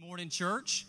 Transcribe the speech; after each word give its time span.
morning, 0.00 0.30
church. 0.30 0.86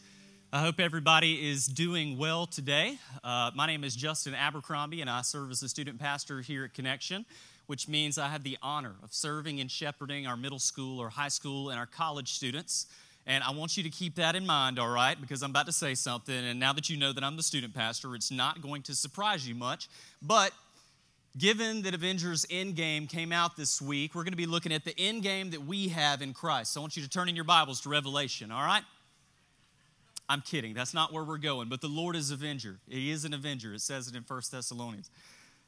I 0.53 0.61
hope 0.61 0.79
everybody 0.79 1.49
is 1.49 1.65
doing 1.65 2.17
well 2.17 2.45
today. 2.45 2.97
Uh, 3.21 3.51
my 3.53 3.67
name 3.67 3.83
is 3.83 3.93
Justin 3.93 4.33
Abercrombie, 4.33 5.01
and 5.01 5.09
I 5.09 5.21
serve 5.21 5.51
as 5.51 5.59
the 5.59 5.67
student 5.67 5.99
pastor 5.99 6.39
here 6.39 6.63
at 6.63 6.73
Connection, 6.73 7.25
which 7.67 7.89
means 7.89 8.17
I 8.17 8.29
have 8.29 8.43
the 8.43 8.57
honor 8.61 8.95
of 9.03 9.13
serving 9.13 9.59
and 9.59 9.69
shepherding 9.69 10.27
our 10.27 10.37
middle 10.37 10.59
school, 10.59 10.97
or 10.97 11.09
high 11.09 11.27
school, 11.27 11.71
and 11.71 11.77
our 11.77 11.85
college 11.85 12.31
students. 12.31 12.85
And 13.27 13.43
I 13.43 13.51
want 13.51 13.75
you 13.75 13.83
to 13.83 13.89
keep 13.89 14.15
that 14.15 14.33
in 14.33 14.45
mind, 14.45 14.79
all 14.79 14.89
right? 14.89 15.19
Because 15.19 15.43
I'm 15.43 15.49
about 15.49 15.65
to 15.65 15.73
say 15.73 15.93
something, 15.93 16.33
and 16.33 16.57
now 16.57 16.71
that 16.71 16.89
you 16.89 16.95
know 16.95 17.11
that 17.11 17.23
I'm 17.23 17.35
the 17.35 17.43
student 17.43 17.73
pastor, 17.73 18.15
it's 18.15 18.31
not 18.31 18.61
going 18.61 18.81
to 18.83 18.95
surprise 18.95 19.45
you 19.45 19.55
much. 19.55 19.89
But 20.21 20.53
Given 21.37 21.83
that 21.83 21.93
Avengers 21.93 22.45
Endgame 22.47 23.07
came 23.07 23.31
out 23.31 23.55
this 23.55 23.81
week, 23.81 24.13
we're 24.13 24.23
going 24.23 24.33
to 24.33 24.37
be 24.37 24.45
looking 24.45 24.73
at 24.73 24.83
the 24.83 24.91
endgame 24.95 25.51
that 25.51 25.65
we 25.65 25.87
have 25.87 26.21
in 26.21 26.33
Christ. 26.33 26.73
So 26.73 26.81
I 26.81 26.83
want 26.83 26.97
you 26.97 27.03
to 27.03 27.09
turn 27.09 27.29
in 27.29 27.37
your 27.37 27.45
Bibles 27.45 27.79
to 27.81 27.89
Revelation, 27.89 28.51
all 28.51 28.65
right? 28.65 28.83
I'm 30.31 30.39
kidding. 30.39 30.73
That's 30.73 30.93
not 30.93 31.11
where 31.11 31.25
we're 31.25 31.37
going. 31.37 31.67
But 31.67 31.81
the 31.81 31.89
Lord 31.89 32.15
is 32.15 32.31
Avenger. 32.31 32.79
He 32.87 33.11
is 33.11 33.25
an 33.25 33.33
Avenger. 33.33 33.73
It 33.73 33.81
says 33.81 34.07
it 34.07 34.15
in 34.15 34.23
1 34.23 34.41
Thessalonians. 34.49 35.11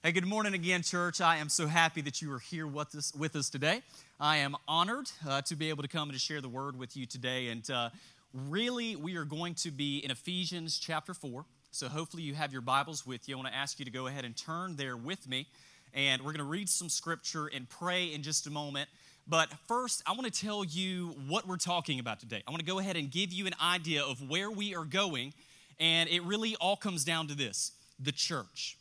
Hey, 0.02 0.14
good 0.14 0.26
morning 0.26 0.54
again, 0.54 0.84
church. 0.84 1.20
I 1.20 1.36
am 1.36 1.50
so 1.50 1.68
happy 1.68 2.00
that 2.00 2.22
you 2.22 2.32
are 2.32 2.40
here 2.40 2.66
with 2.66 2.96
us, 2.96 3.14
with 3.14 3.36
us 3.36 3.50
today. 3.50 3.82
I 4.22 4.38
am 4.38 4.56
honored 4.66 5.12
uh, 5.28 5.42
to 5.42 5.58
be 5.58 5.68
able 5.68 5.84
to 5.84 5.90
come 5.90 6.04
and 6.08 6.14
to 6.14 6.20
share 6.20 6.40
the 6.40 6.48
word 6.48 6.80
with 6.80 6.96
you 6.96 7.06
today. 7.06 7.50
And 7.50 7.70
uh, 7.70 7.90
really, 8.34 8.96
we 8.96 9.18
are 9.18 9.26
going 9.26 9.56
to 9.56 9.70
be 9.70 9.98
in 9.98 10.12
Ephesians 10.12 10.80
chapter 10.80 11.14
4. 11.14 11.44
So 11.72 11.90
hopefully 11.90 12.24
you 12.24 12.34
have 12.34 12.54
your 12.54 12.62
Bibles 12.62 13.06
with 13.06 13.28
you. 13.28 13.36
I 13.36 13.40
want 13.42 13.50
to 13.50 13.56
ask 13.56 13.80
you 13.80 13.86
to 13.86 13.92
go 13.92 14.08
ahead 14.08 14.24
and 14.24 14.34
turn 14.34 14.78
there 14.78 14.96
with 14.96 15.28
me. 15.28 15.46
And 15.94 16.22
we're 16.22 16.32
going 16.32 16.38
to 16.38 16.46
read 16.46 16.70
some 16.70 16.88
scripture 16.88 17.48
and 17.48 17.68
pray 17.68 18.14
in 18.14 18.24
just 18.24 18.48
a 18.48 18.50
moment. 18.50 18.88
But 19.28 19.50
first, 19.68 20.04
I 20.06 20.12
want 20.12 20.32
to 20.32 20.46
tell 20.46 20.66
you 20.66 21.16
what 21.28 21.48
we're 21.48 21.58
talking 21.58 22.00
about 22.00 22.20
today. 22.20 22.44
I 22.48 22.52
want 22.52 22.60
to 22.60 22.66
go 22.66 22.80
ahead 22.80 22.98
and 22.98 23.10
give 23.10 23.32
you 23.32 23.48
an 23.48 23.56
idea 23.62 24.04
of 24.04 24.30
where 24.30 24.52
we 24.52 24.76
are 24.76 24.84
going. 24.84 25.34
And 25.80 26.10
it 26.10 26.24
really 26.24 26.56
all 26.60 26.76
comes 26.76 27.04
down 27.04 27.28
to 27.28 27.36
this 27.36 27.72
the 28.00 28.12
church. 28.12 28.78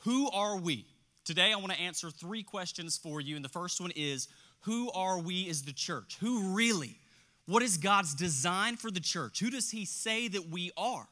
Who 0.00 0.30
are 0.30 0.56
we? 0.56 0.84
Today, 1.24 1.52
I 1.52 1.56
want 1.56 1.72
to 1.72 1.80
answer 1.80 2.10
three 2.10 2.42
questions 2.42 2.98
for 2.98 3.20
you. 3.20 3.36
And 3.36 3.44
the 3.44 3.48
first 3.48 3.80
one 3.80 3.92
is 3.96 4.28
Who 4.62 4.90
are 4.92 5.18
we 5.18 5.48
as 5.48 5.62
the 5.62 5.72
church? 5.72 6.18
Who 6.20 6.54
really? 6.54 6.98
What 7.46 7.62
is 7.62 7.78
God's 7.78 8.14
design 8.14 8.76
for 8.76 8.90
the 8.90 9.00
church? 9.00 9.40
Who 9.40 9.50
does 9.50 9.70
He 9.70 9.86
say 9.86 10.28
that 10.28 10.50
we 10.50 10.70
are? 10.76 11.06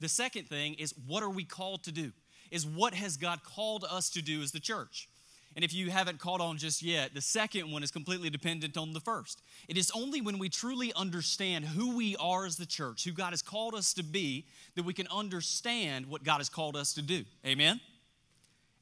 The 0.00 0.08
second 0.08 0.48
thing 0.48 0.74
is 0.74 0.94
what 1.06 1.22
are 1.22 1.30
we 1.30 1.44
called 1.44 1.84
to 1.84 1.92
do? 1.92 2.12
Is 2.50 2.66
what 2.66 2.92
has 2.92 3.16
God 3.16 3.42
called 3.42 3.86
us 3.90 4.10
to 4.10 4.22
do 4.22 4.42
as 4.42 4.52
the 4.52 4.60
church? 4.60 5.08
And 5.56 5.64
if 5.64 5.72
you 5.72 5.90
haven't 5.90 6.18
caught 6.18 6.40
on 6.40 6.58
just 6.58 6.82
yet, 6.82 7.14
the 7.14 7.20
second 7.20 7.70
one 7.70 7.82
is 7.82 7.90
completely 7.90 8.28
dependent 8.28 8.76
on 8.76 8.92
the 8.92 9.00
first. 9.00 9.40
It 9.68 9.78
is 9.78 9.90
only 9.94 10.20
when 10.20 10.38
we 10.38 10.48
truly 10.48 10.92
understand 10.94 11.64
who 11.64 11.96
we 11.96 12.16
are 12.16 12.44
as 12.44 12.56
the 12.56 12.66
church, 12.66 13.04
who 13.04 13.12
God 13.12 13.30
has 13.30 13.42
called 13.42 13.74
us 13.74 13.94
to 13.94 14.02
be, 14.02 14.46
that 14.74 14.84
we 14.84 14.92
can 14.92 15.06
understand 15.08 16.06
what 16.06 16.24
God 16.24 16.38
has 16.38 16.48
called 16.48 16.76
us 16.76 16.92
to 16.94 17.02
do. 17.02 17.24
Amen? 17.46 17.80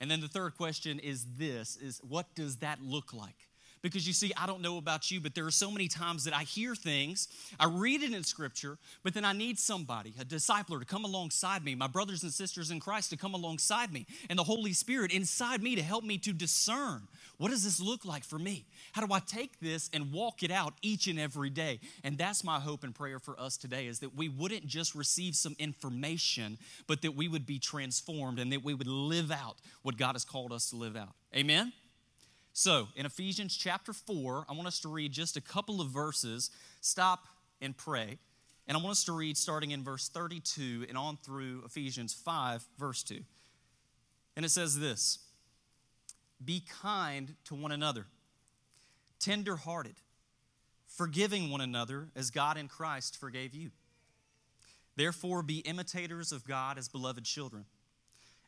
And 0.01 0.11
then 0.11 0.21
the 0.21 0.29
third 0.29 0.57
question 0.57 0.99
is 0.99 1.27
this 1.37 1.77
is 1.77 2.01
what 2.09 2.35
does 2.35 2.57
that 2.57 2.83
look 2.83 3.13
like? 3.13 3.49
Because 3.83 4.07
you 4.07 4.13
see, 4.13 4.33
I 4.37 4.47
don't 4.47 4.63
know 4.63 4.79
about 4.79 5.11
you, 5.11 5.21
but 5.21 5.35
there 5.35 5.45
are 5.45 5.51
so 5.51 5.71
many 5.71 5.89
times 5.89 6.25
that 6.25 6.35
I 6.35 6.45
hear 6.45 6.75
things, 6.75 7.29
I 7.59 7.67
read 7.67 8.03
it 8.03 8.13
in 8.13 8.23
Scripture, 8.23 8.79
but 9.03 9.13
then 9.13 9.25
I 9.25 9.33
need 9.33 9.59
somebody, 9.59 10.15
a 10.21 10.25
discipler, 10.25 10.79
to 10.79 10.87
come 10.87 11.05
alongside 11.05 11.65
me, 11.65 11.75
my 11.75 11.89
brothers 11.89 12.23
and 12.23 12.33
sisters 12.33 12.71
in 12.71 12.79
Christ 12.79 13.11
to 13.11 13.17
come 13.17 13.35
alongside 13.35 13.93
me, 13.93 14.07
and 14.31 14.39
the 14.39 14.45
Holy 14.45 14.73
Spirit 14.73 15.13
inside 15.13 15.63
me 15.63 15.75
to 15.75 15.83
help 15.83 16.05
me 16.05 16.17
to 16.19 16.33
discern 16.33 17.09
what 17.43 17.51
does 17.51 17.65
this 17.65 17.81
look 17.81 18.05
like 18.05 18.23
for 18.23 18.39
me? 18.39 18.67
How 18.93 19.05
do 19.05 19.13
I 19.13 19.19
take 19.19 19.59
this 19.59 19.91
and 19.93 20.13
walk 20.13 20.45
it 20.45 20.53
out 20.53 20.75
each 20.81 21.09
and 21.09 21.19
every 21.19 21.51
day? 21.51 21.81
And 22.05 22.17
that's 22.17 22.45
my 22.45 22.61
hope 22.61 22.85
and 22.85 22.95
prayer 22.95 23.19
for 23.19 23.39
us 23.41 23.57
today 23.57 23.89
is 23.89 23.99
that 23.99 24.15
we 24.15 24.29
wouldn't 24.29 24.67
just 24.69 24.95
receive 24.95 25.35
some 25.35 25.57
information, 25.59 26.57
but 26.87 27.03
that 27.03 27.17
we 27.17 27.27
would 27.27 27.45
be 27.45 27.59
transformed 27.59 28.39
and 28.39 28.53
that 28.53 28.63
we 28.63 28.75
would 28.75 28.87
live 28.87 29.33
out 29.33 29.57
what 29.83 29.97
God 29.97 30.13
has 30.13 30.25
called 30.25 30.53
us 30.53 30.71
to 30.71 30.77
live 30.77 30.95
out. 30.95 31.15
Amen? 31.35 31.73
So, 32.55 32.89
in 32.97 33.07
Ephesians 33.07 33.57
chapter 33.57 33.95
4, 33.95 34.45
I 34.49 34.53
want 34.53 34.67
us 34.67 34.81
to 34.81 34.89
read 34.89 35.13
just 35.13 35.39
a 35.39 35.41
couple 35.41 35.81
of 35.81 35.89
verses, 35.89 36.51
stop 36.83 37.27
and 37.63 37.75
pray. 37.75 38.19
And 38.69 38.77
I 38.77 38.81
want 38.81 38.93
us 38.93 39.05
to 39.05 39.13
read 39.13 39.39
starting 39.39 39.71
in 39.71 39.83
verse 39.83 40.09
32 40.09 40.87
and 40.89 40.99
on 40.99 41.17
through 41.17 41.63
Ephesians 41.65 42.13
5, 42.13 42.63
verse 42.79 43.03
2. 43.05 43.21
And 44.37 44.45
it 44.45 44.51
says 44.51 44.79
this 44.79 45.19
Be 46.45 46.63
kind 46.83 47.37
to 47.47 47.55
one 47.55 47.73
another, 47.73 48.07
tender 49.19 49.57
hearted, 49.57 49.97
forgiving 50.87 51.51
one 51.51 51.63
another 51.63 52.09
as 52.15 52.31
God 52.31 52.59
in 52.59 52.69
Christ 52.69 53.19
forgave 53.19 53.55
you. 53.55 53.71
Therefore, 54.95 55.43
be 55.43 55.61
imitators 55.61 56.33
of 56.33 56.47
God 56.47 56.77
as 56.77 56.87
beloved 56.87 57.25
children, 57.25 57.65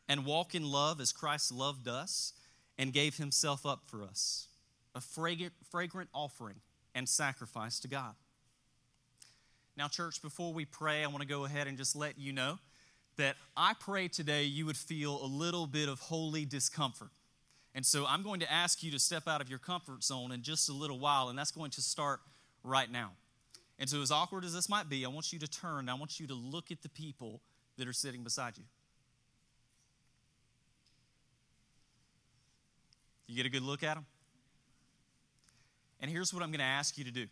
and 0.07 0.25
walk 0.27 0.53
in 0.53 0.63
love 0.63 1.01
as 1.01 1.11
Christ 1.11 1.51
loved 1.51 1.87
us 1.87 2.33
and 2.77 2.93
gave 2.93 3.17
himself 3.17 3.65
up 3.65 3.83
for 3.87 4.03
us, 4.03 4.47
a 4.93 5.01
fragrant, 5.01 5.53
fragrant 5.69 6.09
offering 6.13 6.57
and 6.93 7.07
sacrifice 7.07 7.79
to 7.79 7.87
God. 7.87 8.15
Now, 9.77 9.87
church, 9.87 10.21
before 10.21 10.53
we 10.53 10.65
pray, 10.65 11.03
I 11.03 11.07
want 11.07 11.21
to 11.21 11.27
go 11.27 11.45
ahead 11.45 11.67
and 11.67 11.77
just 11.77 11.95
let 11.95 12.17
you 12.17 12.31
know 12.31 12.59
that 13.17 13.35
I 13.55 13.73
pray 13.79 14.07
today 14.07 14.43
you 14.43 14.65
would 14.65 14.77
feel 14.77 15.23
a 15.23 15.27
little 15.27 15.67
bit 15.67 15.89
of 15.89 15.99
holy 15.99 16.45
discomfort. 16.45 17.09
And 17.73 17.85
so 17.85 18.05
I'm 18.07 18.23
going 18.23 18.39
to 18.39 18.51
ask 18.51 18.83
you 18.83 18.91
to 18.91 18.99
step 18.99 19.27
out 19.27 19.41
of 19.41 19.49
your 19.49 19.59
comfort 19.59 20.03
zone 20.03 20.31
in 20.31 20.43
just 20.43 20.69
a 20.69 20.73
little 20.73 20.99
while, 20.99 21.27
and 21.27 21.37
that's 21.37 21.51
going 21.51 21.71
to 21.71 21.81
start 21.81 22.21
right 22.63 22.89
now. 22.89 23.11
And 23.77 23.89
so, 23.89 24.01
as 24.01 24.11
awkward 24.11 24.45
as 24.45 24.53
this 24.53 24.69
might 24.69 24.87
be, 24.87 25.05
I 25.05 25.09
want 25.09 25.33
you 25.33 25.39
to 25.39 25.47
turn, 25.47 25.89
I 25.89 25.95
want 25.95 26.19
you 26.19 26.27
to 26.27 26.33
look 26.33 26.71
at 26.71 26.81
the 26.81 26.89
people 26.89 27.41
that 27.77 27.87
are 27.87 27.93
sitting 27.93 28.23
beside 28.23 28.57
you. 28.57 28.63
You 33.27 33.35
get 33.35 33.45
a 33.45 33.49
good 33.49 33.63
look 33.63 33.83
at 33.83 33.95
them? 33.95 34.05
And 35.99 36.11
here's 36.11 36.33
what 36.33 36.43
I'm 36.43 36.49
going 36.49 36.59
to 36.59 36.65
ask 36.65 36.97
you 36.97 37.03
to 37.05 37.11
do 37.11 37.27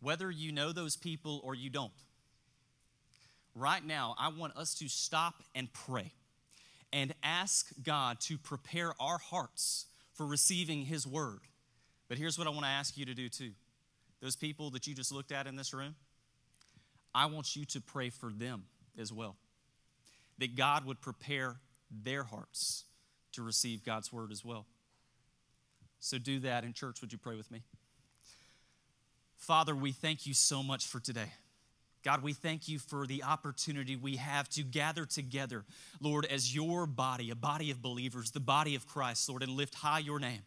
whether 0.00 0.30
you 0.30 0.52
know 0.52 0.72
those 0.72 0.96
people 0.96 1.40
or 1.42 1.54
you 1.54 1.70
don't, 1.70 1.92
right 3.54 3.84
now, 3.84 4.14
I 4.18 4.28
want 4.28 4.56
us 4.56 4.74
to 4.74 4.88
stop 4.88 5.42
and 5.54 5.72
pray 5.72 6.12
and 6.92 7.12
ask 7.22 7.72
God 7.82 8.20
to 8.28 8.38
prepare 8.38 8.92
our 9.00 9.18
hearts 9.18 9.86
for 10.14 10.26
receiving 10.26 10.82
His 10.82 11.06
word. 11.06 11.40
But 12.08 12.18
here's 12.18 12.38
what 12.38 12.46
I 12.46 12.50
want 12.50 12.62
to 12.62 12.70
ask 12.70 12.96
you 12.96 13.06
to 13.06 13.14
do 13.14 13.28
too 13.28 13.52
those 14.20 14.36
people 14.36 14.70
that 14.70 14.86
you 14.86 14.94
just 14.94 15.12
looked 15.12 15.30
at 15.30 15.46
in 15.46 15.56
this 15.56 15.72
room, 15.72 15.94
I 17.14 17.26
want 17.26 17.54
you 17.54 17.64
to 17.66 17.80
pray 17.80 18.10
for 18.10 18.30
them 18.30 18.64
as 18.98 19.12
well. 19.12 19.36
That 20.38 20.56
God 20.56 20.84
would 20.86 21.00
prepare 21.00 21.56
their 21.90 22.24
hearts 22.24 22.84
to 23.32 23.42
receive 23.42 23.84
God's 23.84 24.12
word 24.12 24.32
as 24.32 24.44
well. 24.44 24.66
So 26.00 26.18
do 26.18 26.40
that 26.40 26.64
in 26.64 26.72
church. 26.72 27.00
Would 27.00 27.12
you 27.12 27.18
pray 27.18 27.36
with 27.36 27.50
me? 27.50 27.62
Father, 29.36 29.74
we 29.74 29.92
thank 29.92 30.26
you 30.26 30.34
so 30.34 30.62
much 30.62 30.86
for 30.86 31.00
today. 31.00 31.32
God, 32.04 32.22
we 32.22 32.32
thank 32.32 32.68
you 32.68 32.78
for 32.78 33.06
the 33.06 33.24
opportunity 33.24 33.96
we 33.96 34.16
have 34.16 34.48
to 34.50 34.62
gather 34.62 35.04
together, 35.04 35.64
Lord, 36.00 36.26
as 36.26 36.54
your 36.54 36.86
body, 36.86 37.30
a 37.30 37.34
body 37.34 37.70
of 37.70 37.82
believers, 37.82 38.30
the 38.30 38.40
body 38.40 38.74
of 38.74 38.86
Christ, 38.86 39.28
Lord, 39.28 39.42
and 39.42 39.52
lift 39.52 39.74
high 39.74 39.98
your 39.98 40.20
name. 40.20 40.42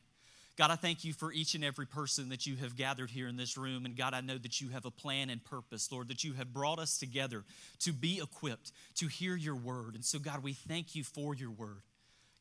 God, 0.57 0.71
I 0.71 0.75
thank 0.75 1.03
you 1.03 1.13
for 1.13 1.31
each 1.31 1.55
and 1.55 1.63
every 1.63 1.85
person 1.85 2.29
that 2.29 2.45
you 2.45 2.55
have 2.57 2.75
gathered 2.75 3.09
here 3.09 3.27
in 3.27 3.37
this 3.37 3.57
room. 3.57 3.85
And 3.85 3.95
God, 3.95 4.13
I 4.13 4.21
know 4.21 4.37
that 4.37 4.61
you 4.61 4.69
have 4.69 4.85
a 4.85 4.91
plan 4.91 5.29
and 5.29 5.43
purpose, 5.43 5.91
Lord, 5.91 6.09
that 6.09 6.23
you 6.23 6.33
have 6.33 6.53
brought 6.53 6.79
us 6.79 6.97
together 6.97 7.43
to 7.79 7.91
be 7.91 8.19
equipped 8.21 8.71
to 8.95 9.07
hear 9.07 9.35
your 9.35 9.55
word. 9.55 9.95
And 9.95 10.05
so, 10.05 10.19
God, 10.19 10.43
we 10.43 10.53
thank 10.53 10.93
you 10.95 11.03
for 11.03 11.33
your 11.33 11.51
word. 11.51 11.81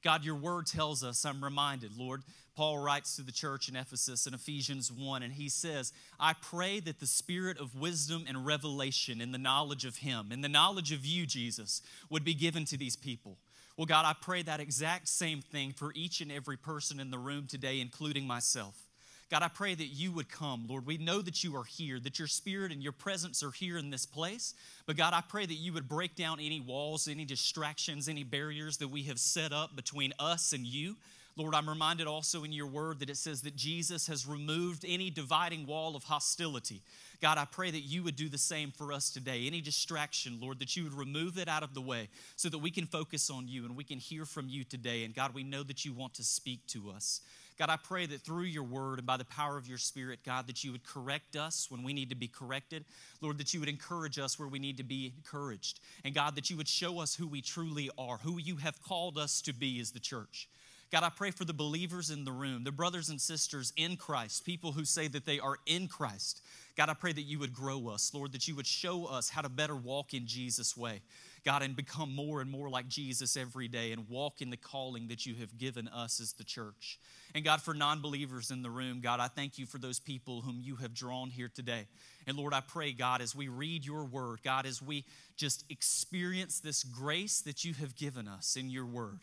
God, 0.02 0.24
your 0.24 0.34
word 0.34 0.66
tells 0.66 1.04
us, 1.04 1.24
I'm 1.24 1.42
reminded, 1.44 1.96
Lord. 1.96 2.22
Paul 2.56 2.78
writes 2.78 3.16
to 3.16 3.22
the 3.22 3.32
church 3.32 3.68
in 3.68 3.76
Ephesus 3.76 4.26
in 4.26 4.34
Ephesians 4.34 4.90
1, 4.92 5.22
and 5.22 5.32
he 5.32 5.48
says, 5.48 5.92
I 6.18 6.34
pray 6.34 6.80
that 6.80 7.00
the 7.00 7.06
spirit 7.06 7.58
of 7.58 7.74
wisdom 7.74 8.24
and 8.28 8.44
revelation 8.44 9.20
in 9.20 9.32
the 9.32 9.38
knowledge 9.38 9.84
of 9.84 9.98
him, 9.98 10.30
in 10.30 10.40
the 10.40 10.48
knowledge 10.48 10.92
of 10.92 11.06
you, 11.06 11.26
Jesus, 11.26 11.80
would 12.10 12.24
be 12.24 12.34
given 12.34 12.64
to 12.66 12.76
these 12.76 12.96
people. 12.96 13.38
Well, 13.76 13.86
God, 13.86 14.04
I 14.04 14.14
pray 14.20 14.42
that 14.42 14.60
exact 14.60 15.08
same 15.08 15.40
thing 15.40 15.72
for 15.72 15.92
each 15.94 16.20
and 16.20 16.30
every 16.30 16.56
person 16.58 17.00
in 17.00 17.10
the 17.10 17.18
room 17.18 17.46
today, 17.46 17.80
including 17.80 18.26
myself. 18.26 18.89
God, 19.30 19.44
I 19.44 19.48
pray 19.48 19.76
that 19.76 19.86
you 19.86 20.10
would 20.10 20.28
come, 20.28 20.66
Lord. 20.68 20.86
We 20.86 20.98
know 20.98 21.22
that 21.22 21.44
you 21.44 21.56
are 21.56 21.64
here, 21.64 22.00
that 22.00 22.18
your 22.18 22.26
spirit 22.26 22.72
and 22.72 22.82
your 22.82 22.92
presence 22.92 23.44
are 23.44 23.52
here 23.52 23.78
in 23.78 23.90
this 23.90 24.04
place. 24.04 24.54
But 24.86 24.96
God, 24.96 25.14
I 25.14 25.20
pray 25.20 25.46
that 25.46 25.54
you 25.54 25.72
would 25.72 25.88
break 25.88 26.16
down 26.16 26.40
any 26.40 26.60
walls, 26.60 27.06
any 27.06 27.24
distractions, 27.24 28.08
any 28.08 28.24
barriers 28.24 28.78
that 28.78 28.88
we 28.88 29.04
have 29.04 29.20
set 29.20 29.52
up 29.52 29.76
between 29.76 30.12
us 30.18 30.52
and 30.52 30.66
you. 30.66 30.96
Lord, 31.36 31.54
I'm 31.54 31.68
reminded 31.68 32.08
also 32.08 32.42
in 32.42 32.52
your 32.52 32.66
word 32.66 32.98
that 32.98 33.08
it 33.08 33.16
says 33.16 33.42
that 33.42 33.54
Jesus 33.54 34.08
has 34.08 34.26
removed 34.26 34.84
any 34.86 35.10
dividing 35.10 35.64
wall 35.64 35.94
of 35.94 36.02
hostility. 36.02 36.82
God, 37.22 37.38
I 37.38 37.44
pray 37.44 37.70
that 37.70 37.80
you 37.80 38.02
would 38.02 38.16
do 38.16 38.28
the 38.28 38.36
same 38.36 38.72
for 38.72 38.92
us 38.92 39.10
today. 39.10 39.46
Any 39.46 39.60
distraction, 39.60 40.38
Lord, 40.40 40.58
that 40.58 40.76
you 40.76 40.84
would 40.84 40.92
remove 40.92 41.38
it 41.38 41.48
out 41.48 41.62
of 41.62 41.72
the 41.72 41.80
way 41.80 42.08
so 42.34 42.48
that 42.48 42.58
we 42.58 42.70
can 42.72 42.86
focus 42.86 43.30
on 43.30 43.46
you 43.46 43.64
and 43.64 43.76
we 43.76 43.84
can 43.84 43.98
hear 43.98 44.24
from 44.24 44.48
you 44.48 44.64
today. 44.64 45.04
And 45.04 45.14
God, 45.14 45.32
we 45.32 45.44
know 45.44 45.62
that 45.62 45.84
you 45.84 45.92
want 45.92 46.14
to 46.14 46.24
speak 46.24 46.66
to 46.68 46.90
us. 46.90 47.20
God, 47.60 47.68
I 47.68 47.76
pray 47.76 48.06
that 48.06 48.22
through 48.22 48.44
your 48.44 48.62
word 48.62 49.00
and 49.00 49.06
by 49.06 49.18
the 49.18 49.24
power 49.26 49.58
of 49.58 49.68
your 49.68 49.76
spirit, 49.76 50.20
God, 50.24 50.46
that 50.46 50.64
you 50.64 50.72
would 50.72 50.82
correct 50.82 51.36
us 51.36 51.70
when 51.70 51.82
we 51.82 51.92
need 51.92 52.08
to 52.08 52.14
be 52.14 52.26
corrected. 52.26 52.86
Lord, 53.20 53.36
that 53.36 53.52
you 53.52 53.60
would 53.60 53.68
encourage 53.68 54.18
us 54.18 54.38
where 54.38 54.48
we 54.48 54.58
need 54.58 54.78
to 54.78 54.82
be 54.82 55.12
encouraged. 55.14 55.78
And 56.02 56.14
God, 56.14 56.36
that 56.36 56.48
you 56.48 56.56
would 56.56 56.68
show 56.68 57.00
us 57.00 57.14
who 57.14 57.28
we 57.28 57.42
truly 57.42 57.90
are, 57.98 58.16
who 58.16 58.38
you 58.38 58.56
have 58.56 58.82
called 58.82 59.18
us 59.18 59.42
to 59.42 59.52
be 59.52 59.78
as 59.78 59.90
the 59.90 60.00
church. 60.00 60.48
God, 60.90 61.02
I 61.02 61.10
pray 61.10 61.32
for 61.32 61.44
the 61.44 61.52
believers 61.52 62.08
in 62.08 62.24
the 62.24 62.32
room, 62.32 62.64
the 62.64 62.72
brothers 62.72 63.10
and 63.10 63.20
sisters 63.20 63.74
in 63.76 63.98
Christ, 63.98 64.46
people 64.46 64.72
who 64.72 64.86
say 64.86 65.06
that 65.08 65.26
they 65.26 65.38
are 65.38 65.58
in 65.66 65.86
Christ. 65.86 66.40
God, 66.78 66.88
I 66.88 66.94
pray 66.94 67.12
that 67.12 67.22
you 67.22 67.38
would 67.40 67.52
grow 67.52 67.88
us, 67.88 68.12
Lord, 68.14 68.32
that 68.32 68.48
you 68.48 68.56
would 68.56 68.66
show 68.66 69.04
us 69.04 69.28
how 69.28 69.42
to 69.42 69.50
better 69.50 69.76
walk 69.76 70.14
in 70.14 70.26
Jesus' 70.26 70.78
way. 70.78 71.02
God, 71.44 71.62
and 71.62 71.74
become 71.74 72.14
more 72.14 72.40
and 72.40 72.50
more 72.50 72.68
like 72.68 72.88
Jesus 72.88 73.36
every 73.36 73.68
day 73.68 73.92
and 73.92 74.08
walk 74.08 74.42
in 74.42 74.50
the 74.50 74.56
calling 74.56 75.08
that 75.08 75.24
you 75.24 75.34
have 75.36 75.56
given 75.56 75.88
us 75.88 76.20
as 76.20 76.32
the 76.34 76.44
church. 76.44 76.98
And 77.34 77.44
God, 77.44 77.62
for 77.62 77.74
non 77.74 78.02
believers 78.02 78.50
in 78.50 78.62
the 78.62 78.70
room, 78.70 79.00
God, 79.00 79.20
I 79.20 79.28
thank 79.28 79.58
you 79.58 79.66
for 79.66 79.78
those 79.78 80.00
people 80.00 80.42
whom 80.42 80.60
you 80.60 80.76
have 80.76 80.94
drawn 80.94 81.30
here 81.30 81.50
today. 81.52 81.86
And 82.26 82.36
Lord, 82.36 82.52
I 82.52 82.60
pray, 82.60 82.92
God, 82.92 83.22
as 83.22 83.34
we 83.34 83.48
read 83.48 83.84
your 83.84 84.04
word, 84.04 84.40
God, 84.42 84.66
as 84.66 84.82
we 84.82 85.04
just 85.36 85.64
experience 85.70 86.60
this 86.60 86.84
grace 86.84 87.40
that 87.40 87.64
you 87.64 87.74
have 87.74 87.96
given 87.96 88.28
us 88.28 88.56
in 88.56 88.68
your 88.68 88.86
word. 88.86 89.20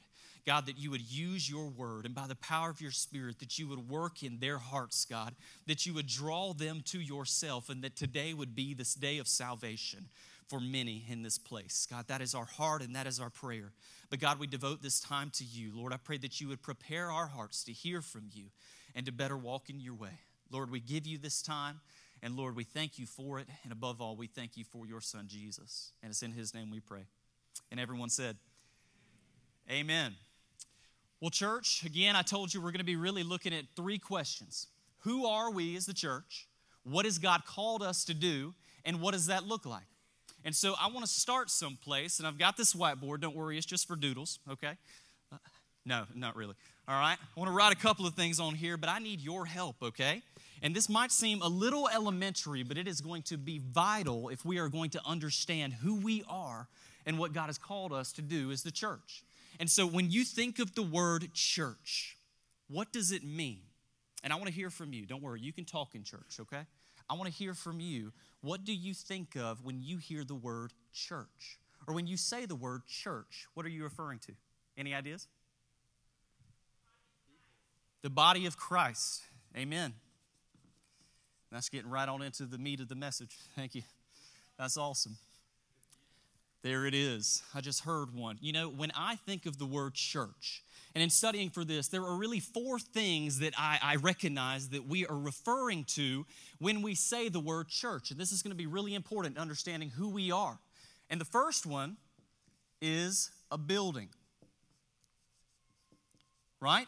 God, 0.47 0.65
that 0.67 0.77
you 0.77 0.91
would 0.91 1.01
use 1.01 1.49
your 1.49 1.67
word 1.67 2.05
and 2.05 2.15
by 2.15 2.25
the 2.25 2.35
power 2.35 2.69
of 2.69 2.79
your 2.79 2.91
spirit, 2.91 3.39
that 3.39 3.59
you 3.59 3.67
would 3.67 3.89
work 3.89 4.23
in 4.23 4.39
their 4.39 4.57
hearts, 4.57 5.03
God, 5.03 5.35
that 5.65 5.85
you 5.85 5.93
would 5.93 6.07
draw 6.07 6.53
them 6.53 6.81
to 6.85 7.01
yourself, 7.01 7.69
and 7.69 7.83
that 7.83 7.97
today 7.97 8.33
would 8.33 8.55
be 8.55 8.73
this 8.73 8.93
day 8.93 9.17
of 9.17 9.27
salvation 9.27 10.07
for 10.47 10.59
many 10.59 11.05
in 11.09 11.23
this 11.23 11.37
place. 11.37 11.87
God, 11.89 12.07
that 12.07 12.21
is 12.21 12.33
our 12.33 12.45
heart 12.45 12.81
and 12.81 12.95
that 12.95 13.07
is 13.07 13.19
our 13.19 13.29
prayer. 13.29 13.73
But 14.09 14.19
God, 14.19 14.39
we 14.39 14.47
devote 14.47 14.81
this 14.81 14.99
time 14.99 15.29
to 15.35 15.43
you. 15.43 15.71
Lord, 15.73 15.93
I 15.93 15.97
pray 15.97 16.17
that 16.19 16.39
you 16.39 16.47
would 16.47 16.61
prepare 16.61 17.11
our 17.11 17.27
hearts 17.27 17.63
to 17.65 17.73
hear 17.73 18.01
from 18.01 18.29
you 18.33 18.45
and 18.95 19.05
to 19.05 19.11
better 19.11 19.37
walk 19.37 19.69
in 19.69 19.79
your 19.79 19.95
way. 19.95 20.19
Lord, 20.49 20.71
we 20.71 20.79
give 20.79 21.05
you 21.05 21.17
this 21.17 21.41
time. 21.41 21.81
And 22.23 22.35
Lord, 22.35 22.55
we 22.55 22.63
thank 22.63 22.97
you 22.97 23.05
for 23.05 23.39
it. 23.39 23.47
And 23.63 23.71
above 23.71 24.01
all, 24.01 24.15
we 24.15 24.27
thank 24.27 24.57
you 24.57 24.63
for 24.63 24.87
your 24.87 25.01
son, 25.01 25.25
Jesus. 25.27 25.91
And 26.01 26.09
it's 26.09 26.23
in 26.23 26.31
his 26.31 26.53
name 26.53 26.71
we 26.71 26.79
pray. 26.79 27.05
And 27.71 27.79
everyone 27.79 28.09
said, 28.09 28.37
Amen. 29.69 30.15
Well, 31.19 31.29
church, 31.29 31.83
again, 31.83 32.15
I 32.15 32.21
told 32.21 32.53
you 32.53 32.61
we're 32.61 32.71
going 32.71 32.79
to 32.79 32.85
be 32.85 32.95
really 32.95 33.23
looking 33.23 33.53
at 33.53 33.65
three 33.75 33.99
questions 33.99 34.67
Who 34.99 35.25
are 35.25 35.51
we 35.51 35.75
as 35.75 35.85
the 35.85 35.93
church? 35.93 36.47
What 36.83 37.05
has 37.05 37.19
God 37.19 37.43
called 37.45 37.83
us 37.83 38.05
to 38.05 38.13
do? 38.13 38.53
And 38.85 39.01
what 39.01 39.11
does 39.11 39.27
that 39.27 39.43
look 39.43 39.65
like? 39.65 39.83
And 40.45 40.55
so 40.55 40.75
I 40.79 40.87
want 40.87 41.05
to 41.05 41.11
start 41.11 41.49
someplace, 41.49 42.19
and 42.19 42.27
I've 42.27 42.37
got 42.37 42.57
this 42.57 42.73
whiteboard. 42.73 43.21
Don't 43.21 43.35
worry, 43.35 43.57
it's 43.57 43.65
just 43.65 43.87
for 43.87 43.95
doodles, 43.95 44.39
okay? 44.49 44.73
Uh, 45.31 45.37
no, 45.85 46.03
not 46.15 46.35
really. 46.35 46.55
All 46.87 46.99
right? 46.99 47.17
I 47.19 47.39
want 47.39 47.49
to 47.49 47.55
write 47.55 47.73
a 47.73 47.77
couple 47.77 48.05
of 48.05 48.13
things 48.13 48.39
on 48.39 48.55
here, 48.55 48.77
but 48.77 48.89
I 48.89 48.99
need 48.99 49.19
your 49.19 49.45
help, 49.45 49.75
okay? 49.81 50.21
And 50.61 50.75
this 50.75 50.87
might 50.89 51.11
seem 51.11 51.41
a 51.41 51.47
little 51.47 51.89
elementary, 51.89 52.63
but 52.63 52.77
it 52.77 52.87
is 52.87 53.01
going 53.01 53.23
to 53.23 53.37
be 53.37 53.59
vital 53.59 54.29
if 54.29 54.45
we 54.45 54.57
are 54.57 54.69
going 54.69 54.89
to 54.91 55.01
understand 55.05 55.73
who 55.73 55.95
we 55.95 56.23
are 56.29 56.67
and 57.05 57.17
what 57.17 57.33
God 57.33 57.47
has 57.47 57.57
called 57.57 57.91
us 57.91 58.11
to 58.13 58.21
do 58.21 58.51
as 58.51 58.63
the 58.63 58.71
church. 58.71 59.23
And 59.59 59.69
so 59.69 59.85
when 59.87 60.11
you 60.11 60.23
think 60.23 60.59
of 60.59 60.75
the 60.75 60.83
word 60.83 61.33
church, 61.33 62.17
what 62.69 62.91
does 62.91 63.11
it 63.11 63.23
mean? 63.23 63.59
And 64.23 64.33
I 64.33 64.35
want 64.35 64.47
to 64.47 64.53
hear 64.53 64.69
from 64.69 64.93
you. 64.93 65.05
Don't 65.05 65.21
worry, 65.21 65.41
you 65.41 65.53
can 65.53 65.65
talk 65.65 65.95
in 65.95 66.03
church, 66.03 66.39
okay? 66.41 66.65
I 67.09 67.13
want 67.13 67.25
to 67.25 67.33
hear 67.33 67.53
from 67.53 67.79
you. 67.79 68.11
What 68.41 68.63
do 68.63 68.73
you 68.73 68.93
think 68.93 69.35
of 69.35 69.63
when 69.63 69.81
you 69.81 69.97
hear 69.97 70.23
the 70.23 70.35
word 70.35 70.73
church? 70.93 71.59
Or 71.87 71.93
when 71.93 72.07
you 72.07 72.17
say 72.17 72.45
the 72.45 72.55
word 72.55 72.85
church, 72.85 73.47
what 73.53 73.65
are 73.65 73.69
you 73.69 73.83
referring 73.83 74.19
to? 74.19 74.33
Any 74.77 74.93
ideas? 74.93 75.27
The 78.01 78.09
body 78.09 78.45
of 78.45 78.57
Christ. 78.57 79.23
Amen. 79.55 79.93
That's 81.51 81.69
getting 81.69 81.89
right 81.89 82.07
on 82.07 82.21
into 82.21 82.45
the 82.45 82.57
meat 82.57 82.79
of 82.79 82.89
the 82.89 82.95
message. 82.95 83.37
Thank 83.55 83.73
you. 83.73 83.83
That's 84.59 84.77
awesome. 84.77 85.17
There 86.67 86.85
it 86.85 86.93
is. 86.93 87.43
I 87.55 87.61
just 87.61 87.85
heard 87.85 88.13
one. 88.13 88.37
You 88.41 88.51
know, 88.51 88.67
when 88.67 88.91
I 88.93 89.15
think 89.15 89.45
of 89.45 89.57
the 89.57 89.65
word 89.65 89.93
church, 89.93 90.63
and 90.93 91.01
in 91.01 91.09
studying 91.09 91.49
for 91.49 91.63
this, 91.63 91.87
there 91.87 92.01
are 92.01 92.17
really 92.17 92.41
four 92.41 92.77
things 92.77 93.39
that 93.39 93.53
I, 93.57 93.79
I, 93.81 93.95
recognize 93.95 94.67
that 94.69 94.85
we 94.85 95.05
are 95.05 95.17
referring 95.17 95.85
to 95.95 96.25
when 96.59 96.81
we 96.81 96.93
say 96.93 97.29
the 97.29 97.39
word 97.39 97.69
church. 97.69 98.11
And 98.11 98.19
this 98.19 98.33
is 98.33 98.41
going 98.41 98.51
to 98.51 98.57
be 98.57 98.65
really 98.65 98.95
important 98.95 99.37
in 99.37 99.41
understanding 99.41 99.91
who 99.91 100.09
we 100.09 100.29
are. 100.29 100.59
And 101.09 101.21
the 101.21 101.25
first 101.25 101.65
one 101.65 101.95
is 102.81 103.31
a 103.49 103.57
building. 103.57 104.09
Right? 106.59 106.87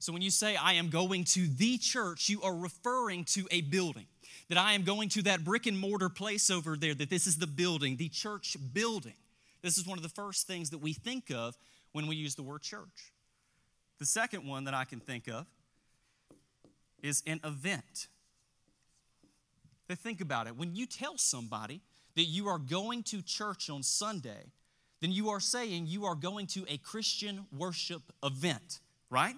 So 0.00 0.12
when 0.12 0.22
you 0.22 0.30
say, 0.30 0.56
I 0.56 0.72
am 0.72 0.88
going 0.88 1.22
to 1.24 1.46
the 1.46 1.78
church, 1.78 2.28
you 2.28 2.42
are 2.42 2.56
referring 2.56 3.22
to 3.26 3.46
a 3.52 3.60
building. 3.60 4.06
That 4.48 4.58
I 4.58 4.72
am 4.72 4.82
going 4.82 5.08
to 5.10 5.22
that 5.22 5.44
brick 5.44 5.66
and 5.66 5.78
mortar 5.78 6.08
place 6.08 6.50
over 6.50 6.76
there, 6.76 6.94
that 6.94 7.10
this 7.10 7.26
is 7.26 7.38
the 7.38 7.46
building, 7.46 7.96
the 7.96 8.08
church 8.08 8.56
building. 8.72 9.14
This 9.62 9.78
is 9.78 9.86
one 9.86 9.98
of 9.98 10.02
the 10.02 10.08
first 10.08 10.46
things 10.46 10.70
that 10.70 10.78
we 10.78 10.92
think 10.92 11.30
of 11.30 11.56
when 11.92 12.06
we 12.06 12.16
use 12.16 12.34
the 12.34 12.42
word 12.42 12.62
church. 12.62 13.12
The 13.98 14.06
second 14.06 14.46
one 14.46 14.64
that 14.64 14.74
I 14.74 14.84
can 14.84 15.00
think 15.00 15.28
of 15.28 15.46
is 17.02 17.22
an 17.26 17.40
event. 17.44 18.08
But 19.88 19.98
think 19.98 20.20
about 20.20 20.46
it. 20.46 20.56
When 20.56 20.74
you 20.74 20.86
tell 20.86 21.18
somebody 21.18 21.80
that 22.16 22.24
you 22.24 22.48
are 22.48 22.58
going 22.58 23.02
to 23.04 23.22
church 23.22 23.68
on 23.68 23.82
Sunday, 23.82 24.52
then 25.00 25.12
you 25.12 25.30
are 25.30 25.40
saying 25.40 25.86
you 25.86 26.04
are 26.04 26.14
going 26.14 26.46
to 26.48 26.64
a 26.68 26.78
Christian 26.78 27.46
worship 27.56 28.02
event, 28.22 28.80
right? 29.08 29.36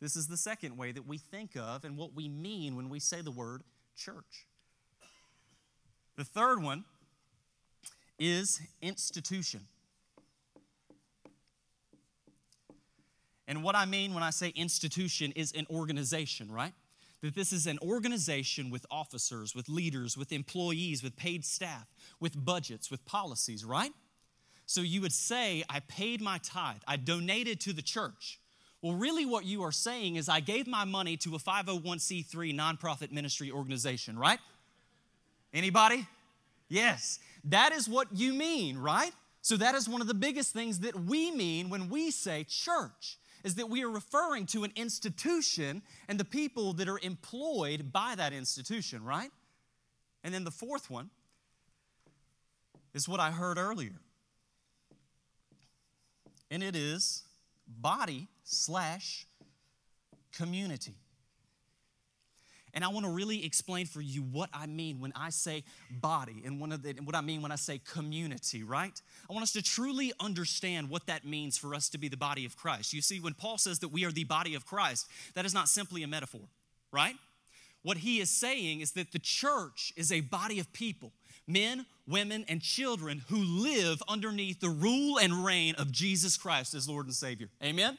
This 0.00 0.16
is 0.16 0.26
the 0.26 0.36
second 0.36 0.76
way 0.76 0.92
that 0.92 1.06
we 1.06 1.18
think 1.18 1.56
of 1.56 1.84
and 1.84 1.96
what 1.96 2.14
we 2.14 2.28
mean 2.28 2.76
when 2.76 2.88
we 2.88 2.98
say 2.98 3.20
the 3.20 3.30
word 3.30 3.62
church. 3.96 4.46
The 6.16 6.24
third 6.24 6.62
one 6.62 6.84
is 8.18 8.60
institution. 8.80 9.66
And 13.48 13.62
what 13.62 13.74
I 13.74 13.84
mean 13.84 14.14
when 14.14 14.22
I 14.22 14.30
say 14.30 14.48
institution 14.50 15.32
is 15.32 15.52
an 15.52 15.66
organization, 15.68 16.50
right? 16.50 16.72
That 17.22 17.34
this 17.34 17.52
is 17.52 17.66
an 17.66 17.78
organization 17.82 18.70
with 18.70 18.86
officers, 18.90 19.54
with 19.54 19.68
leaders, 19.68 20.16
with 20.16 20.32
employees, 20.32 21.02
with 21.02 21.16
paid 21.16 21.44
staff, 21.44 21.86
with 22.20 22.44
budgets, 22.44 22.90
with 22.90 23.04
policies, 23.04 23.64
right? 23.64 23.92
So 24.66 24.80
you 24.80 25.00
would 25.02 25.12
say, 25.12 25.64
I 25.68 25.80
paid 25.80 26.20
my 26.20 26.38
tithe, 26.38 26.82
I 26.86 26.96
donated 26.96 27.60
to 27.60 27.72
the 27.72 27.82
church. 27.82 28.40
Well, 28.82 28.94
really, 28.94 29.24
what 29.24 29.44
you 29.44 29.62
are 29.62 29.70
saying 29.70 30.16
is, 30.16 30.28
I 30.28 30.40
gave 30.40 30.66
my 30.66 30.84
money 30.84 31.16
to 31.18 31.36
a 31.36 31.38
501c3 31.38 32.52
nonprofit 32.52 33.12
ministry 33.12 33.52
organization, 33.52 34.18
right? 34.18 34.40
Anybody? 35.54 36.06
Yes. 36.68 37.20
That 37.44 37.72
is 37.72 37.88
what 37.88 38.08
you 38.12 38.34
mean, 38.34 38.76
right? 38.76 39.12
So, 39.40 39.56
that 39.56 39.76
is 39.76 39.88
one 39.88 40.00
of 40.00 40.08
the 40.08 40.14
biggest 40.14 40.52
things 40.52 40.80
that 40.80 40.98
we 40.98 41.30
mean 41.30 41.70
when 41.70 41.88
we 41.88 42.10
say 42.10 42.44
church 42.48 43.18
is 43.44 43.54
that 43.54 43.68
we 43.68 43.84
are 43.84 43.90
referring 43.90 44.46
to 44.46 44.64
an 44.64 44.72
institution 44.74 45.82
and 46.08 46.18
the 46.18 46.24
people 46.24 46.72
that 46.74 46.88
are 46.88 46.98
employed 47.02 47.92
by 47.92 48.14
that 48.16 48.32
institution, 48.32 49.04
right? 49.04 49.30
And 50.24 50.34
then 50.34 50.42
the 50.42 50.50
fourth 50.50 50.90
one 50.90 51.10
is 52.94 53.08
what 53.08 53.20
I 53.20 53.30
heard 53.30 53.58
earlier. 53.58 54.00
And 56.50 56.62
it 56.62 56.76
is 56.76 57.22
body 57.66 58.28
slash 58.44 59.26
community. 60.32 60.94
And 62.74 62.84
I 62.84 62.88
want 62.88 63.04
to 63.04 63.12
really 63.12 63.44
explain 63.44 63.84
for 63.86 64.00
you 64.00 64.22
what 64.22 64.48
I 64.52 64.66
mean 64.66 64.98
when 64.98 65.12
I 65.14 65.28
say 65.28 65.62
body 65.90 66.42
and 66.44 66.60
the, 66.60 66.94
what 67.04 67.14
I 67.14 67.20
mean 67.20 67.42
when 67.42 67.52
I 67.52 67.56
say 67.56 67.78
community, 67.78 68.62
right? 68.62 68.98
I 69.28 69.32
want 69.32 69.42
us 69.42 69.52
to 69.52 69.62
truly 69.62 70.12
understand 70.18 70.88
what 70.88 71.06
that 71.06 71.26
means 71.26 71.58
for 71.58 71.74
us 71.74 71.90
to 71.90 71.98
be 71.98 72.08
the 72.08 72.16
body 72.16 72.46
of 72.46 72.56
Christ. 72.56 72.94
You 72.94 73.02
see, 73.02 73.20
when 73.20 73.34
Paul 73.34 73.58
says 73.58 73.80
that 73.80 73.88
we 73.88 74.06
are 74.06 74.12
the 74.12 74.24
body 74.24 74.54
of 74.54 74.64
Christ, 74.64 75.06
that 75.34 75.44
is 75.44 75.52
not 75.52 75.68
simply 75.68 76.02
a 76.02 76.08
metaphor, 76.08 76.40
right? 76.90 77.14
What 77.82 77.98
he 77.98 78.20
is 78.20 78.30
saying 78.30 78.80
is 78.80 78.92
that 78.92 79.12
the 79.12 79.18
church 79.18 79.92
is 79.96 80.10
a 80.10 80.20
body 80.20 80.58
of 80.58 80.72
people, 80.72 81.12
men, 81.46 81.84
women, 82.06 82.46
and 82.48 82.62
children 82.62 83.22
who 83.28 83.36
live 83.36 84.02
underneath 84.08 84.60
the 84.60 84.70
rule 84.70 85.18
and 85.18 85.44
reign 85.44 85.74
of 85.74 85.92
Jesus 85.92 86.38
Christ 86.38 86.72
as 86.72 86.88
Lord 86.88 87.04
and 87.04 87.14
Savior. 87.14 87.48
Amen? 87.62 87.98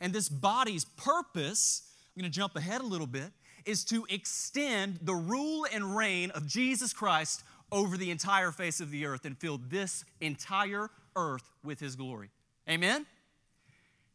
And 0.00 0.12
this 0.12 0.28
body's 0.28 0.84
purpose, 0.84 1.82
I'm 2.16 2.20
going 2.20 2.30
to 2.30 2.36
jump 2.36 2.56
ahead 2.56 2.80
a 2.80 2.86
little 2.86 3.06
bit, 3.06 3.32
is 3.66 3.84
to 3.86 4.06
extend 4.08 4.98
the 5.02 5.14
rule 5.14 5.66
and 5.72 5.96
reign 5.96 6.30
of 6.30 6.46
Jesus 6.46 6.92
Christ 6.92 7.42
over 7.70 7.96
the 7.96 8.10
entire 8.10 8.50
face 8.50 8.80
of 8.80 8.90
the 8.90 9.06
earth 9.06 9.24
and 9.24 9.38
fill 9.38 9.58
this 9.68 10.04
entire 10.20 10.90
earth 11.14 11.50
with 11.62 11.78
his 11.78 11.96
glory. 11.96 12.30
Amen? 12.68 13.06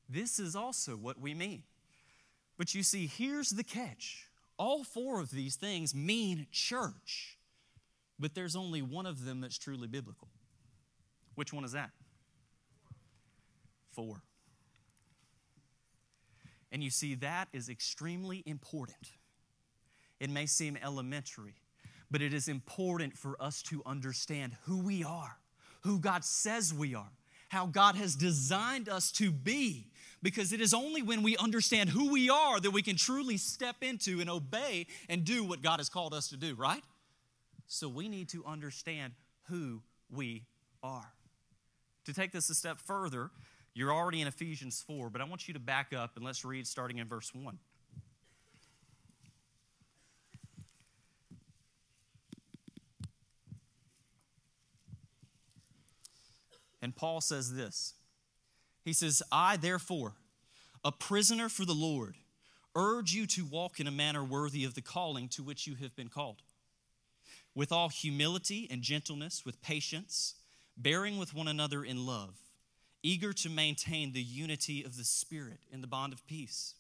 This 0.10 0.40
is 0.40 0.56
also 0.56 0.94
what 0.94 1.20
we 1.20 1.34
mean. 1.34 1.64
But 2.58 2.74
you 2.74 2.84
see, 2.84 3.08
here's 3.08 3.50
the 3.50 3.64
catch 3.64 4.28
all 4.58 4.84
four 4.84 5.20
of 5.20 5.32
these 5.32 5.56
things 5.56 5.94
mean 5.94 6.48
church, 6.52 7.38
but 8.18 8.34
there's 8.36 8.56
only 8.56 8.82
one 8.82 9.06
of 9.06 9.26
them 9.26 9.42
that's 9.42 9.58
truly 9.58 9.88
biblical. 9.88 10.30
Which 11.36 11.52
one 11.52 11.66
is 11.66 11.74
that? 11.74 11.90
Four. 13.94 14.22
And 16.72 16.84
you 16.84 16.90
see, 16.90 17.16
that 17.16 17.48
is 17.54 17.70
extremely 17.70 18.44
important. 18.46 19.12
It 20.20 20.30
may 20.30 20.46
seem 20.46 20.78
elementary, 20.84 21.56
but 22.10 22.22
it 22.22 22.34
is 22.34 22.48
important 22.48 23.18
for 23.18 23.42
us 23.42 23.62
to 23.64 23.82
understand 23.86 24.56
who 24.64 24.80
we 24.80 25.04
are, 25.04 25.38
who 25.82 26.00
God 26.00 26.24
says 26.24 26.74
we 26.74 26.96
are, 26.96 27.12
how 27.50 27.68
God 27.68 27.96
has 27.96 28.16
designed 28.16 28.90
us 28.90 29.12
to 29.14 29.32
be. 29.32 29.88
Because 30.24 30.52
it 30.52 30.60
is 30.60 30.74
only 30.74 31.04
when 31.04 31.22
we 31.22 31.38
understand 31.38 31.90
who 31.90 32.12
we 32.12 32.30
are 32.30 32.60
that 32.60 32.72
we 32.72 32.82
can 32.82 32.96
truly 32.96 33.38
step 33.38 33.78
into 33.82 34.22
and 34.22 34.30
obey 34.30 34.88
and 35.08 35.24
do 35.24 35.44
what 35.44 35.62
God 35.62 35.80
has 35.80 35.88
called 35.88 36.14
us 36.14 36.30
to 36.30 36.38
do, 36.38 36.56
right? 36.56 36.84
So 37.68 37.88
we 37.88 38.10
need 38.10 38.30
to 38.30 38.44
understand 38.46 39.14
who 39.50 39.82
we 40.10 40.46
are. 40.82 41.14
To 42.06 42.14
take 42.14 42.32
this 42.32 42.50
a 42.50 42.56
step 42.56 42.80
further, 42.80 43.32
you're 43.76 43.94
already 43.94 44.22
in 44.22 44.28
Ephesians 44.28 44.82
4, 44.88 45.10
but 45.10 45.20
I 45.20 45.26
want 45.26 45.50
you 45.50 45.54
to 45.54 45.60
back 45.60 45.92
up 45.94 46.16
and 46.16 46.24
let's 46.24 46.46
read 46.46 46.66
starting 46.66 46.98
in 46.98 47.08
verse 47.10 47.36
1. 47.36 47.60
And 56.82 56.96
Paul 56.96 57.20
says 57.20 57.54
this 57.54 57.96
He 58.86 58.94
says, 58.94 59.22
I 59.30 59.58
therefore, 59.58 60.14
a 60.86 60.94
prisoner 60.94 61.50
for 61.50 61.66
the 61.66 61.74
Lord, 61.74 62.16
urge 62.76 63.12
you 63.12 63.28
to 63.28 63.44
walk 63.44 63.82
in 63.82 63.88
a 63.88 63.92
manner 63.92 64.24
worthy 64.24 64.64
of 64.64 64.76
the 64.76 64.82
calling 64.82 65.28
to 65.30 65.44
which 65.44 65.68
you 65.68 65.76
have 65.76 65.94
been 65.98 66.08
called, 66.08 66.44
with 67.54 67.74
all 67.74 67.90
humility 67.90 68.70
and 68.72 68.82
gentleness, 68.82 69.44
with 69.46 69.62
patience, 69.62 70.36
bearing 70.78 71.18
with 71.18 71.34
one 71.34 71.50
another 71.50 71.84
in 71.84 72.06
love 72.06 72.45
eager 73.06 73.34
to 73.34 73.50
maintain 73.50 74.12
the 74.12 74.22
unity 74.22 74.84
of 74.84 74.98
the 74.98 75.04
Spirit 75.04 75.60
in 75.72 75.82
the 75.82 75.88
bond 75.88 76.12
of 76.12 76.26
peace. 76.26 76.74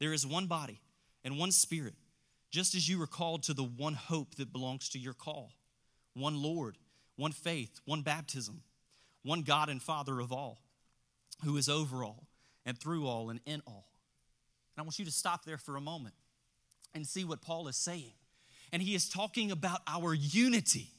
There 0.00 0.12
is 0.12 0.26
one 0.26 0.46
body 0.46 0.80
and 1.24 1.38
one 1.38 1.52
Spirit, 1.52 1.94
just 2.50 2.74
as 2.74 2.88
you 2.88 2.98
were 2.98 3.06
called 3.06 3.44
to 3.44 3.54
the 3.54 3.62
one 3.62 3.94
hope 3.94 4.34
that 4.34 4.52
belongs 4.52 4.88
to 4.90 4.98
your 4.98 5.14
call 5.14 5.52
one 6.14 6.42
Lord, 6.42 6.76
one 7.16 7.32
faith, 7.32 7.80
one 7.86 8.02
baptism, 8.02 8.62
one 9.22 9.42
God 9.42 9.70
and 9.70 9.80
Father 9.80 10.20
of 10.20 10.30
all, 10.30 10.60
who 11.44 11.56
is 11.56 11.68
over 11.68 12.04
all 12.04 12.26
and 12.66 12.76
through 12.76 13.06
all 13.06 13.30
and 13.30 13.40
in 13.46 13.62
all. 13.66 13.88
And 14.76 14.82
I 14.82 14.82
want 14.82 14.98
you 14.98 15.04
to 15.04 15.10
stop 15.10 15.44
there 15.44 15.56
for 15.56 15.76
a 15.76 15.80
moment 15.80 16.14
and 16.94 17.06
see 17.06 17.24
what 17.24 17.40
Paul 17.40 17.68
is 17.68 17.76
saying. 17.76 18.12
And 18.72 18.82
he 18.82 18.94
is 18.94 19.08
talking 19.08 19.50
about 19.50 19.80
our 19.86 20.12
unity. 20.12 20.90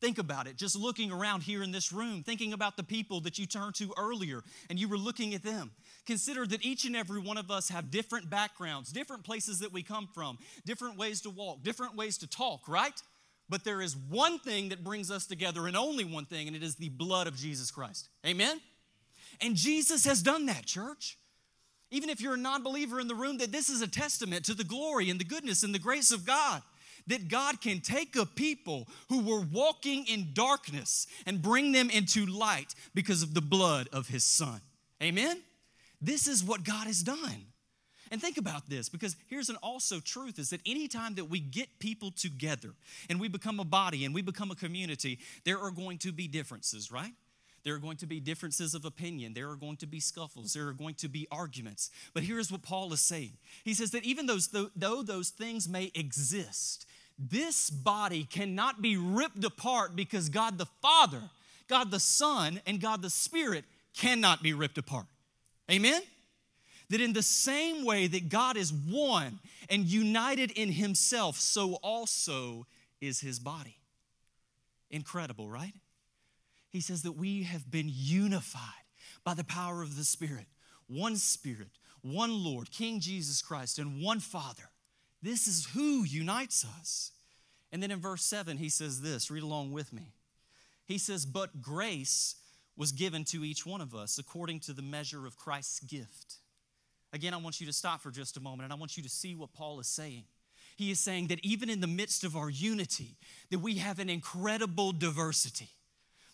Think 0.00 0.18
about 0.18 0.46
it. 0.46 0.56
Just 0.56 0.76
looking 0.76 1.12
around 1.12 1.42
here 1.42 1.62
in 1.62 1.72
this 1.72 1.92
room, 1.92 2.22
thinking 2.22 2.54
about 2.54 2.76
the 2.78 2.82
people 2.82 3.20
that 3.20 3.38
you 3.38 3.44
turned 3.44 3.74
to 3.76 3.92
earlier 3.98 4.42
and 4.70 4.78
you 4.78 4.88
were 4.88 4.96
looking 4.96 5.34
at 5.34 5.42
them. 5.42 5.70
Consider 6.06 6.46
that 6.46 6.64
each 6.64 6.86
and 6.86 6.96
every 6.96 7.20
one 7.20 7.36
of 7.36 7.50
us 7.50 7.68
have 7.68 7.90
different 7.90 8.30
backgrounds, 8.30 8.90
different 8.90 9.24
places 9.24 9.58
that 9.58 9.72
we 9.72 9.82
come 9.82 10.08
from, 10.14 10.38
different 10.64 10.96
ways 10.96 11.20
to 11.20 11.30
walk, 11.30 11.62
different 11.62 11.96
ways 11.96 12.16
to 12.18 12.26
talk, 12.26 12.66
right? 12.66 12.98
But 13.50 13.64
there 13.64 13.82
is 13.82 13.94
one 13.94 14.38
thing 14.38 14.70
that 14.70 14.82
brings 14.82 15.10
us 15.10 15.26
together 15.26 15.66
and 15.66 15.76
only 15.76 16.04
one 16.04 16.24
thing, 16.24 16.46
and 16.46 16.56
it 16.56 16.62
is 16.62 16.76
the 16.76 16.88
blood 16.88 17.26
of 17.26 17.36
Jesus 17.36 17.70
Christ. 17.70 18.08
Amen? 18.26 18.58
And 19.42 19.54
Jesus 19.54 20.06
has 20.06 20.22
done 20.22 20.46
that, 20.46 20.64
church. 20.64 21.18
Even 21.90 22.08
if 22.08 22.22
you're 22.22 22.34
a 22.34 22.38
non 22.38 22.62
believer 22.62 23.00
in 23.00 23.08
the 23.08 23.14
room, 23.14 23.38
that 23.38 23.52
this 23.52 23.68
is 23.68 23.82
a 23.82 23.88
testament 23.88 24.46
to 24.46 24.54
the 24.54 24.64
glory 24.64 25.10
and 25.10 25.20
the 25.20 25.24
goodness 25.24 25.62
and 25.62 25.74
the 25.74 25.78
grace 25.78 26.10
of 26.10 26.24
God 26.24 26.62
that 27.06 27.28
God 27.28 27.60
can 27.60 27.80
take 27.80 28.16
a 28.16 28.26
people 28.26 28.88
who 29.08 29.22
were 29.22 29.40
walking 29.40 30.06
in 30.06 30.30
darkness 30.32 31.06
and 31.26 31.42
bring 31.42 31.72
them 31.72 31.90
into 31.90 32.26
light 32.26 32.74
because 32.94 33.22
of 33.22 33.34
the 33.34 33.40
blood 33.40 33.88
of 33.92 34.08
his 34.08 34.24
son. 34.24 34.60
Amen? 35.02 35.42
This 36.00 36.26
is 36.26 36.42
what 36.42 36.64
God 36.64 36.86
has 36.86 37.02
done. 37.02 37.46
And 38.10 38.20
think 38.20 38.38
about 38.38 38.68
this 38.68 38.88
because 38.88 39.14
here's 39.28 39.50
an 39.50 39.56
also 39.62 40.00
truth 40.00 40.38
is 40.38 40.50
that 40.50 40.60
anytime 40.66 41.14
that 41.14 41.26
we 41.26 41.38
get 41.38 41.78
people 41.78 42.10
together 42.10 42.70
and 43.08 43.20
we 43.20 43.28
become 43.28 43.60
a 43.60 43.64
body 43.64 44.04
and 44.04 44.12
we 44.12 44.20
become 44.20 44.50
a 44.50 44.56
community, 44.56 45.20
there 45.44 45.58
are 45.58 45.70
going 45.70 45.98
to 45.98 46.10
be 46.10 46.26
differences, 46.26 46.90
right? 46.90 47.12
There 47.62 47.74
are 47.74 47.78
going 47.78 47.98
to 47.98 48.06
be 48.06 48.20
differences 48.20 48.74
of 48.74 48.84
opinion. 48.84 49.34
There 49.34 49.50
are 49.50 49.56
going 49.56 49.76
to 49.78 49.86
be 49.86 50.00
scuffles. 50.00 50.54
There 50.54 50.68
are 50.68 50.72
going 50.72 50.94
to 50.96 51.08
be 51.08 51.28
arguments. 51.30 51.90
But 52.14 52.22
here's 52.22 52.50
what 52.50 52.62
Paul 52.62 52.92
is 52.92 53.00
saying 53.00 53.32
He 53.64 53.74
says 53.74 53.90
that 53.92 54.04
even 54.04 54.26
those, 54.26 54.48
though 54.48 55.02
those 55.02 55.30
things 55.30 55.68
may 55.68 55.92
exist, 55.94 56.86
this 57.20 57.68
body 57.68 58.24
cannot 58.24 58.80
be 58.80 58.96
ripped 58.96 59.44
apart 59.44 59.94
because 59.94 60.30
God 60.30 60.56
the 60.56 60.66
Father, 60.80 61.20
God 61.68 61.90
the 61.90 62.00
Son, 62.00 62.60
and 62.66 62.80
God 62.80 63.02
the 63.02 63.10
Spirit 63.10 63.64
cannot 63.94 64.42
be 64.42 64.54
ripped 64.54 64.78
apart. 64.78 65.04
Amen? 65.70 66.00
That 66.88 67.02
in 67.02 67.12
the 67.12 67.22
same 67.22 67.84
way 67.84 68.06
that 68.06 68.30
God 68.30 68.56
is 68.56 68.72
one 68.72 69.38
and 69.68 69.84
united 69.84 70.50
in 70.52 70.72
Himself, 70.72 71.36
so 71.36 71.74
also 71.74 72.66
is 73.02 73.20
His 73.20 73.38
body. 73.38 73.76
Incredible, 74.90 75.48
right? 75.48 75.74
He 76.70 76.80
says 76.80 77.02
that 77.02 77.12
we 77.12 77.42
have 77.42 77.70
been 77.70 77.90
unified 77.92 78.62
by 79.24 79.34
the 79.34 79.44
power 79.44 79.82
of 79.82 79.96
the 79.96 80.04
Spirit. 80.04 80.46
One 80.88 81.16
Spirit, 81.16 81.68
one 82.00 82.42
Lord, 82.42 82.70
King 82.70 82.98
Jesus 82.98 83.42
Christ, 83.42 83.78
and 83.78 84.02
one 84.02 84.20
Father. 84.20 84.69
This 85.22 85.46
is 85.46 85.68
who 85.74 86.04
unites 86.04 86.64
us. 86.78 87.12
And 87.72 87.82
then 87.82 87.90
in 87.90 88.00
verse 88.00 88.24
7, 88.24 88.56
he 88.56 88.68
says 88.68 89.00
this 89.02 89.30
read 89.30 89.42
along 89.42 89.72
with 89.72 89.92
me. 89.92 90.14
He 90.86 90.98
says, 90.98 91.26
But 91.26 91.62
grace 91.62 92.36
was 92.76 92.92
given 92.92 93.24
to 93.24 93.44
each 93.44 93.66
one 93.66 93.80
of 93.80 93.94
us 93.94 94.18
according 94.18 94.60
to 94.60 94.72
the 94.72 94.82
measure 94.82 95.26
of 95.26 95.36
Christ's 95.36 95.80
gift. 95.80 96.36
Again, 97.12 97.34
I 97.34 97.38
want 97.38 97.60
you 97.60 97.66
to 97.66 97.72
stop 97.72 98.00
for 98.00 98.10
just 98.10 98.36
a 98.36 98.40
moment 98.40 98.64
and 98.64 98.72
I 98.72 98.76
want 98.76 98.96
you 98.96 99.02
to 99.02 99.08
see 99.08 99.34
what 99.34 99.52
Paul 99.52 99.80
is 99.80 99.86
saying. 99.86 100.24
He 100.76 100.90
is 100.90 100.98
saying 100.98 101.26
that 101.26 101.44
even 101.44 101.68
in 101.68 101.80
the 101.80 101.86
midst 101.86 102.24
of 102.24 102.36
our 102.36 102.48
unity, 102.48 103.16
that 103.50 103.58
we 103.58 103.74
have 103.74 103.98
an 103.98 104.08
incredible 104.08 104.92
diversity. 104.92 105.68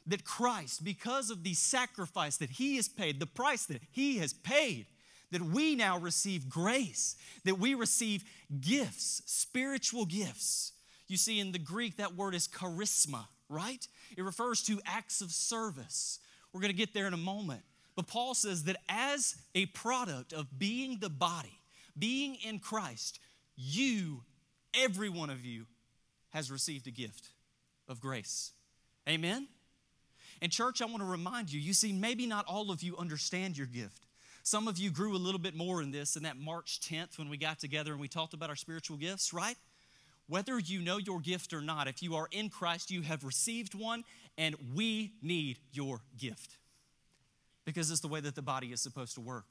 That 0.06 0.24
Christ, 0.24 0.84
because 0.84 1.30
of 1.30 1.42
the 1.42 1.54
sacrifice 1.54 2.36
that 2.36 2.50
he 2.50 2.76
has 2.76 2.88
paid, 2.88 3.18
the 3.18 3.26
price 3.26 3.66
that 3.66 3.82
he 3.90 4.18
has 4.18 4.32
paid, 4.32 4.86
that 5.36 5.44
we 5.44 5.74
now 5.74 5.98
receive 5.98 6.48
grace, 6.48 7.14
that 7.44 7.58
we 7.58 7.74
receive 7.74 8.24
gifts, 8.58 9.20
spiritual 9.26 10.06
gifts. 10.06 10.72
You 11.08 11.18
see, 11.18 11.40
in 11.40 11.52
the 11.52 11.58
Greek, 11.58 11.98
that 11.98 12.16
word 12.16 12.34
is 12.34 12.48
charisma, 12.48 13.26
right? 13.50 13.86
It 14.16 14.22
refers 14.22 14.62
to 14.62 14.80
acts 14.86 15.20
of 15.20 15.30
service. 15.30 16.20
We're 16.54 16.62
going 16.62 16.72
to 16.72 16.76
get 16.76 16.94
there 16.94 17.06
in 17.06 17.12
a 17.12 17.18
moment. 17.18 17.60
But 17.96 18.06
Paul 18.06 18.32
says 18.32 18.64
that 18.64 18.76
as 18.88 19.36
a 19.54 19.66
product 19.66 20.32
of 20.32 20.58
being 20.58 21.00
the 21.00 21.10
body, 21.10 21.60
being 21.98 22.36
in 22.36 22.58
Christ, 22.58 23.20
you, 23.56 24.22
every 24.72 25.10
one 25.10 25.28
of 25.28 25.44
you, 25.44 25.66
has 26.30 26.50
received 26.50 26.86
a 26.86 26.90
gift 26.90 27.28
of 27.88 28.00
grace. 28.00 28.52
Amen? 29.06 29.48
And, 30.40 30.50
church, 30.50 30.80
I 30.80 30.86
want 30.86 31.00
to 31.00 31.04
remind 31.04 31.52
you 31.52 31.60
you 31.60 31.74
see, 31.74 31.92
maybe 31.92 32.26
not 32.26 32.46
all 32.46 32.70
of 32.70 32.82
you 32.82 32.96
understand 32.96 33.58
your 33.58 33.66
gift. 33.66 34.05
Some 34.46 34.68
of 34.68 34.78
you 34.78 34.90
grew 34.90 35.16
a 35.16 35.18
little 35.18 35.40
bit 35.40 35.56
more 35.56 35.82
in 35.82 35.90
this 35.90 36.14
in 36.14 36.22
that 36.22 36.38
March 36.38 36.78
10th 36.80 37.18
when 37.18 37.28
we 37.28 37.36
got 37.36 37.58
together 37.58 37.90
and 37.90 38.00
we 38.00 38.06
talked 38.06 38.32
about 38.32 38.48
our 38.48 38.54
spiritual 38.54 38.96
gifts, 38.96 39.32
right? 39.32 39.56
Whether 40.28 40.60
you 40.60 40.80
know 40.80 40.98
your 40.98 41.18
gift 41.18 41.52
or 41.52 41.60
not, 41.60 41.88
if 41.88 42.00
you 42.00 42.14
are 42.14 42.28
in 42.30 42.48
Christ, 42.48 42.92
you 42.92 43.02
have 43.02 43.24
received 43.24 43.74
one, 43.74 44.04
and 44.38 44.54
we 44.72 45.14
need 45.20 45.58
your 45.72 45.98
gift 46.16 46.58
because 47.64 47.90
it's 47.90 47.98
the 47.98 48.06
way 48.06 48.20
that 48.20 48.36
the 48.36 48.42
body 48.42 48.68
is 48.68 48.80
supposed 48.80 49.14
to 49.16 49.20
work. 49.20 49.46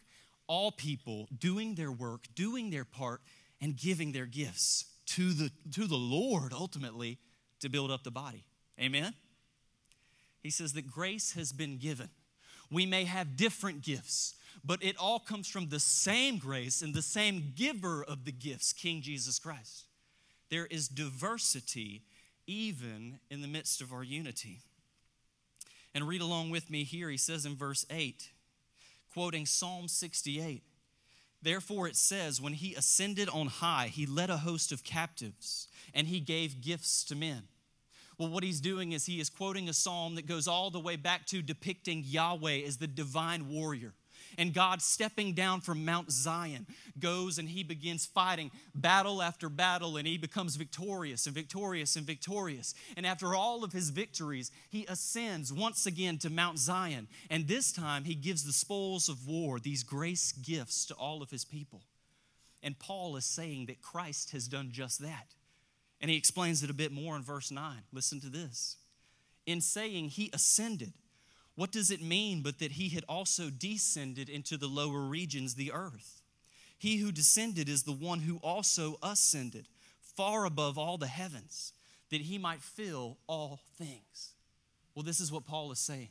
All 0.47 0.71
people 0.71 1.27
doing 1.37 1.75
their 1.75 1.91
work, 1.91 2.27
doing 2.33 2.69
their 2.69 2.85
part, 2.85 3.19
and 3.59 3.75
giving 3.75 4.13
their 4.13 4.25
gifts 4.25 4.85
to 5.07 5.33
the, 5.33 5.51
to 5.73 5.87
the 5.87 5.97
Lord 5.97 6.53
ultimately 6.53 7.17
to 7.59 7.67
build 7.67 7.91
up 7.91 8.05
the 8.05 8.11
body. 8.11 8.45
Amen? 8.79 9.13
He 10.41 10.51
says 10.51 10.71
that 10.71 10.89
grace 10.89 11.33
has 11.33 11.51
been 11.51 11.79
given. 11.79 12.07
We 12.71 12.85
may 12.85 13.03
have 13.03 13.35
different 13.35 13.81
gifts, 13.81 14.35
but 14.63 14.83
it 14.83 14.97
all 14.97 15.19
comes 15.19 15.47
from 15.47 15.69
the 15.69 15.79
same 15.79 16.37
grace 16.37 16.81
and 16.81 16.93
the 16.93 17.01
same 17.01 17.53
giver 17.55 18.03
of 18.03 18.25
the 18.25 18.31
gifts, 18.31 18.73
King 18.73 19.01
Jesus 19.01 19.39
Christ. 19.39 19.85
There 20.49 20.67
is 20.67 20.87
diversity 20.87 22.03
even 22.47 23.19
in 23.29 23.41
the 23.41 23.47
midst 23.47 23.81
of 23.81 23.91
our 23.91 24.03
unity. 24.03 24.59
And 25.93 26.07
read 26.07 26.21
along 26.21 26.49
with 26.49 26.69
me 26.69 26.83
here. 26.83 27.09
He 27.09 27.17
says 27.17 27.45
in 27.45 27.55
verse 27.55 27.85
8, 27.89 28.29
quoting 29.13 29.45
Psalm 29.45 29.87
68 29.87 30.63
Therefore 31.41 31.87
it 31.87 31.95
says, 31.95 32.41
When 32.41 32.53
he 32.53 32.73
ascended 32.73 33.29
on 33.29 33.47
high, 33.47 33.91
he 33.93 34.07
led 34.07 34.31
a 34.31 34.37
host 34.37 34.71
of 34.71 34.83
captives 34.83 35.67
and 35.93 36.07
he 36.07 36.19
gave 36.19 36.61
gifts 36.61 37.03
to 37.05 37.15
men. 37.15 37.43
Well, 38.17 38.29
what 38.29 38.43
he's 38.43 38.59
doing 38.59 38.93
is 38.93 39.05
he 39.05 39.19
is 39.19 39.29
quoting 39.29 39.69
a 39.69 39.73
psalm 39.73 40.15
that 40.15 40.25
goes 40.25 40.47
all 40.47 40.71
the 40.71 40.79
way 40.79 40.95
back 40.95 41.25
to 41.27 41.43
depicting 41.43 42.01
Yahweh 42.03 42.61
as 42.65 42.77
the 42.77 42.87
divine 42.87 43.47
warrior 43.47 43.93
And 44.37 44.53
God, 44.53 44.81
stepping 44.81 45.33
down 45.33 45.61
from 45.61 45.85
Mount 45.85 46.11
Zion, 46.11 46.67
goes 46.99 47.37
and 47.37 47.49
he 47.49 47.63
begins 47.63 48.05
fighting 48.05 48.51
battle 48.73 49.21
after 49.21 49.49
battle, 49.49 49.97
and 49.97 50.07
he 50.07 50.17
becomes 50.17 50.55
victorious 50.55 51.25
and 51.25 51.35
victorious 51.35 51.95
and 51.95 52.05
victorious. 52.05 52.73
And 52.95 53.05
after 53.05 53.35
all 53.35 53.63
of 53.63 53.73
his 53.73 53.89
victories, 53.89 54.51
he 54.69 54.85
ascends 54.87 55.51
once 55.51 55.85
again 55.85 56.17
to 56.19 56.29
Mount 56.29 56.59
Zion. 56.59 57.07
And 57.29 57.47
this 57.47 57.71
time, 57.71 58.03
he 58.03 58.15
gives 58.15 58.43
the 58.43 58.53
spoils 58.53 59.09
of 59.09 59.27
war, 59.27 59.59
these 59.59 59.83
grace 59.83 60.31
gifts 60.31 60.85
to 60.85 60.93
all 60.95 61.21
of 61.21 61.31
his 61.31 61.45
people. 61.45 61.83
And 62.61 62.79
Paul 62.79 63.15
is 63.15 63.25
saying 63.25 63.67
that 63.67 63.81
Christ 63.81 64.31
has 64.31 64.47
done 64.47 64.69
just 64.71 64.99
that. 65.01 65.35
And 66.01 66.11
he 66.11 66.17
explains 66.17 66.63
it 66.63 66.69
a 66.69 66.73
bit 66.73 66.91
more 66.91 67.15
in 67.15 67.23
verse 67.23 67.51
9. 67.51 67.83
Listen 67.93 68.19
to 68.21 68.29
this. 68.29 68.77
In 69.45 69.61
saying 69.61 70.09
he 70.09 70.29
ascended, 70.33 70.93
what 71.55 71.71
does 71.71 71.89
it 71.89 72.01
mean 72.01 72.41
but 72.41 72.59
that 72.59 72.73
he 72.73 72.89
had 72.89 73.05
also 73.07 73.49
descended 73.49 74.29
into 74.29 74.57
the 74.57 74.67
lower 74.67 75.01
regions, 75.01 75.55
the 75.55 75.71
earth? 75.71 76.21
He 76.77 76.97
who 76.97 77.11
descended 77.11 77.69
is 77.69 77.83
the 77.83 77.93
one 77.93 78.19
who 78.19 78.37
also 78.37 78.97
ascended 79.01 79.67
far 80.15 80.45
above 80.45 80.77
all 80.77 80.97
the 80.97 81.07
heavens, 81.07 81.73
that 82.09 82.21
he 82.21 82.37
might 82.37 82.61
fill 82.61 83.17
all 83.27 83.59
things. 83.77 84.33
Well, 84.93 85.03
this 85.03 85.19
is 85.19 85.31
what 85.31 85.45
Paul 85.45 85.71
is 85.71 85.79
saying 85.79 86.09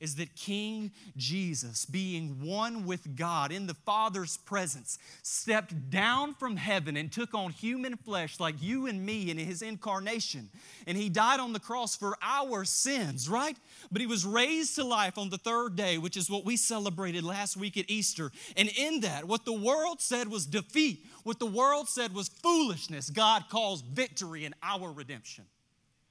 is 0.00 0.16
that 0.16 0.34
King 0.34 0.90
Jesus, 1.16 1.84
being 1.84 2.44
one 2.44 2.86
with 2.86 3.16
God 3.16 3.52
in 3.52 3.66
the 3.66 3.74
Father's 3.74 4.38
presence, 4.38 4.98
stepped 5.22 5.90
down 5.90 6.34
from 6.34 6.56
heaven 6.56 6.96
and 6.96 7.12
took 7.12 7.34
on 7.34 7.50
human 7.50 7.96
flesh 7.96 8.40
like 8.40 8.62
you 8.62 8.86
and 8.86 9.04
me 9.04 9.30
in 9.30 9.36
his 9.36 9.60
incarnation. 9.62 10.48
And 10.86 10.96
he 10.96 11.08
died 11.08 11.38
on 11.38 11.52
the 11.52 11.60
cross 11.60 11.94
for 11.94 12.16
our 12.22 12.64
sins, 12.64 13.28
right? 13.28 13.56
But 13.92 14.00
he 14.00 14.06
was 14.06 14.24
raised 14.24 14.74
to 14.76 14.84
life 14.84 15.18
on 15.18 15.28
the 15.28 15.38
third 15.38 15.76
day, 15.76 15.98
which 15.98 16.16
is 16.16 16.30
what 16.30 16.44
we 16.44 16.56
celebrated 16.56 17.22
last 17.22 17.56
week 17.56 17.76
at 17.76 17.90
Easter. 17.90 18.32
And 18.56 18.70
in 18.76 19.00
that, 19.00 19.26
what 19.26 19.44
the 19.44 19.52
world 19.52 20.00
said 20.00 20.28
was 20.28 20.46
defeat, 20.46 21.04
what 21.24 21.38
the 21.38 21.46
world 21.46 21.88
said 21.88 22.14
was 22.14 22.28
foolishness, 22.28 23.10
God 23.10 23.44
calls 23.50 23.82
victory 23.82 24.46
in 24.46 24.54
our 24.62 24.90
redemption. 24.90 25.44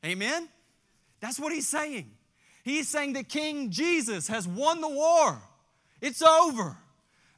Amen? 0.06 0.48
That's 1.20 1.40
what 1.40 1.52
he's 1.52 1.68
saying. 1.68 2.12
He's 2.70 2.88
saying 2.88 3.14
that 3.14 3.30
King 3.30 3.72
Jesus 3.72 4.28
has 4.28 4.48
won 4.48 4.80
the 4.80 4.90
war. 4.90 5.42
It's 6.02 6.22
over. 6.22 6.78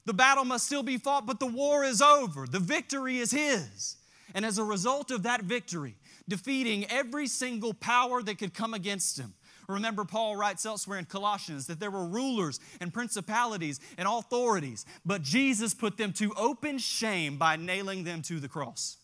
The 0.05 0.13
battle 0.13 0.43
must 0.43 0.65
still 0.65 0.83
be 0.83 0.97
fought, 0.97 1.25
but 1.25 1.39
the 1.39 1.47
war 1.47 1.85
is 1.85 2.01
over. 2.01 2.45
The 2.45 2.59
victory 2.59 3.19
is 3.19 3.31
His. 3.31 3.95
And 4.35 4.45
as 4.45 4.57
a 4.57 4.63
result 4.63 5.09
of 5.09 5.23
that 5.23 5.43
victory, 5.43 5.95
defeating 6.27 6.85
every 6.89 7.27
single 7.27 7.73
power 7.73 8.21
that 8.21 8.39
could 8.39 8.53
come 8.53 8.73
against 8.73 9.17
Him. 9.17 9.33
Remember, 9.69 10.03
Paul 10.03 10.35
writes 10.35 10.65
elsewhere 10.65 10.99
in 10.99 11.05
Colossians 11.05 11.67
that 11.67 11.79
there 11.79 11.91
were 11.91 12.05
rulers 12.05 12.59
and 12.81 12.93
principalities 12.93 13.79
and 13.97 14.09
authorities, 14.09 14.85
but 15.05 15.21
Jesus 15.21 15.73
put 15.73 15.95
them 15.95 16.11
to 16.13 16.33
open 16.35 16.77
shame 16.77 17.37
by 17.37 17.55
nailing 17.55 18.03
them 18.03 18.21
to 18.23 18.41
the 18.41 18.49
cross. 18.49 18.97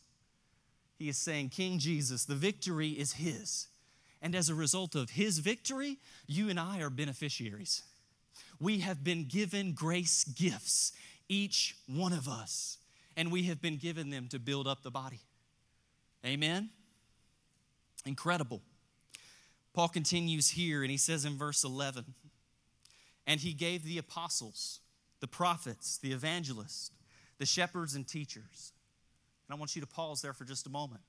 He 0.99 1.07
is 1.07 1.17
saying, 1.17 1.49
King 1.49 1.79
Jesus, 1.79 2.25
the 2.25 2.35
victory 2.35 2.89
is 2.89 3.13
His. 3.13 3.67
And 4.21 4.35
as 4.35 4.49
a 4.49 4.55
result 4.55 4.95
of 4.95 5.11
his 5.11 5.39
victory, 5.39 5.97
you 6.25 6.49
and 6.49 6.59
I 6.59 6.81
are 6.81 6.89
beneficiaries. 6.89 7.83
We 8.59 8.79
have 8.79 9.03
been 9.03 9.25
given 9.25 9.73
grace 9.73 10.23
gifts, 10.23 10.91
each 11.29 11.75
one 11.87 12.13
of 12.13 12.27
us, 12.27 12.77
and 13.15 13.31
we 13.31 13.43
have 13.43 13.61
been 13.61 13.77
given 13.77 14.09
them 14.09 14.27
to 14.29 14.39
build 14.39 14.67
up 14.67 14.81
the 14.81 14.91
body. 14.91 15.21
Amen? 16.25 16.69
Incredible. 18.05 18.61
Paul 19.73 19.89
continues 19.89 20.49
here 20.49 20.81
and 20.81 20.89
he 20.89 20.97
says 20.97 21.25
in 21.25 21.37
verse 21.37 21.63
11, 21.63 22.05
and 23.27 23.39
he 23.39 23.53
gave 23.53 23.83
the 23.83 23.99
apostles, 23.99 24.79
the 25.19 25.27
prophets, 25.27 25.97
the 25.97 26.13
evangelists, 26.13 26.91
the 27.37 27.45
shepherds, 27.45 27.93
and 27.93 28.07
teachers. 28.07 28.71
And 29.47 29.55
I 29.55 29.59
want 29.59 29.75
you 29.75 29.81
to 29.81 29.87
pause 29.87 30.21
there 30.21 30.33
for 30.33 30.45
just 30.45 30.65
a 30.65 30.69
moment. 30.69 31.01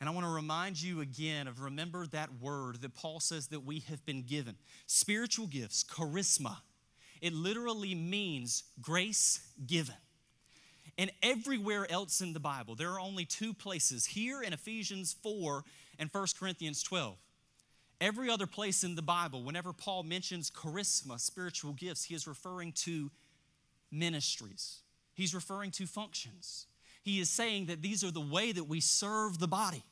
And 0.00 0.08
I 0.08 0.12
want 0.12 0.26
to 0.26 0.32
remind 0.32 0.80
you 0.80 1.00
again 1.00 1.48
of 1.48 1.60
remember 1.60 2.06
that 2.08 2.30
word 2.40 2.82
that 2.82 2.94
Paul 2.94 3.18
says 3.20 3.48
that 3.48 3.64
we 3.64 3.80
have 3.88 4.04
been 4.06 4.22
given 4.22 4.54
spiritual 4.86 5.46
gifts, 5.46 5.84
charisma. 5.84 6.58
It 7.20 7.32
literally 7.32 7.94
means 7.94 8.62
grace 8.80 9.40
given. 9.66 9.96
And 10.96 11.10
everywhere 11.22 11.90
else 11.90 12.20
in 12.20 12.32
the 12.32 12.40
Bible, 12.40 12.74
there 12.74 12.90
are 12.90 13.00
only 13.00 13.24
two 13.24 13.54
places 13.54 14.06
here 14.06 14.42
in 14.42 14.52
Ephesians 14.52 15.16
4 15.22 15.64
and 15.98 16.10
1 16.10 16.26
Corinthians 16.38 16.82
12. 16.82 17.16
Every 18.00 18.30
other 18.30 18.46
place 18.46 18.84
in 18.84 18.94
the 18.94 19.02
Bible, 19.02 19.42
whenever 19.42 19.72
Paul 19.72 20.04
mentions 20.04 20.50
charisma, 20.50 21.18
spiritual 21.18 21.72
gifts, 21.72 22.04
he 22.04 22.14
is 22.14 22.26
referring 22.28 22.72
to 22.84 23.10
ministries, 23.90 24.80
he's 25.14 25.34
referring 25.34 25.72
to 25.72 25.86
functions. 25.86 26.66
He 27.08 27.20
is 27.20 27.30
saying 27.30 27.66
that 27.66 27.80
these 27.80 28.04
are 28.04 28.10
the 28.10 28.20
way 28.20 28.52
that 28.52 28.64
we 28.64 28.80
serve 28.80 29.38
the 29.38 29.48
body. 29.48 29.82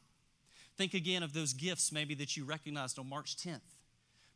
Think 0.76 0.92
again 0.92 1.22
of 1.22 1.32
those 1.32 1.54
gifts 1.54 1.90
maybe 1.90 2.14
that 2.16 2.36
you 2.36 2.44
recognized 2.44 2.98
on 2.98 3.08
March 3.08 3.38
10th. 3.38 3.62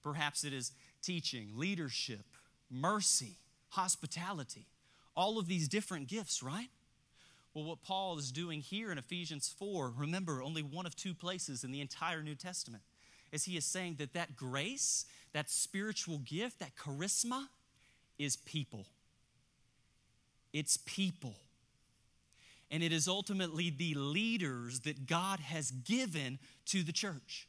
Perhaps 0.02 0.44
it 0.44 0.54
is 0.54 0.72
teaching, 1.02 1.50
leadership, 1.56 2.24
mercy, 2.70 3.36
hospitality, 3.68 4.64
all 5.14 5.38
of 5.38 5.46
these 5.46 5.68
different 5.68 6.08
gifts, 6.08 6.42
right? 6.42 6.70
Well, 7.52 7.66
what 7.66 7.82
Paul 7.82 8.16
is 8.16 8.32
doing 8.32 8.62
here 8.62 8.90
in 8.90 8.96
Ephesians 8.96 9.54
4, 9.58 9.92
remember, 9.94 10.42
only 10.42 10.62
one 10.62 10.86
of 10.86 10.96
two 10.96 11.12
places 11.12 11.64
in 11.64 11.72
the 11.72 11.82
entire 11.82 12.22
New 12.22 12.34
Testament, 12.34 12.82
is 13.30 13.44
he 13.44 13.58
is 13.58 13.66
saying 13.66 13.96
that 13.98 14.14
that 14.14 14.36
grace, 14.36 15.04
that 15.34 15.50
spiritual 15.50 16.16
gift, 16.20 16.60
that 16.60 16.76
charisma 16.76 17.48
is 18.18 18.36
people. 18.36 18.86
It's 20.54 20.78
people 20.78 21.34
and 22.70 22.83
it 22.83 22.92
is 22.92 23.09
ultimately 23.09 23.70
the 23.70 23.94
leaders 23.94 24.80
that 24.80 25.06
God 25.06 25.40
has 25.40 25.70
given 25.70 26.38
to 26.66 26.83
the 26.83 26.92
church. 26.92 27.48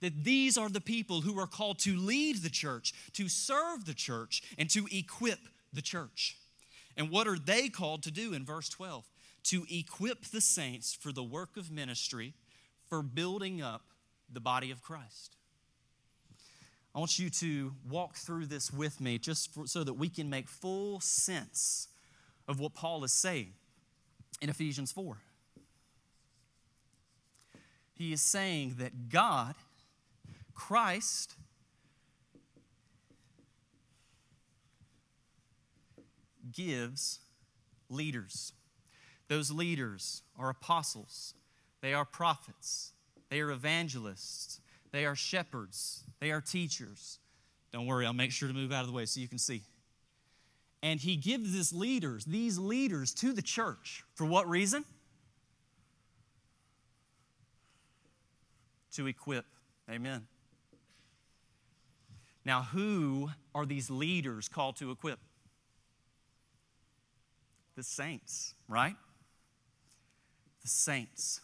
That 0.00 0.24
these 0.24 0.56
are 0.56 0.68
the 0.68 0.80
people 0.80 1.20
who 1.20 1.38
are 1.38 1.46
called 1.46 1.78
to 1.80 1.96
lead 1.96 2.42
the 2.42 2.50
church, 2.50 2.92
to 3.12 3.28
serve 3.28 3.84
the 3.84 3.94
church, 3.94 4.42
and 4.58 4.68
to 4.70 4.86
equip 4.90 5.38
the 5.72 5.82
church. 5.82 6.38
And 6.96 7.10
what 7.10 7.28
are 7.28 7.38
they 7.38 7.68
called 7.68 8.02
to 8.04 8.10
do 8.10 8.32
in 8.32 8.44
verse 8.44 8.68
12? 8.68 9.04
To 9.44 9.66
equip 9.70 10.24
the 10.26 10.40
saints 10.40 10.94
for 10.94 11.12
the 11.12 11.22
work 11.22 11.56
of 11.56 11.70
ministry, 11.70 12.34
for 12.88 13.02
building 13.02 13.62
up 13.62 13.82
the 14.30 14.40
body 14.40 14.70
of 14.70 14.82
Christ. 14.82 15.36
I 16.94 16.98
want 16.98 17.18
you 17.18 17.30
to 17.30 17.72
walk 17.88 18.16
through 18.16 18.46
this 18.46 18.72
with 18.72 19.00
me 19.00 19.18
just 19.18 19.54
for, 19.54 19.66
so 19.66 19.84
that 19.84 19.94
we 19.94 20.08
can 20.08 20.28
make 20.28 20.48
full 20.48 21.00
sense 21.00 21.88
of 22.48 22.60
what 22.60 22.74
Paul 22.74 23.04
is 23.04 23.12
saying 23.12 23.54
in 24.42 24.50
Ephesians 24.50 24.90
4. 24.92 25.16
He 27.94 28.12
is 28.12 28.20
saying 28.20 28.74
that 28.78 29.08
God, 29.08 29.54
Christ, 30.52 31.36
gives 36.52 37.20
leaders. 37.88 38.52
Those 39.28 39.50
leaders 39.50 40.22
are 40.36 40.50
apostles, 40.50 41.34
they 41.80 41.94
are 41.94 42.04
prophets, 42.04 42.92
they 43.30 43.40
are 43.40 43.50
evangelists, 43.50 44.60
they 44.90 45.06
are 45.06 45.14
shepherds, 45.14 46.02
they 46.20 46.32
are 46.32 46.40
teachers. 46.40 47.20
Don't 47.72 47.86
worry, 47.86 48.04
I'll 48.04 48.12
make 48.12 48.32
sure 48.32 48.48
to 48.48 48.54
move 48.54 48.72
out 48.72 48.80
of 48.80 48.88
the 48.88 48.92
way 48.92 49.06
so 49.06 49.20
you 49.20 49.28
can 49.28 49.38
see. 49.38 49.62
And 50.82 51.00
he 51.00 51.16
gives 51.16 51.52
these 51.52 51.72
leaders, 51.72 52.24
these 52.24 52.58
leaders 52.58 53.14
to 53.14 53.32
the 53.32 53.42
church. 53.42 54.02
For 54.14 54.26
what 54.26 54.48
reason? 54.48 54.84
To 58.94 59.06
equip. 59.06 59.46
Amen. 59.88 60.26
Now, 62.44 62.62
who 62.62 63.30
are 63.54 63.64
these 63.64 63.90
leaders 63.90 64.48
called 64.48 64.76
to 64.76 64.90
equip? 64.90 65.20
The 67.76 67.84
saints, 67.84 68.54
right? 68.68 68.96
The 70.62 70.68
saints. 70.68 71.40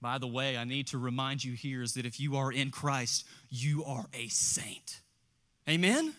By 0.00 0.18
the 0.18 0.26
way, 0.26 0.58
I 0.58 0.64
need 0.64 0.88
to 0.88 0.98
remind 0.98 1.42
you 1.42 1.54
here 1.54 1.82
is 1.82 1.94
that 1.94 2.04
if 2.04 2.20
you 2.20 2.36
are 2.36 2.52
in 2.52 2.70
Christ, 2.70 3.26
you 3.48 3.84
are 3.84 4.04
a 4.12 4.28
saint. 4.28 5.00
Amen? 5.66 6.14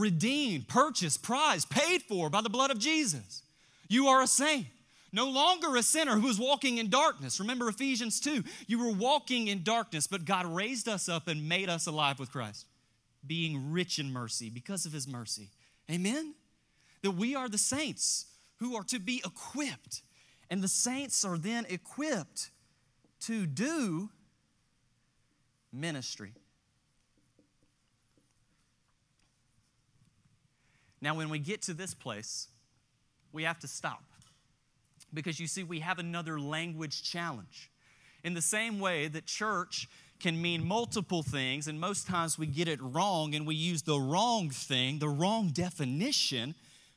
Redeemed, 0.00 0.68
purchased, 0.68 1.22
prized, 1.22 1.70
paid 1.70 2.02
for 2.02 2.30
by 2.30 2.40
the 2.40 2.50
blood 2.50 2.70
of 2.70 2.78
Jesus. 2.78 3.42
You 3.88 4.08
are 4.08 4.22
a 4.22 4.26
saint. 4.26 4.66
No 5.12 5.30
longer 5.30 5.76
a 5.76 5.82
sinner 5.82 6.16
who 6.18 6.28
is 6.28 6.38
walking 6.38 6.78
in 6.78 6.90
darkness. 6.90 7.40
Remember 7.40 7.68
Ephesians 7.68 8.20
2. 8.20 8.44
You 8.66 8.78
were 8.78 8.92
walking 8.92 9.48
in 9.48 9.62
darkness, 9.62 10.06
but 10.06 10.24
God 10.24 10.46
raised 10.46 10.88
us 10.88 11.08
up 11.08 11.28
and 11.28 11.48
made 11.48 11.68
us 11.68 11.86
alive 11.86 12.18
with 12.18 12.30
Christ, 12.30 12.66
being 13.26 13.72
rich 13.72 13.98
in 13.98 14.12
mercy 14.12 14.50
because 14.50 14.84
of 14.84 14.92
his 14.92 15.08
mercy. 15.08 15.48
Amen? 15.90 16.34
That 17.02 17.12
we 17.12 17.34
are 17.34 17.48
the 17.48 17.56
saints 17.56 18.26
who 18.56 18.76
are 18.76 18.84
to 18.84 18.98
be 18.98 19.22
equipped. 19.24 20.02
And 20.50 20.62
the 20.62 20.68
saints 20.68 21.24
are 21.24 21.38
then 21.38 21.66
equipped 21.68 22.50
to 23.20 23.46
do 23.46 24.10
ministry. 25.72 26.32
Now, 31.06 31.14
when 31.14 31.28
we 31.28 31.38
get 31.38 31.62
to 31.62 31.72
this 31.72 31.94
place, 31.94 32.48
we 33.32 33.44
have 33.44 33.60
to 33.60 33.68
stop 33.68 34.02
because 35.14 35.38
you 35.38 35.46
see, 35.46 35.62
we 35.62 35.78
have 35.78 36.00
another 36.00 36.40
language 36.40 37.04
challenge. 37.04 37.70
In 38.24 38.34
the 38.34 38.42
same 38.42 38.80
way 38.80 39.06
that 39.06 39.24
church 39.24 39.88
can 40.18 40.42
mean 40.42 40.66
multiple 40.66 41.22
things, 41.22 41.68
and 41.68 41.78
most 41.78 42.08
times 42.08 42.40
we 42.40 42.48
get 42.48 42.66
it 42.66 42.80
wrong 42.82 43.36
and 43.36 43.46
we 43.46 43.54
use 43.54 43.82
the 43.82 44.00
wrong 44.00 44.50
thing, 44.50 44.98
the 44.98 45.08
wrong 45.08 45.50
definition, 45.50 46.56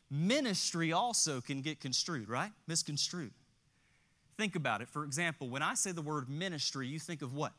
ministry 0.10 0.92
also 0.92 1.40
can 1.40 1.62
get 1.62 1.80
construed, 1.80 2.30
right? 2.30 2.50
Misconstrued. 2.66 3.34
Think 4.40 4.56
about 4.56 4.82
it. 4.82 4.90
For 4.90 5.04
example, 5.04 5.50
when 5.50 5.62
I 5.62 5.76
say 5.76 5.92
the 5.92 6.02
word 6.02 6.30
ministry, 6.30 6.88
you 6.88 6.98
think 6.98 7.22
of 7.22 7.36
what? 7.36 7.54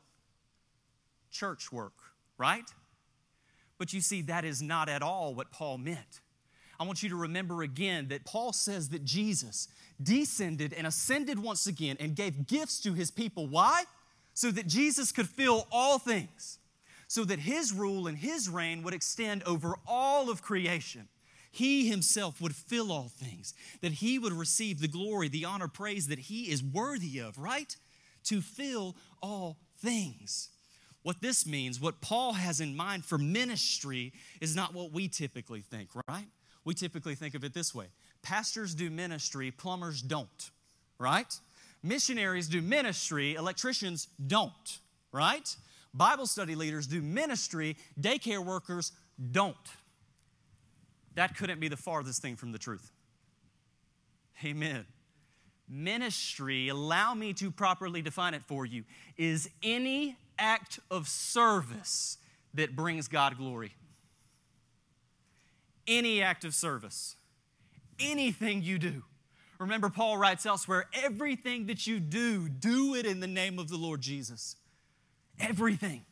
Church 1.30 1.70
work, 1.70 1.94
right? 2.38 2.68
But 3.78 3.92
you 3.92 4.00
see, 4.00 4.22
that 4.22 4.44
is 4.44 4.60
not 4.60 4.88
at 4.88 5.00
all 5.00 5.32
what 5.32 5.52
Paul 5.52 5.78
meant. 5.78 6.20
I 6.80 6.84
want 6.84 7.02
you 7.02 7.10
to 7.10 7.16
remember 7.16 7.62
again 7.62 8.08
that 8.08 8.24
Paul 8.24 8.54
says 8.54 8.88
that 8.88 9.04
Jesus 9.04 9.68
descended 10.02 10.72
and 10.72 10.86
ascended 10.86 11.38
once 11.38 11.66
again 11.66 11.98
and 12.00 12.16
gave 12.16 12.46
gifts 12.46 12.80
to 12.80 12.94
his 12.94 13.10
people. 13.10 13.46
Why? 13.46 13.84
So 14.32 14.50
that 14.50 14.66
Jesus 14.66 15.12
could 15.12 15.28
fill 15.28 15.66
all 15.70 15.98
things, 15.98 16.58
so 17.06 17.24
that 17.24 17.40
his 17.40 17.74
rule 17.74 18.06
and 18.06 18.16
his 18.16 18.48
reign 18.48 18.82
would 18.82 18.94
extend 18.94 19.42
over 19.42 19.74
all 19.86 20.30
of 20.30 20.40
creation. 20.40 21.08
He 21.52 21.88
himself 21.88 22.40
would 22.40 22.54
fill 22.54 22.90
all 22.90 23.10
things, 23.14 23.52
that 23.82 23.92
he 23.92 24.18
would 24.18 24.32
receive 24.32 24.80
the 24.80 24.88
glory, 24.88 25.28
the 25.28 25.44
honor, 25.44 25.68
praise 25.68 26.06
that 26.06 26.18
he 26.18 26.44
is 26.44 26.62
worthy 26.62 27.18
of, 27.18 27.38
right? 27.38 27.76
To 28.24 28.40
fill 28.40 28.96
all 29.20 29.58
things. 29.80 30.48
What 31.02 31.20
this 31.20 31.46
means, 31.46 31.78
what 31.78 32.00
Paul 32.00 32.34
has 32.34 32.60
in 32.60 32.74
mind 32.74 33.04
for 33.04 33.18
ministry, 33.18 34.14
is 34.40 34.56
not 34.56 34.72
what 34.72 34.92
we 34.92 35.08
typically 35.08 35.60
think, 35.60 35.90
right? 36.08 36.28
We 36.64 36.74
typically 36.74 37.14
think 37.14 37.34
of 37.34 37.44
it 37.44 37.54
this 37.54 37.74
way 37.74 37.86
pastors 38.22 38.74
do 38.74 38.90
ministry, 38.90 39.50
plumbers 39.50 40.02
don't, 40.02 40.50
right? 40.98 41.32
Missionaries 41.82 42.48
do 42.48 42.60
ministry, 42.60 43.34
electricians 43.34 44.08
don't, 44.26 44.78
right? 45.12 45.56
Bible 45.94 46.26
study 46.26 46.54
leaders 46.54 46.86
do 46.86 47.00
ministry, 47.00 47.76
daycare 47.98 48.44
workers 48.44 48.92
don't. 49.32 49.56
That 51.14 51.36
couldn't 51.36 51.60
be 51.60 51.68
the 51.68 51.76
farthest 51.76 52.22
thing 52.22 52.36
from 52.36 52.52
the 52.52 52.58
truth. 52.58 52.92
Amen. 54.44 54.84
Ministry, 55.68 56.68
allow 56.68 57.14
me 57.14 57.32
to 57.34 57.50
properly 57.50 58.02
define 58.02 58.34
it 58.34 58.42
for 58.42 58.66
you, 58.66 58.84
is 59.16 59.48
any 59.62 60.16
act 60.38 60.80
of 60.90 61.08
service 61.08 62.18
that 62.54 62.74
brings 62.74 63.08
God 63.08 63.36
glory 63.36 63.72
any 65.90 66.22
act 66.22 66.44
of 66.44 66.54
service, 66.54 67.16
anything 67.98 68.62
you 68.62 68.78
do. 68.78 69.02
Remember, 69.58 69.90
Paul 69.90 70.16
writes 70.16 70.46
elsewhere 70.46 70.86
everything 70.94 71.66
that 71.66 71.86
you 71.86 72.00
do, 72.00 72.48
do 72.48 72.94
it 72.94 73.04
in 73.04 73.20
the 73.20 73.26
name 73.26 73.58
of 73.58 73.68
the 73.68 73.76
Lord 73.76 74.00
Jesus. 74.00 74.56
Everything. 75.38 76.06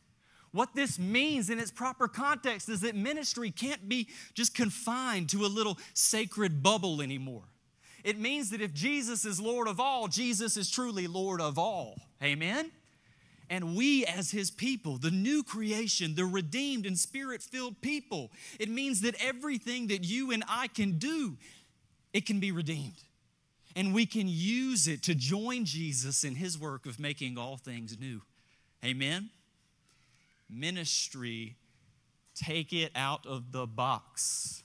What 0.53 0.75
this 0.75 0.99
means 0.99 1.49
in 1.49 1.59
its 1.59 1.71
proper 1.71 2.09
context 2.09 2.69
is 2.69 2.81
that 2.83 2.95
ministry 2.95 3.51
can't 3.51 3.89
be 3.89 4.09
just 4.35 4.55
confined 4.55 5.31
to 5.31 5.45
a 5.45 5.49
little 5.49 5.79
sacred 5.95 6.63
bubble 6.63 7.01
anymore. 7.01 7.45
It 8.05 8.19
means 8.19 8.51
that 8.51 8.61
if 8.61 8.73
Jesus 8.75 9.25
is 9.25 9.41
Lord 9.41 9.69
of 9.69 9.81
all, 9.81 10.09
Jesus 10.09 10.57
is 10.57 10.71
truly 10.71 11.07
Lord 11.07 11.41
of 11.41 11.59
all. 11.59 12.01
Amen? 12.23 12.71
And 13.51 13.77
we, 13.77 14.05
as 14.05 14.31
his 14.31 14.51
people, 14.51 14.99
the 14.99 15.11
new 15.11 15.43
creation, 15.43 16.15
the 16.15 16.27
redeemed 16.27 16.85
and 16.85 16.99
spirit 16.99 17.43
filled 17.43 17.81
people, 17.81 18.31
it 18.61 18.69
means 18.69 19.01
that 19.01 19.15
everything 19.23 19.87
that 19.87 20.05
you 20.05 20.33
and 20.33 20.45
I 20.49 20.69
can 20.69 20.99
do, 20.99 21.37
it 22.13 22.27
can 22.27 22.41
be 22.41 22.53
redeemed. 22.53 23.03
And 23.75 23.95
we 23.95 24.07
can 24.07 24.27
use 24.29 24.89
it 24.89 25.03
to 25.05 25.15
join 25.15 25.65
Jesus 25.65 26.25
in 26.25 26.35
his 26.35 26.59
work 26.59 26.85
of 26.85 26.99
making 26.99 27.39
all 27.39 27.57
things 27.57 27.99
new. 27.99 28.23
Amen? 28.85 29.31
Ministry, 30.51 31.57
take 32.35 32.73
it 32.73 32.93
out 32.95 33.27
of 33.27 33.53
the 33.53 33.67
box. 33.67 34.63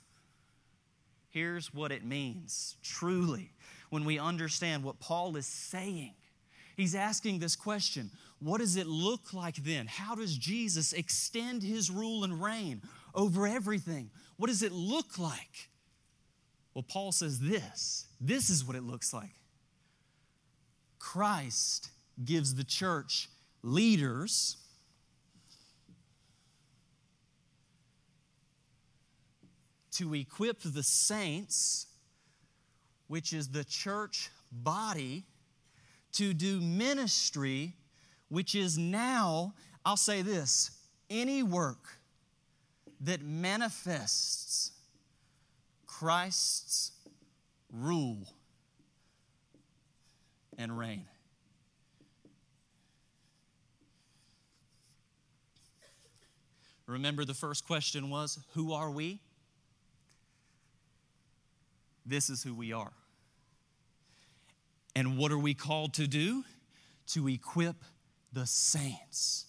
Here's 1.29 1.73
what 1.73 1.91
it 1.91 2.05
means 2.05 2.75
truly 2.83 3.51
when 3.89 4.05
we 4.05 4.19
understand 4.19 4.83
what 4.83 4.99
Paul 4.99 5.35
is 5.35 5.45
saying. 5.45 6.13
He's 6.75 6.95
asking 6.95 7.39
this 7.39 7.55
question 7.55 8.11
what 8.43 8.59
does 8.59 8.75
it 8.75 8.87
look 8.87 9.33
like 9.33 9.55
then? 9.55 9.87
How 9.87 10.15
does 10.15 10.37
Jesus 10.37 10.91
extend 10.91 11.63
his 11.63 11.89
rule 11.89 12.23
and 12.23 12.43
reign 12.43 12.81
over 13.15 13.47
everything? 13.47 14.09
What 14.35 14.47
does 14.47 14.63
it 14.63 14.73
look 14.73 15.17
like? 15.17 15.69
Well, 16.73 16.83
Paul 16.83 17.11
says 17.11 17.39
this 17.39 18.07
this 18.19 18.49
is 18.49 18.65
what 18.65 18.75
it 18.75 18.83
looks 18.83 19.13
like. 19.13 19.31
Christ 20.99 21.89
gives 22.23 22.55
the 22.55 22.63
church 22.63 23.29
leaders 23.61 24.57
to 29.91 30.13
equip 30.15 30.61
the 30.63 30.83
saints, 30.83 31.87
which 33.07 33.31
is 33.31 33.49
the 33.49 33.63
church 33.63 34.31
body, 34.51 35.23
to 36.13 36.33
do 36.33 36.59
ministry 36.59 37.73
which 38.33 38.55
is 38.55 38.79
now, 38.79 39.53
I'll 39.85 39.95
say 39.95 40.23
this 40.23 40.71
any 41.07 41.43
work 41.43 41.99
that 43.01 43.21
manifests 43.21 44.71
Christ's 45.85 46.93
rule 47.71 48.25
and 50.57 50.75
reign. 50.75 51.05
Remember, 56.87 57.25
the 57.25 57.35
first 57.35 57.67
question 57.67 58.09
was 58.09 58.39
Who 58.55 58.73
are 58.73 58.89
we? 58.89 59.19
This 62.03 62.31
is 62.31 62.41
who 62.41 62.55
we 62.55 62.73
are. 62.73 62.93
And 64.95 65.19
what 65.19 65.31
are 65.31 65.37
we 65.37 65.53
called 65.53 65.93
to 65.93 66.07
do? 66.07 66.43
To 67.09 67.27
equip 67.27 67.75
the 68.33 68.45
saints. 68.45 69.45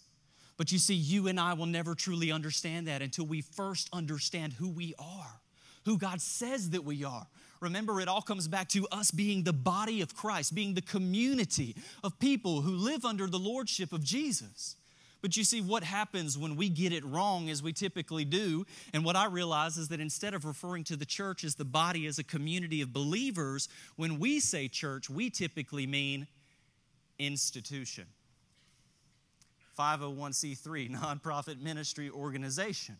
But 0.56 0.70
you 0.70 0.78
see, 0.78 0.94
you 0.94 1.26
and 1.26 1.40
I 1.40 1.54
will 1.54 1.66
never 1.66 1.94
truly 1.94 2.30
understand 2.30 2.86
that 2.86 3.02
until 3.02 3.26
we 3.26 3.40
first 3.40 3.88
understand 3.92 4.52
who 4.52 4.68
we 4.68 4.94
are, 4.98 5.40
who 5.84 5.98
God 5.98 6.20
says 6.20 6.70
that 6.70 6.84
we 6.84 7.04
are. 7.04 7.26
Remember, 7.60 8.00
it 8.00 8.08
all 8.08 8.22
comes 8.22 8.46
back 8.46 8.68
to 8.70 8.86
us 8.92 9.10
being 9.10 9.42
the 9.42 9.52
body 9.52 10.00
of 10.00 10.14
Christ, 10.14 10.54
being 10.54 10.74
the 10.74 10.82
community 10.82 11.74
of 12.02 12.18
people 12.18 12.60
who 12.60 12.72
live 12.72 13.04
under 13.04 13.26
the 13.26 13.38
lordship 13.38 13.92
of 13.92 14.04
Jesus. 14.04 14.76
But 15.22 15.38
you 15.38 15.44
see, 15.44 15.62
what 15.62 15.82
happens 15.82 16.36
when 16.36 16.54
we 16.54 16.68
get 16.68 16.92
it 16.92 17.02
wrong, 17.02 17.48
as 17.48 17.62
we 17.62 17.72
typically 17.72 18.26
do, 18.26 18.66
and 18.92 19.06
what 19.06 19.16
I 19.16 19.24
realize 19.26 19.78
is 19.78 19.88
that 19.88 19.98
instead 19.98 20.34
of 20.34 20.44
referring 20.44 20.84
to 20.84 20.96
the 20.96 21.06
church 21.06 21.44
as 21.44 21.54
the 21.54 21.64
body 21.64 22.06
as 22.06 22.18
a 22.18 22.24
community 22.24 22.82
of 22.82 22.92
believers, 22.92 23.68
when 23.96 24.18
we 24.18 24.38
say 24.38 24.68
church, 24.68 25.08
we 25.08 25.30
typically 25.30 25.86
mean 25.86 26.26
institution. 27.18 28.04
501c3 29.78 30.90
nonprofit 30.96 31.60
ministry 31.60 32.10
organization. 32.10 32.96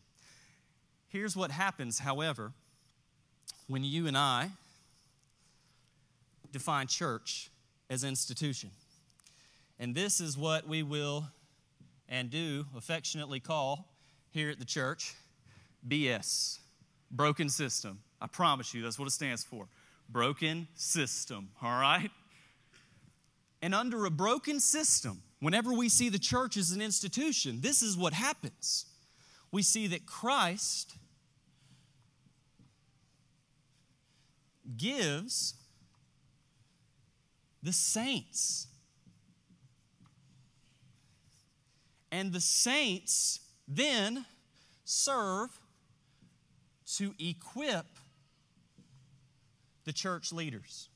Here's 1.08 1.36
what 1.36 1.50
happens, 1.50 2.00
however, 2.00 2.52
when 3.68 3.84
you 3.84 4.06
and 4.06 4.16
I 4.16 4.50
define 6.50 6.86
church 6.86 7.50
as 7.90 8.04
institution. 8.04 8.70
And 9.78 9.94
this 9.94 10.20
is 10.20 10.38
what 10.38 10.68
we 10.68 10.82
will 10.82 11.28
and 12.08 12.30
do 12.30 12.66
affectionately 12.76 13.40
call 13.40 13.92
here 14.30 14.50
at 14.50 14.58
the 14.58 14.64
church 14.64 15.14
BS, 15.86 16.58
broken 17.10 17.48
system. 17.48 18.00
I 18.20 18.26
promise 18.26 18.72
you, 18.72 18.82
that's 18.82 18.98
what 18.98 19.06
it 19.08 19.12
stands 19.12 19.44
for. 19.44 19.66
Broken 20.08 20.68
system, 20.74 21.48
all 21.62 21.80
right? 21.80 22.10
And 23.62 23.74
under 23.74 24.04
a 24.04 24.10
broken 24.10 24.60
system, 24.60 25.22
Whenever 25.44 25.74
we 25.74 25.90
see 25.90 26.08
the 26.08 26.18
church 26.18 26.56
as 26.56 26.70
an 26.70 26.80
institution, 26.80 27.60
this 27.60 27.82
is 27.82 27.98
what 27.98 28.14
happens. 28.14 28.86
We 29.52 29.60
see 29.60 29.86
that 29.88 30.06
Christ 30.06 30.96
gives 34.74 35.52
the 37.62 37.74
saints. 37.74 38.68
And 42.10 42.32
the 42.32 42.40
saints 42.40 43.40
then 43.68 44.24
serve 44.86 45.50
to 46.94 47.12
equip 47.18 47.98
the 49.84 49.92
church 49.92 50.32
leaders. 50.32 50.88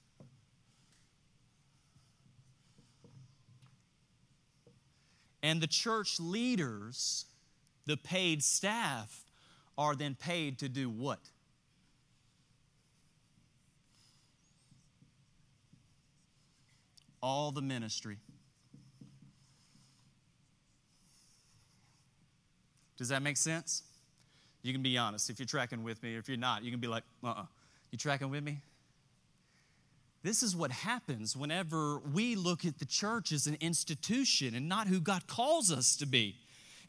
And 5.42 5.60
the 5.60 5.66
church 5.66 6.18
leaders, 6.18 7.26
the 7.86 7.96
paid 7.96 8.42
staff, 8.42 9.24
are 9.76 9.94
then 9.94 10.16
paid 10.16 10.58
to 10.58 10.68
do 10.68 10.90
what? 10.90 11.20
All 17.22 17.52
the 17.52 17.62
ministry. 17.62 18.18
Does 22.96 23.08
that 23.08 23.22
make 23.22 23.36
sense? 23.36 23.84
You 24.62 24.72
can 24.72 24.82
be 24.82 24.98
honest 24.98 25.30
if 25.30 25.38
you're 25.38 25.46
tracking 25.46 25.84
with 25.84 26.02
me. 26.02 26.16
If 26.16 26.28
you're 26.28 26.36
not, 26.36 26.64
you 26.64 26.70
can 26.72 26.80
be 26.80 26.88
like, 26.88 27.04
uh 27.22 27.28
uh-uh. 27.28 27.42
uh. 27.42 27.46
You 27.90 27.98
tracking 27.98 28.28
with 28.28 28.42
me? 28.44 28.60
This 30.22 30.42
is 30.42 30.56
what 30.56 30.72
happens 30.72 31.36
whenever 31.36 32.00
we 32.00 32.34
look 32.34 32.64
at 32.64 32.78
the 32.78 32.84
church 32.84 33.30
as 33.30 33.46
an 33.46 33.56
institution 33.60 34.54
and 34.54 34.68
not 34.68 34.88
who 34.88 35.00
God 35.00 35.26
calls 35.26 35.70
us 35.70 35.96
to 35.96 36.06
be. 36.06 36.36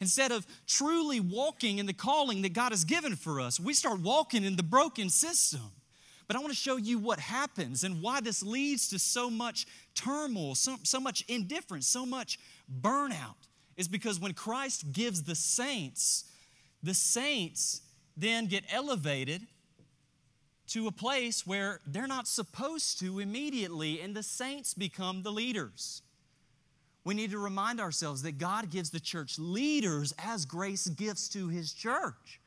Instead 0.00 0.32
of 0.32 0.46
truly 0.66 1.20
walking 1.20 1.78
in 1.78 1.86
the 1.86 1.92
calling 1.92 2.42
that 2.42 2.54
God 2.54 2.72
has 2.72 2.84
given 2.84 3.14
for 3.14 3.40
us, 3.40 3.60
we 3.60 3.74
start 3.74 4.00
walking 4.00 4.44
in 4.44 4.56
the 4.56 4.62
broken 4.62 5.10
system. 5.10 5.72
But 6.26 6.36
I 6.36 6.40
want 6.40 6.52
to 6.52 6.58
show 6.58 6.76
you 6.76 6.98
what 6.98 7.18
happens 7.20 7.84
and 7.84 8.00
why 8.00 8.20
this 8.20 8.42
leads 8.42 8.88
to 8.90 8.98
so 8.98 9.28
much 9.28 9.66
turmoil, 9.94 10.54
so, 10.54 10.76
so 10.84 11.00
much 11.00 11.24
indifference, 11.28 11.86
so 11.86 12.06
much 12.06 12.38
burnout. 12.80 13.34
Is 13.76 13.88
because 13.88 14.20
when 14.20 14.34
Christ 14.34 14.92
gives 14.92 15.22
the 15.22 15.34
saints, 15.34 16.24
the 16.82 16.94
saints 16.94 17.82
then 18.16 18.46
get 18.46 18.64
elevated 18.70 19.46
to 20.70 20.86
a 20.86 20.92
place 20.92 21.44
where 21.44 21.80
they're 21.84 22.06
not 22.06 22.28
supposed 22.28 23.00
to 23.00 23.18
immediately, 23.18 24.00
and 24.00 24.14
the 24.14 24.22
saints 24.22 24.72
become 24.72 25.22
the 25.22 25.32
leaders. 25.32 26.02
We 27.02 27.14
need 27.14 27.32
to 27.32 27.38
remind 27.38 27.80
ourselves 27.80 28.22
that 28.22 28.38
God 28.38 28.70
gives 28.70 28.90
the 28.90 29.00
church 29.00 29.36
leaders 29.36 30.14
as 30.16 30.44
grace 30.44 30.86
gifts 30.86 31.28
to 31.30 31.48
his 31.48 31.72
church. 31.72 32.40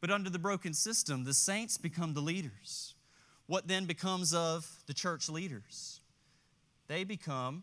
But 0.00 0.10
under 0.10 0.30
the 0.30 0.38
broken 0.38 0.72
system, 0.72 1.24
the 1.24 1.34
saints 1.34 1.76
become 1.76 2.14
the 2.14 2.22
leaders. 2.22 2.94
What 3.46 3.68
then 3.68 3.84
becomes 3.84 4.32
of 4.32 4.66
the 4.86 4.94
church 4.94 5.28
leaders? 5.28 6.00
They 6.88 7.04
become 7.04 7.62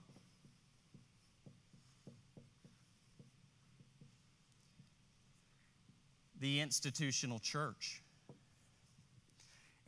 the 6.40 6.62
institutional 6.62 7.40
church 7.40 8.04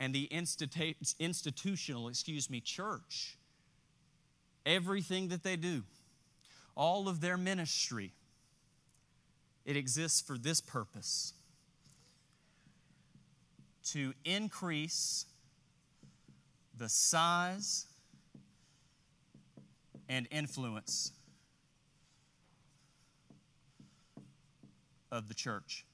and 0.02 0.16
the 0.16 0.28
institu- 0.32 1.14
institutional, 1.20 2.08
excuse 2.08 2.50
me, 2.50 2.60
church, 2.60 3.38
everything 4.66 5.28
that 5.28 5.44
they 5.44 5.56
do, 5.56 5.84
all 6.76 7.08
of 7.08 7.22
their 7.22 7.38
ministry, 7.38 8.12
it 9.64 9.78
exists 9.78 10.20
for 10.20 10.40
this 10.40 10.60
purpose 10.60 11.34
to 13.84 14.16
increase 14.26 15.28
the 16.80 16.90
size 16.90 17.86
and 20.10 20.28
influence 20.32 21.12
of 25.12 25.28
the 25.28 25.36
church. 25.36 25.86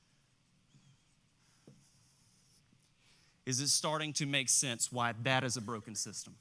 Is 3.48 3.62
it 3.62 3.70
starting 3.70 4.12
to 4.12 4.26
make 4.26 4.50
sense 4.50 4.92
why 4.92 5.14
that 5.24 5.46
is 5.46 5.56
a 5.56 5.62
broken 5.62 5.96
system? 5.96 6.36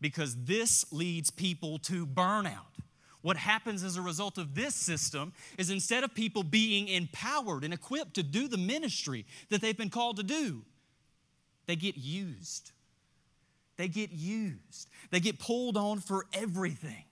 Because 0.00 0.44
this 0.44 0.84
leads 0.92 1.30
people 1.30 1.78
to 1.78 2.04
burnout. 2.04 2.82
What 3.22 3.36
happens 3.36 3.84
as 3.84 3.96
a 3.96 4.02
result 4.02 4.36
of 4.36 4.56
this 4.56 4.74
system 4.74 5.32
is 5.56 5.70
instead 5.70 6.02
of 6.02 6.12
people 6.12 6.42
being 6.42 6.88
empowered 6.88 7.62
and 7.62 7.72
equipped 7.72 8.14
to 8.14 8.24
do 8.24 8.48
the 8.48 8.58
ministry 8.58 9.24
that 9.50 9.60
they've 9.60 9.76
been 9.76 9.88
called 9.88 10.16
to 10.16 10.24
do, 10.24 10.62
they 11.66 11.76
get 11.76 11.96
used. 11.96 12.72
They 13.76 13.86
get 13.86 14.10
used. 14.10 14.88
They 15.12 15.20
get 15.20 15.38
pulled 15.38 15.76
on 15.76 16.00
for 16.00 16.26
everything. 16.32 17.04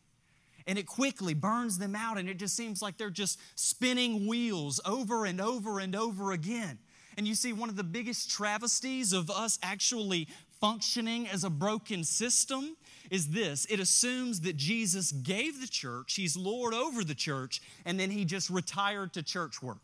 And 0.66 0.76
it 0.76 0.86
quickly 0.86 1.34
burns 1.34 1.78
them 1.78 1.94
out, 1.94 2.18
and 2.18 2.28
it 2.28 2.36
just 2.36 2.56
seems 2.56 2.82
like 2.82 2.98
they're 2.98 3.10
just 3.10 3.38
spinning 3.54 4.26
wheels 4.26 4.80
over 4.84 5.24
and 5.24 5.40
over 5.40 5.78
and 5.78 5.94
over 5.94 6.32
again. 6.32 6.80
And 7.18 7.26
you 7.26 7.34
see, 7.34 7.52
one 7.52 7.68
of 7.68 7.74
the 7.74 7.82
biggest 7.82 8.30
travesties 8.30 9.12
of 9.12 9.28
us 9.28 9.58
actually 9.60 10.28
functioning 10.60 11.26
as 11.26 11.42
a 11.42 11.50
broken 11.50 12.04
system 12.04 12.76
is 13.10 13.30
this 13.30 13.66
it 13.68 13.80
assumes 13.80 14.42
that 14.42 14.56
Jesus 14.56 15.10
gave 15.10 15.60
the 15.60 15.66
church, 15.66 16.14
he's 16.14 16.36
Lord 16.36 16.74
over 16.74 17.02
the 17.02 17.16
church, 17.16 17.60
and 17.84 17.98
then 17.98 18.12
he 18.12 18.24
just 18.24 18.48
retired 18.48 19.14
to 19.14 19.24
church 19.24 19.60
work. 19.60 19.82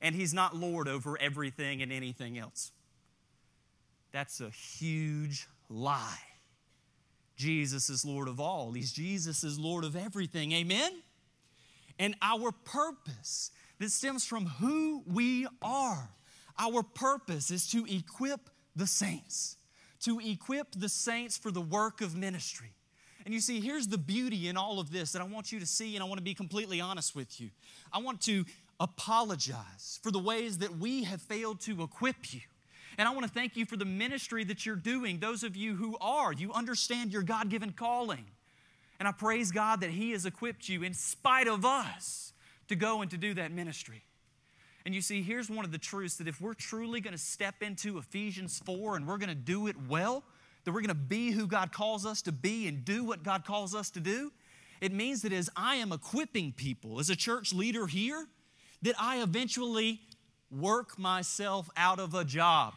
And 0.00 0.14
he's 0.14 0.32
not 0.32 0.56
Lord 0.56 0.88
over 0.88 1.20
everything 1.20 1.82
and 1.82 1.92
anything 1.92 2.38
else. 2.38 2.72
That's 4.10 4.40
a 4.40 4.48
huge 4.48 5.46
lie. 5.68 6.18
Jesus 7.36 7.90
is 7.90 8.02
Lord 8.02 8.28
of 8.28 8.40
all. 8.40 8.72
He's 8.72 8.92
Jesus 8.92 9.44
is 9.44 9.58
Lord 9.58 9.84
of 9.84 9.94
everything. 9.94 10.52
Amen? 10.52 11.02
And 11.98 12.14
our 12.22 12.50
purpose 12.50 13.50
that 13.78 13.90
stems 13.90 14.24
from 14.24 14.46
who 14.46 15.02
we 15.06 15.46
are 15.60 16.08
our 16.58 16.82
purpose 16.82 17.50
is 17.50 17.66
to 17.68 17.86
equip 17.86 18.50
the 18.76 18.86
saints, 18.86 19.56
to 20.00 20.20
equip 20.20 20.72
the 20.72 20.88
saints 20.88 21.36
for 21.36 21.50
the 21.50 21.60
work 21.60 22.00
of 22.00 22.16
ministry. 22.16 22.74
And 23.24 23.32
you 23.32 23.40
see, 23.40 23.60
here's 23.60 23.86
the 23.86 23.98
beauty 23.98 24.48
in 24.48 24.56
all 24.56 24.80
of 24.80 24.90
this 24.90 25.12
that 25.12 25.22
I 25.22 25.24
want 25.24 25.52
you 25.52 25.60
to 25.60 25.66
see, 25.66 25.94
and 25.94 26.02
I 26.02 26.06
want 26.06 26.18
to 26.18 26.24
be 26.24 26.34
completely 26.34 26.80
honest 26.80 27.14
with 27.14 27.40
you. 27.40 27.50
I 27.92 27.98
want 27.98 28.20
to 28.22 28.44
apologize 28.80 30.00
for 30.02 30.10
the 30.10 30.18
ways 30.18 30.58
that 30.58 30.76
we 30.78 31.04
have 31.04 31.22
failed 31.22 31.60
to 31.60 31.82
equip 31.82 32.34
you. 32.34 32.40
And 32.98 33.08
I 33.08 33.12
want 33.12 33.24
to 33.24 33.32
thank 33.32 33.56
you 33.56 33.64
for 33.64 33.76
the 33.76 33.84
ministry 33.84 34.44
that 34.44 34.66
you're 34.66 34.76
doing. 34.76 35.18
Those 35.18 35.44
of 35.44 35.56
you 35.56 35.76
who 35.76 35.96
are, 36.00 36.32
you 36.32 36.52
understand 36.52 37.12
your 37.12 37.22
God 37.22 37.48
given 37.48 37.72
calling. 37.72 38.26
And 38.98 39.08
I 39.08 39.12
praise 39.12 39.50
God 39.50 39.80
that 39.80 39.90
He 39.90 40.10
has 40.12 40.26
equipped 40.26 40.68
you 40.68 40.82
in 40.82 40.92
spite 40.92 41.48
of 41.48 41.64
us 41.64 42.32
to 42.68 42.76
go 42.76 43.02
and 43.02 43.10
to 43.10 43.16
do 43.16 43.34
that 43.34 43.52
ministry. 43.52 44.02
And 44.84 44.94
you 44.94 45.00
see, 45.00 45.22
here's 45.22 45.48
one 45.48 45.64
of 45.64 45.72
the 45.72 45.78
truths 45.78 46.16
that 46.16 46.28
if 46.28 46.40
we're 46.40 46.54
truly 46.54 47.00
going 47.00 47.12
to 47.12 47.18
step 47.18 47.62
into 47.62 47.98
Ephesians 47.98 48.60
4 48.64 48.96
and 48.96 49.06
we're 49.06 49.18
going 49.18 49.28
to 49.28 49.34
do 49.34 49.66
it 49.68 49.76
well, 49.88 50.24
that 50.64 50.72
we're 50.72 50.80
going 50.80 50.88
to 50.88 50.94
be 50.94 51.30
who 51.30 51.46
God 51.46 51.72
calls 51.72 52.04
us 52.04 52.22
to 52.22 52.32
be 52.32 52.66
and 52.66 52.84
do 52.84 53.04
what 53.04 53.22
God 53.22 53.44
calls 53.44 53.74
us 53.74 53.90
to 53.90 54.00
do, 54.00 54.32
it 54.80 54.92
means 54.92 55.22
that 55.22 55.32
as 55.32 55.48
I 55.56 55.76
am 55.76 55.92
equipping 55.92 56.52
people, 56.52 56.98
as 56.98 57.10
a 57.10 57.16
church 57.16 57.52
leader 57.52 57.86
here, 57.86 58.26
that 58.82 58.96
I 59.00 59.22
eventually 59.22 60.00
work 60.50 60.98
myself 60.98 61.70
out 61.76 61.98
of 61.98 62.14
a 62.14 62.24
job. 62.24 62.74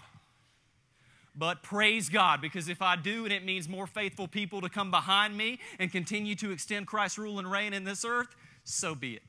But 1.35 1.63
praise 1.63 2.07
God, 2.07 2.39
because 2.39 2.69
if 2.69 2.81
I 2.81 2.95
do, 2.95 3.25
and 3.25 3.33
it 3.33 3.43
means 3.43 3.67
more 3.67 3.87
faithful 3.87 4.27
people 4.27 4.61
to 4.61 4.69
come 4.69 4.89
behind 4.89 5.35
me 5.35 5.59
and 5.79 5.91
continue 5.91 6.35
to 6.35 6.51
extend 6.51 6.87
Christ's 6.87 7.17
rule 7.17 7.39
and 7.39 7.51
reign 7.51 7.73
in 7.73 7.83
this 7.83 8.05
earth, 8.05 8.35
so 8.63 8.95
be 8.95 9.15
it. 9.15 9.23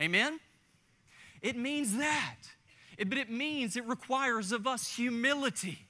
Amen? 0.00 0.38
It 1.42 1.56
means 1.56 1.96
that. 1.96 2.36
It, 2.98 3.08
but 3.08 3.18
it 3.18 3.30
means 3.30 3.76
it 3.76 3.86
requires 3.86 4.52
of 4.52 4.66
us 4.66 4.96
humility 4.96 5.86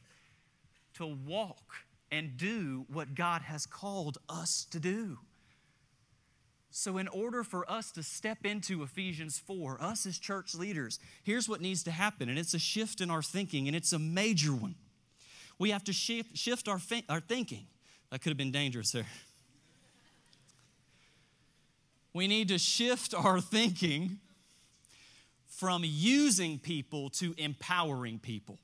to 0.95 1.07
walk 1.07 1.75
and 2.13 2.37
do 2.37 2.87
what 2.93 3.15
God 3.15 3.43
has 3.43 3.67
called 3.67 4.19
us 4.29 4.67
to 4.71 4.81
do. 4.81 5.19
So, 6.73 6.99
in 6.99 7.09
order 7.09 7.43
for 7.43 7.69
us 7.71 7.91
to 7.93 8.03
step 8.05 8.47
into 8.47 8.85
Ephesians 8.85 9.39
4, 9.39 9.83
us 9.83 10.07
as 10.07 10.19
church 10.19 10.55
leaders, 10.55 11.01
here's 11.25 11.49
what 11.49 11.61
needs 11.61 11.83
to 11.85 11.91
happen, 11.91 12.29
and 12.29 12.39
it's 12.39 12.55
a 12.55 12.61
shift 12.61 13.01
in 13.01 13.11
our 13.11 13.23
thinking, 13.23 13.67
and 13.67 13.75
it's 13.75 13.93
a 13.93 13.99
major 13.99 14.53
one. 14.53 14.77
We 15.59 15.71
have 15.71 15.83
to 15.85 15.93
shift, 15.93 16.37
shift 16.37 16.69
our, 16.69 16.81
our 17.09 17.21
thinking. 17.21 17.67
That 18.11 18.23
could 18.23 18.31
have 18.31 18.37
been 18.37 18.53
dangerous 18.53 18.93
there. 18.93 19.07
We 22.13 22.29
need 22.29 22.49
to 22.49 22.59
shift 22.59 23.15
our 23.15 23.41
thinking 23.41 24.19
from 25.61 25.83
using 25.85 26.59
people 26.59 27.11
to 27.11 27.35
empowering 27.37 28.19
people. 28.19 28.59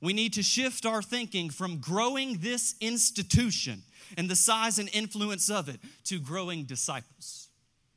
We 0.00 0.12
need 0.12 0.32
to 0.32 0.42
shift 0.42 0.84
our 0.84 1.00
thinking 1.00 1.48
from 1.48 1.76
growing 1.76 2.38
this 2.40 2.74
institution 2.80 3.84
and 4.18 4.28
the 4.28 4.34
size 4.34 4.80
and 4.80 4.90
influence 4.92 5.48
of 5.48 5.68
it 5.68 5.78
to 6.06 6.18
growing 6.18 6.64
disciples, 6.64 7.46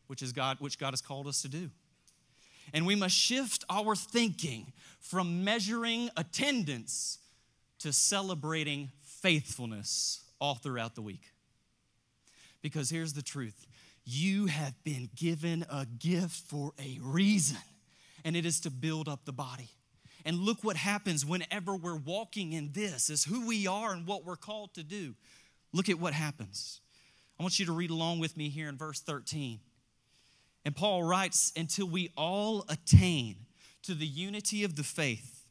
which 0.05 0.21
is 0.21 0.33
God, 0.33 0.57
which 0.59 0.77
God 0.77 0.91
has 0.91 1.01
called 1.01 1.25
us 1.25 1.41
to 1.41 1.47
do. 1.47 1.71
And 2.75 2.85
we 2.85 2.93
must 2.93 3.15
shift 3.15 3.63
our 3.71 3.95
thinking 3.95 4.71
from 4.99 5.43
measuring 5.43 6.11
attendance 6.15 7.17
to 7.79 7.91
celebrating 7.91 8.91
faithfulness 9.01 10.21
all 10.39 10.53
throughout 10.53 10.93
the 10.93 11.01
week. 11.01 11.31
Because 12.61 12.91
here's 12.91 13.13
the 13.13 13.23
truth 13.23 13.65
you 14.05 14.45
have 14.45 14.73
been 14.83 15.09
given 15.15 15.65
a 15.69 15.85
gift 15.85 16.31
for 16.47 16.73
a 16.79 16.99
reason, 17.01 17.57
and 18.23 18.35
it 18.35 18.45
is 18.45 18.59
to 18.61 18.69
build 18.69 19.09
up 19.09 19.25
the 19.25 19.33
body. 19.33 19.69
And 20.23 20.37
look 20.37 20.63
what 20.63 20.75
happens 20.75 21.25
whenever 21.25 21.75
we're 21.75 21.97
walking 21.97 22.53
in 22.53 22.71
this, 22.71 23.09
is 23.09 23.23
who 23.23 23.47
we 23.47 23.67
are 23.67 23.93
and 23.93 24.07
what 24.07 24.23
we're 24.23 24.35
called 24.35 24.73
to 24.75 24.83
do. 24.83 25.15
Look 25.73 25.89
at 25.89 25.99
what 25.99 26.13
happens. 26.13 26.81
I 27.39 27.43
want 27.43 27.59
you 27.59 27.65
to 27.65 27.73
read 27.73 27.89
along 27.89 28.19
with 28.19 28.37
me 28.37 28.49
here 28.49 28.69
in 28.69 28.77
verse 28.77 29.01
13. 29.01 29.59
And 30.63 30.75
Paul 30.75 31.03
writes, 31.03 31.51
Until 31.55 31.87
we 31.87 32.11
all 32.15 32.65
attain 32.69 33.35
to 33.83 33.93
the 33.93 34.07
unity 34.07 34.63
of 34.63 34.75
the 34.75 34.83
faith 34.83 35.45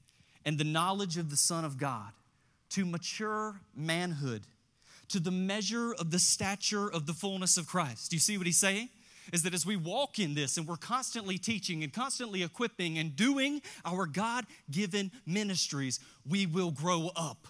and 0.44 0.58
the 0.58 0.64
knowledge 0.64 1.18
of 1.18 1.30
the 1.30 1.36
Son 1.36 1.64
of 1.64 1.78
God, 1.78 2.10
to 2.70 2.84
mature 2.84 3.60
manhood 3.76 4.42
to 5.08 5.20
the 5.20 5.30
measure 5.30 5.94
of 5.94 6.10
the 6.10 6.18
stature 6.18 6.90
of 6.90 7.06
the 7.06 7.12
fullness 7.12 7.56
of 7.56 7.66
Christ. 7.66 8.10
Do 8.10 8.16
you 8.16 8.20
see 8.20 8.38
what 8.38 8.46
he's 8.46 8.58
saying? 8.58 8.88
Is 9.32 9.42
that 9.42 9.54
as 9.54 9.64
we 9.64 9.76
walk 9.76 10.18
in 10.18 10.34
this 10.34 10.58
and 10.58 10.68
we're 10.68 10.76
constantly 10.76 11.38
teaching 11.38 11.82
and 11.82 11.92
constantly 11.92 12.42
equipping 12.42 12.98
and 12.98 13.16
doing 13.16 13.62
our 13.84 14.06
God 14.06 14.44
given 14.70 15.10
ministries, 15.26 15.98
we 16.28 16.46
will 16.46 16.70
grow 16.70 17.10
up. 17.16 17.48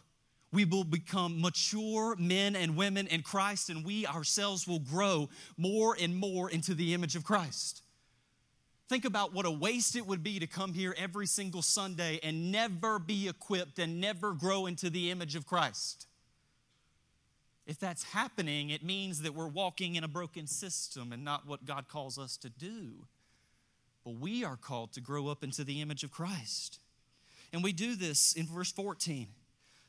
We 0.53 0.65
will 0.65 0.85
become 0.85 1.41
mature 1.41 2.15
men 2.17 2.55
and 2.55 2.77
women 2.77 3.09
in 3.09 3.23
Christ, 3.23 3.71
and 3.71 3.85
we 3.85 4.07
ourselves 4.07 4.69
will 4.69 4.79
grow 4.79 5.29
more 5.57 5.97
and 6.01 6.15
more 6.15 6.49
into 6.49 6.75
the 6.75 6.95
image 6.95 7.17
of 7.17 7.25
Christ. 7.25 7.83
Think 8.89 9.05
about 9.05 9.33
what 9.33 9.47
a 9.47 9.51
waste 9.51 9.97
it 9.97 10.07
would 10.07 10.23
be 10.23 10.39
to 10.39 10.47
come 10.47 10.73
here 10.73 10.95
every 10.97 11.27
single 11.27 11.63
Sunday 11.63 12.21
and 12.23 12.53
never 12.53 13.01
be 13.01 13.29
equipped 13.29 13.81
and 13.81 14.01
never 14.01 14.33
grow 14.33 14.67
into 14.67 14.91
the 14.91 15.11
image 15.11 15.35
of 15.35 15.45
Christ. 15.45 16.07
If 17.67 17.79
that's 17.79 18.03
happening, 18.05 18.71
it 18.71 18.85
means 18.85 19.23
that 19.23 19.35
we're 19.35 19.49
walking 19.49 19.97
in 19.97 20.05
a 20.05 20.09
broken 20.09 20.47
system 20.47 21.13
and 21.13 21.25
not 21.25 21.47
what 21.47 21.65
God 21.65 21.89
calls 21.89 22.19
us 22.19 22.37
to 22.39 22.51
do. 22.51 23.07
But 24.05 24.17
we 24.17 24.45
are 24.45 24.57
called 24.57 24.93
to 24.93 25.01
grow 25.01 25.29
up 25.29 25.43
into 25.43 25.65
the 25.65 25.81
image 25.81 26.05
of 26.05 26.11
Christ. 26.11 26.79
And 27.53 27.63
we 27.63 27.73
do 27.73 27.95
this 27.95 28.35
in 28.35 28.47
verse 28.47 28.71
14 28.71 29.29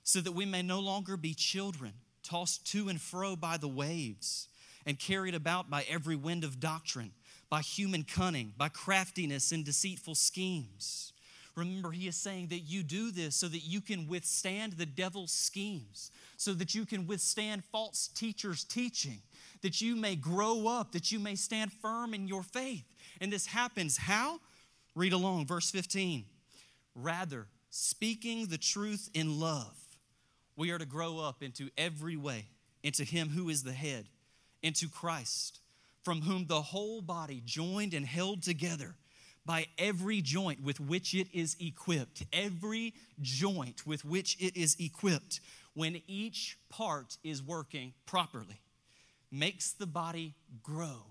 so 0.03 0.21
that 0.21 0.31
we 0.31 0.45
may 0.45 0.61
no 0.61 0.79
longer 0.79 1.17
be 1.17 1.33
children, 1.33 1.93
tossed 2.23 2.65
to 2.71 2.87
and 2.87 3.01
fro 3.01 3.35
by 3.35 3.57
the 3.57 3.67
waves 3.67 4.47
and 4.85 4.97
carried 4.99 5.35
about 5.35 5.69
by 5.69 5.83
every 5.89 6.15
wind 6.15 6.43
of 6.43 6.59
doctrine 6.59 7.11
by 7.49 7.61
human 7.61 8.03
cunning, 8.03 8.53
by 8.57 8.69
craftiness 8.69 9.51
and 9.51 9.63
deceitful 9.63 10.15
schemes. 10.15 11.13
Remember, 11.55 11.91
he 11.91 12.07
is 12.07 12.17
saying 12.17 12.47
that 12.47 12.59
you 12.59 12.83
do 12.83 13.11
this 13.11 13.35
so 13.35 13.47
that 13.47 13.65
you 13.65 13.79
can 13.79 14.07
withstand 14.07 14.73
the 14.73 14.85
devil's 14.85 15.31
schemes, 15.31 16.11
so 16.35 16.53
that 16.53 16.75
you 16.75 16.85
can 16.85 17.07
withstand 17.07 17.63
false 17.71 18.07
teachers' 18.09 18.63
teaching, 18.63 19.21
that 19.61 19.79
you 19.79 19.95
may 19.95 20.15
grow 20.15 20.67
up, 20.67 20.91
that 20.91 21.11
you 21.11 21.19
may 21.19 21.35
stand 21.35 21.71
firm 21.71 22.13
in 22.13 22.27
your 22.27 22.43
faith. 22.43 22.83
And 23.21 23.31
this 23.31 23.45
happens 23.45 23.97
how? 23.97 24.41
Read 24.95 25.13
along, 25.13 25.45
verse 25.45 25.71
15. 25.71 26.25
Rather, 26.93 27.47
speaking 27.69 28.47
the 28.47 28.57
truth 28.57 29.09
in 29.13 29.39
love, 29.39 29.77
we 30.57 30.71
are 30.71 30.77
to 30.77 30.85
grow 30.85 31.19
up 31.19 31.41
into 31.41 31.69
every 31.77 32.17
way, 32.17 32.47
into 32.83 33.03
Him 33.03 33.29
who 33.29 33.49
is 33.49 33.63
the 33.63 33.73
head, 33.73 34.07
into 34.61 34.89
Christ 34.89 35.59
from 36.05 36.21
whom 36.21 36.45
the 36.45 36.61
whole 36.61 37.01
body, 37.01 37.41
joined 37.43 37.95
and 37.95 38.05
held 38.05 38.43
together 38.43 38.95
by 39.45 39.67
every 39.77 40.21
joint 40.21 40.63
with 40.63 40.79
which 40.79 41.13
it 41.13 41.27
is 41.33 41.55
equipped, 41.59 42.23
every 42.33 42.93
joint 43.21 43.85
with 43.85 44.03
which 44.03 44.37
it 44.39 44.57
is 44.57 44.75
equipped, 44.79 45.39
when 45.73 46.01
each 46.07 46.57
part 46.69 47.17
is 47.23 47.43
working 47.43 47.93
properly, 48.05 48.61
makes 49.31 49.71
the 49.71 49.85
body 49.85 50.33
grow 50.63 51.03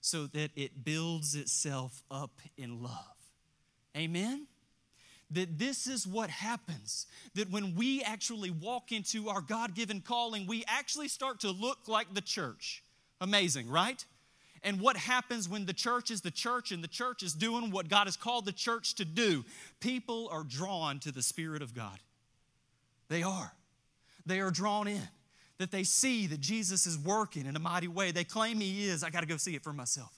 so 0.00 0.26
that 0.26 0.50
it 0.56 0.84
builds 0.84 1.34
itself 1.34 2.02
up 2.10 2.40
in 2.56 2.82
love. 2.82 3.16
Amen? 3.96 4.46
That 5.30 5.58
this 5.58 5.86
is 5.86 6.06
what 6.06 6.30
happens. 6.30 7.06
That 7.34 7.50
when 7.50 7.74
we 7.74 8.02
actually 8.02 8.50
walk 8.50 8.92
into 8.92 9.28
our 9.28 9.40
God 9.40 9.74
given 9.74 10.00
calling, 10.00 10.46
we 10.46 10.64
actually 10.66 11.08
start 11.08 11.40
to 11.40 11.50
look 11.50 11.86
like 11.86 12.14
the 12.14 12.20
church. 12.20 12.82
Amazing, 13.20 13.68
right? 13.68 14.04
And 14.62 14.80
what 14.80 14.96
happens 14.96 15.48
when 15.48 15.66
the 15.66 15.72
church 15.72 16.10
is 16.10 16.20
the 16.20 16.30
church 16.30 16.72
and 16.72 16.82
the 16.82 16.88
church 16.88 17.22
is 17.22 17.32
doing 17.32 17.70
what 17.70 17.88
God 17.88 18.06
has 18.06 18.16
called 18.16 18.44
the 18.44 18.52
church 18.52 18.94
to 18.96 19.04
do? 19.04 19.44
People 19.80 20.28
are 20.30 20.44
drawn 20.44 20.98
to 21.00 21.12
the 21.12 21.22
Spirit 21.22 21.62
of 21.62 21.74
God. 21.74 21.98
They 23.08 23.22
are. 23.22 23.52
They 24.26 24.40
are 24.40 24.50
drawn 24.50 24.88
in. 24.88 25.08
That 25.58 25.70
they 25.70 25.82
see 25.82 26.26
that 26.28 26.40
Jesus 26.40 26.86
is 26.86 26.98
working 26.98 27.46
in 27.46 27.56
a 27.56 27.58
mighty 27.58 27.88
way. 27.88 28.10
They 28.10 28.24
claim 28.24 28.60
He 28.60 28.86
is. 28.86 29.02
I 29.02 29.10
got 29.10 29.20
to 29.20 29.26
go 29.26 29.36
see 29.36 29.54
it 29.54 29.62
for 29.62 29.72
myself. 29.72 30.17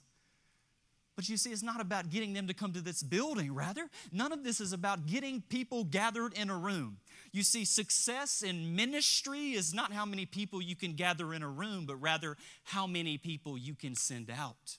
But 1.21 1.29
you 1.29 1.37
see, 1.37 1.51
it's 1.51 1.63
not 1.63 1.83
about 1.83 2.09
getting 2.09 2.33
them 2.33 2.47
to 2.47 2.55
come 2.55 2.73
to 2.73 2.81
this 2.81 3.03
building. 3.03 3.55
Rather, 3.55 3.91
none 4.11 4.33
of 4.33 4.43
this 4.43 4.59
is 4.59 4.73
about 4.73 5.05
getting 5.05 5.43
people 5.43 5.85
gathered 5.85 6.33
in 6.33 6.49
a 6.49 6.57
room. 6.57 6.97
You 7.31 7.43
see, 7.43 7.67
success 7.67 8.41
in 8.41 8.75
ministry 8.75 9.51
is 9.51 9.75
not 9.75 9.93
how 9.93 10.07
many 10.07 10.25
people 10.25 10.63
you 10.63 10.75
can 10.75 10.95
gather 10.95 11.35
in 11.35 11.43
a 11.43 11.49
room, 11.51 11.85
but 11.85 11.97
rather 11.97 12.39
how 12.65 12.87
many 12.87 13.19
people 13.19 13.59
you 13.59 13.75
can 13.75 13.95
send 13.95 14.31
out. 14.31 14.79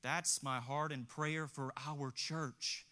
That's 0.00 0.42
my 0.42 0.60
heart 0.60 0.92
and 0.92 1.06
prayer 1.06 1.46
for 1.46 1.74
our 1.86 2.10
church. 2.10 2.86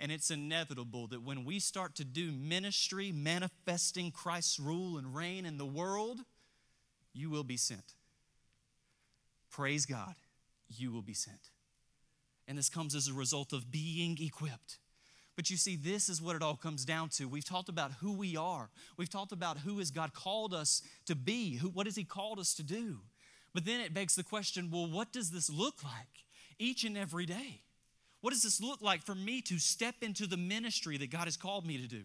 And 0.00 0.10
it's 0.10 0.32
inevitable 0.32 1.06
that 1.06 1.22
when 1.22 1.44
we 1.44 1.60
start 1.60 1.94
to 1.94 2.04
do 2.04 2.32
ministry, 2.32 3.12
manifesting 3.12 4.10
Christ's 4.10 4.58
rule 4.58 4.98
and 4.98 5.14
reign 5.14 5.46
in 5.46 5.58
the 5.58 5.64
world, 5.64 6.22
you 7.12 7.30
will 7.30 7.44
be 7.44 7.56
sent. 7.56 7.94
Praise 9.48 9.86
God, 9.86 10.16
you 10.68 10.90
will 10.90 11.02
be 11.02 11.14
sent. 11.14 11.51
And 12.48 12.58
this 12.58 12.68
comes 12.68 12.94
as 12.94 13.08
a 13.08 13.12
result 13.12 13.52
of 13.52 13.70
being 13.70 14.18
equipped. 14.20 14.78
But 15.36 15.48
you 15.48 15.56
see, 15.56 15.76
this 15.76 16.08
is 16.08 16.20
what 16.20 16.36
it 16.36 16.42
all 16.42 16.56
comes 16.56 16.84
down 16.84 17.08
to. 17.10 17.28
We've 17.28 17.44
talked 17.44 17.68
about 17.68 17.92
who 18.00 18.12
we 18.12 18.36
are. 18.36 18.68
We've 18.96 19.08
talked 19.08 19.32
about 19.32 19.58
who 19.58 19.78
has 19.78 19.90
God 19.90 20.12
called 20.12 20.52
us 20.52 20.82
to 21.06 21.14
be. 21.14 21.56
Who, 21.56 21.68
what 21.68 21.86
has 21.86 21.96
He 21.96 22.04
called 22.04 22.38
us 22.38 22.54
to 22.54 22.62
do? 22.62 22.98
But 23.54 23.64
then 23.64 23.80
it 23.80 23.94
begs 23.94 24.14
the 24.14 24.24
question 24.24 24.70
well, 24.70 24.90
what 24.90 25.12
does 25.12 25.30
this 25.30 25.48
look 25.48 25.82
like 25.82 26.24
each 26.58 26.84
and 26.84 26.98
every 26.98 27.26
day? 27.26 27.62
What 28.20 28.32
does 28.32 28.42
this 28.42 28.60
look 28.60 28.82
like 28.82 29.02
for 29.02 29.14
me 29.14 29.40
to 29.42 29.58
step 29.58 29.96
into 30.02 30.26
the 30.26 30.36
ministry 30.36 30.96
that 30.98 31.10
God 31.10 31.24
has 31.24 31.36
called 31.36 31.66
me 31.66 31.78
to 31.78 31.88
do? 31.88 32.02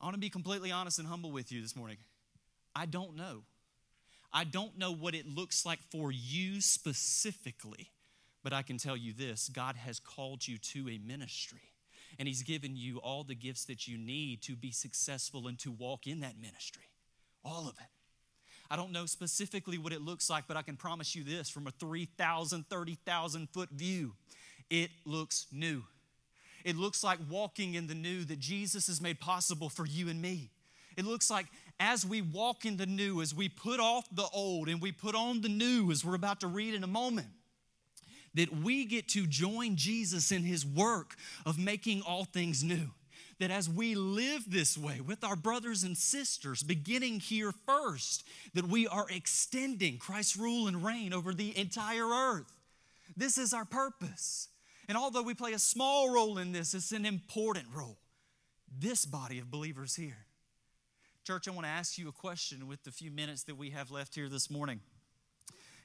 I 0.00 0.04
want 0.04 0.14
to 0.14 0.20
be 0.20 0.30
completely 0.30 0.70
honest 0.70 0.98
and 0.98 1.08
humble 1.08 1.32
with 1.32 1.50
you 1.50 1.62
this 1.62 1.76
morning. 1.76 1.96
I 2.74 2.86
don't 2.86 3.16
know. 3.16 3.42
I 4.32 4.44
don't 4.44 4.78
know 4.78 4.92
what 4.92 5.14
it 5.14 5.26
looks 5.26 5.66
like 5.66 5.80
for 5.90 6.10
you 6.10 6.60
specifically. 6.60 7.91
But 8.42 8.52
I 8.52 8.62
can 8.62 8.78
tell 8.78 8.96
you 8.96 9.12
this 9.12 9.48
God 9.48 9.76
has 9.76 9.98
called 9.98 10.46
you 10.46 10.58
to 10.58 10.88
a 10.88 10.98
ministry, 10.98 11.72
and 12.18 12.26
He's 12.26 12.42
given 12.42 12.76
you 12.76 12.98
all 12.98 13.24
the 13.24 13.34
gifts 13.34 13.64
that 13.66 13.86
you 13.86 13.98
need 13.98 14.42
to 14.42 14.56
be 14.56 14.70
successful 14.70 15.46
and 15.46 15.58
to 15.60 15.70
walk 15.70 16.06
in 16.06 16.20
that 16.20 16.40
ministry. 16.40 16.84
All 17.44 17.68
of 17.68 17.74
it. 17.78 17.86
I 18.70 18.76
don't 18.76 18.92
know 18.92 19.04
specifically 19.04 19.76
what 19.76 19.92
it 19.92 20.00
looks 20.00 20.30
like, 20.30 20.44
but 20.48 20.56
I 20.56 20.62
can 20.62 20.76
promise 20.76 21.14
you 21.14 21.24
this 21.24 21.50
from 21.50 21.66
a 21.66 21.72
3,000, 21.72 22.64
30,000 22.70 23.48
foot 23.50 23.68
view, 23.70 24.14
it 24.70 24.90
looks 25.04 25.46
new. 25.52 25.84
It 26.64 26.76
looks 26.76 27.04
like 27.04 27.18
walking 27.28 27.74
in 27.74 27.86
the 27.86 27.94
new 27.94 28.24
that 28.24 28.38
Jesus 28.38 28.86
has 28.86 29.00
made 29.00 29.20
possible 29.20 29.68
for 29.68 29.84
you 29.84 30.08
and 30.08 30.22
me. 30.22 30.52
It 30.96 31.04
looks 31.04 31.30
like 31.30 31.46
as 31.80 32.06
we 32.06 32.22
walk 32.22 32.64
in 32.64 32.76
the 32.76 32.86
new, 32.86 33.20
as 33.20 33.34
we 33.34 33.48
put 33.48 33.80
off 33.80 34.06
the 34.10 34.26
old 34.32 34.68
and 34.68 34.80
we 34.80 34.92
put 34.92 35.14
on 35.14 35.40
the 35.40 35.48
new, 35.48 35.90
as 35.90 36.04
we're 36.04 36.14
about 36.14 36.40
to 36.40 36.46
read 36.46 36.74
in 36.74 36.84
a 36.84 36.88
moment, 36.88 37.28
that 38.34 38.54
we 38.62 38.84
get 38.84 39.08
to 39.08 39.26
join 39.26 39.76
Jesus 39.76 40.32
in 40.32 40.42
his 40.42 40.64
work 40.64 41.16
of 41.44 41.58
making 41.58 42.02
all 42.02 42.24
things 42.24 42.64
new. 42.64 42.90
That 43.38 43.50
as 43.50 43.68
we 43.68 43.94
live 43.94 44.44
this 44.48 44.78
way 44.78 45.00
with 45.00 45.24
our 45.24 45.36
brothers 45.36 45.82
and 45.82 45.96
sisters, 45.96 46.62
beginning 46.62 47.20
here 47.20 47.52
first, 47.66 48.24
that 48.54 48.68
we 48.68 48.86
are 48.86 49.06
extending 49.10 49.98
Christ's 49.98 50.36
rule 50.36 50.68
and 50.68 50.84
reign 50.84 51.12
over 51.12 51.34
the 51.34 51.56
entire 51.58 52.06
earth. 52.06 52.52
This 53.16 53.38
is 53.38 53.52
our 53.52 53.64
purpose. 53.64 54.48
And 54.88 54.96
although 54.96 55.22
we 55.22 55.34
play 55.34 55.52
a 55.52 55.58
small 55.58 56.12
role 56.12 56.38
in 56.38 56.52
this, 56.52 56.74
it's 56.74 56.92
an 56.92 57.06
important 57.06 57.66
role. 57.74 57.98
This 58.78 59.04
body 59.06 59.38
of 59.38 59.50
believers 59.50 59.96
here. 59.96 60.26
Church, 61.24 61.46
I 61.46 61.52
want 61.52 61.66
to 61.66 61.70
ask 61.70 61.98
you 61.98 62.08
a 62.08 62.12
question 62.12 62.66
with 62.66 62.82
the 62.84 62.90
few 62.90 63.10
minutes 63.10 63.44
that 63.44 63.56
we 63.56 63.70
have 63.70 63.90
left 63.90 64.14
here 64.14 64.28
this 64.28 64.50
morning. 64.50 64.80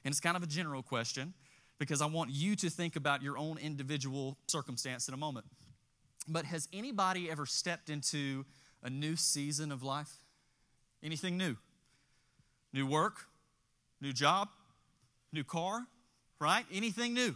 And 0.04 0.12
it's 0.12 0.20
kind 0.20 0.36
of 0.36 0.42
a 0.42 0.46
general 0.46 0.82
question 0.82 1.34
because 1.78 2.02
I 2.02 2.06
want 2.06 2.30
you 2.30 2.56
to 2.56 2.70
think 2.70 2.96
about 2.96 3.22
your 3.22 3.38
own 3.38 3.58
individual 3.58 4.36
circumstance 4.46 5.08
in 5.08 5.14
a 5.14 5.16
moment. 5.16 5.46
But 6.26 6.44
has 6.44 6.68
anybody 6.72 7.30
ever 7.30 7.46
stepped 7.46 7.88
into 7.88 8.44
a 8.82 8.90
new 8.90 9.16
season 9.16 9.72
of 9.72 9.82
life? 9.82 10.18
Anything 11.02 11.36
new? 11.36 11.56
New 12.72 12.86
work? 12.86 13.26
New 14.00 14.12
job? 14.12 14.48
New 15.32 15.44
car? 15.44 15.86
Right? 16.40 16.64
Anything 16.72 17.14
new? 17.14 17.34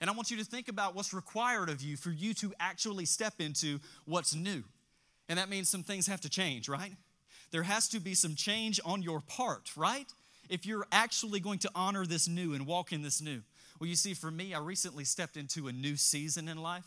And 0.00 0.10
I 0.10 0.12
want 0.14 0.30
you 0.30 0.36
to 0.38 0.44
think 0.44 0.68
about 0.68 0.94
what's 0.96 1.14
required 1.14 1.68
of 1.68 1.80
you 1.80 1.96
for 1.96 2.10
you 2.10 2.34
to 2.34 2.52
actually 2.58 3.04
step 3.04 3.34
into 3.38 3.78
what's 4.04 4.34
new. 4.34 4.64
And 5.28 5.38
that 5.38 5.48
means 5.48 5.68
some 5.68 5.84
things 5.84 6.08
have 6.08 6.20
to 6.22 6.28
change, 6.28 6.68
right? 6.68 6.92
There 7.52 7.62
has 7.62 7.88
to 7.90 8.00
be 8.00 8.14
some 8.14 8.34
change 8.34 8.80
on 8.84 9.02
your 9.02 9.20
part, 9.20 9.70
right? 9.76 10.06
If 10.48 10.66
you're 10.66 10.86
actually 10.90 11.38
going 11.38 11.60
to 11.60 11.70
honor 11.74 12.04
this 12.04 12.26
new 12.26 12.52
and 12.52 12.66
walk 12.66 12.92
in 12.92 13.02
this 13.02 13.22
new. 13.22 13.42
Well, 13.82 13.88
you 13.88 13.96
see, 13.96 14.14
for 14.14 14.30
me, 14.30 14.54
I 14.54 14.60
recently 14.60 15.02
stepped 15.02 15.36
into 15.36 15.66
a 15.66 15.72
new 15.72 15.96
season 15.96 16.46
in 16.46 16.56
life. 16.56 16.86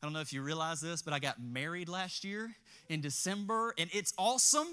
I 0.00 0.06
don't 0.06 0.12
know 0.12 0.20
if 0.20 0.32
you 0.32 0.40
realize 0.40 0.80
this, 0.80 1.02
but 1.02 1.12
I 1.12 1.18
got 1.18 1.42
married 1.42 1.88
last 1.88 2.22
year 2.22 2.54
in 2.88 3.00
December, 3.00 3.74
and 3.76 3.90
it's 3.92 4.14
awesome. 4.16 4.68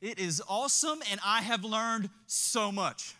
It 0.00 0.18
is 0.18 0.42
awesome, 0.48 1.00
and 1.10 1.20
I 1.22 1.42
have 1.42 1.64
learned 1.64 2.08
so 2.26 2.72
much. 2.72 3.14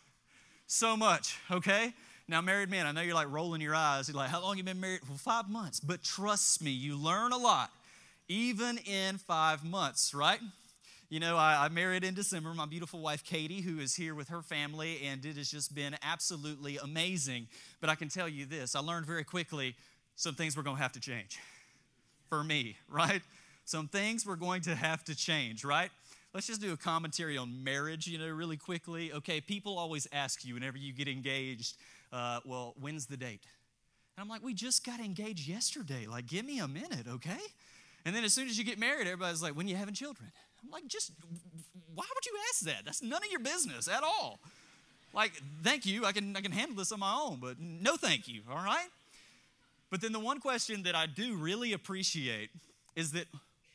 So 0.66 0.96
much, 0.96 1.36
okay? 1.50 1.92
Now, 2.28 2.40
married 2.40 2.70
men, 2.70 2.86
I 2.86 2.92
know 2.92 3.02
you're 3.02 3.14
like 3.14 3.30
rolling 3.30 3.60
your 3.60 3.74
eyes. 3.74 4.08
You're 4.08 4.16
like, 4.16 4.30
how 4.30 4.40
long 4.40 4.56
you 4.56 4.64
been 4.64 4.80
married? 4.80 5.00
For 5.04 5.18
five 5.18 5.50
months. 5.50 5.78
But 5.78 6.02
trust 6.02 6.62
me, 6.62 6.70
you 6.70 6.96
learn 6.96 7.32
a 7.32 7.36
lot, 7.36 7.70
even 8.26 8.78
in 8.78 9.18
five 9.18 9.66
months, 9.66 10.14
right? 10.14 10.40
You 11.12 11.20
know, 11.20 11.36
I, 11.36 11.66
I, 11.66 11.68
married 11.68 12.04
in 12.04 12.14
December 12.14 12.54
my 12.54 12.64
beautiful 12.64 12.98
wife, 12.98 13.22
Katie, 13.22 13.60
who 13.60 13.80
is 13.80 13.94
here 13.94 14.14
with 14.14 14.30
her 14.30 14.40
family, 14.40 15.02
and 15.04 15.22
it 15.26 15.36
has 15.36 15.50
just 15.50 15.74
been 15.74 15.94
absolutely 16.02 16.78
amazing. 16.78 17.48
But 17.82 17.90
I 17.90 17.96
can 17.96 18.08
tell 18.08 18.26
you 18.26 18.46
this 18.46 18.74
I 18.74 18.80
learned 18.80 19.04
very 19.04 19.22
quickly 19.22 19.76
some 20.16 20.34
things 20.34 20.56
were 20.56 20.62
going 20.62 20.76
to 20.76 20.82
have 20.82 20.92
to 20.92 21.00
change 21.00 21.38
for 22.30 22.42
me, 22.42 22.76
right? 22.88 23.20
Some 23.66 23.88
things 23.88 24.24
were 24.24 24.36
going 24.36 24.62
to 24.62 24.74
have 24.74 25.04
to 25.04 25.14
change, 25.14 25.66
right? 25.66 25.90
Let's 26.32 26.46
just 26.46 26.62
do 26.62 26.72
a 26.72 26.78
commentary 26.78 27.36
on 27.36 27.62
marriage, 27.62 28.06
you 28.06 28.16
know, 28.16 28.30
really 28.30 28.56
quickly. 28.56 29.12
Okay, 29.12 29.42
people 29.42 29.76
always 29.78 30.08
ask 30.14 30.46
you 30.46 30.54
whenever 30.54 30.78
you 30.78 30.94
get 30.94 31.08
engaged, 31.08 31.76
uh, 32.10 32.40
well, 32.46 32.72
when's 32.80 33.04
the 33.04 33.18
date? 33.18 33.42
And 34.16 34.22
I'm 34.22 34.30
like, 34.30 34.42
we 34.42 34.54
just 34.54 34.82
got 34.82 34.98
engaged 34.98 35.46
yesterday. 35.46 36.06
Like, 36.06 36.24
give 36.24 36.46
me 36.46 36.60
a 36.60 36.68
minute, 36.68 37.06
okay? 37.06 37.40
And 38.06 38.16
then 38.16 38.24
as 38.24 38.32
soon 38.32 38.48
as 38.48 38.56
you 38.56 38.64
get 38.64 38.78
married, 38.78 39.06
everybody's 39.06 39.42
like, 39.42 39.54
when 39.54 39.68
you 39.68 39.76
having 39.76 39.92
children? 39.92 40.32
I'm 40.62 40.70
like, 40.70 40.86
just 40.86 41.12
why 41.94 42.04
would 42.14 42.26
you 42.26 42.32
ask 42.50 42.60
that? 42.62 42.84
That's 42.84 43.02
none 43.02 43.22
of 43.22 43.30
your 43.30 43.40
business 43.40 43.88
at 43.88 44.02
all. 44.02 44.38
Like, 45.14 45.32
thank 45.62 45.84
you, 45.84 46.06
I 46.06 46.12
can 46.12 46.34
I 46.36 46.40
can 46.40 46.52
handle 46.52 46.76
this 46.76 46.92
on 46.92 47.00
my 47.00 47.14
own, 47.14 47.38
but 47.40 47.60
no 47.60 47.96
thank 47.96 48.28
you, 48.28 48.42
all 48.50 48.56
right? 48.56 48.88
But 49.90 50.00
then 50.00 50.12
the 50.12 50.20
one 50.20 50.40
question 50.40 50.84
that 50.84 50.94
I 50.94 51.06
do 51.06 51.36
really 51.36 51.74
appreciate 51.74 52.50
is 52.96 53.12
that 53.12 53.26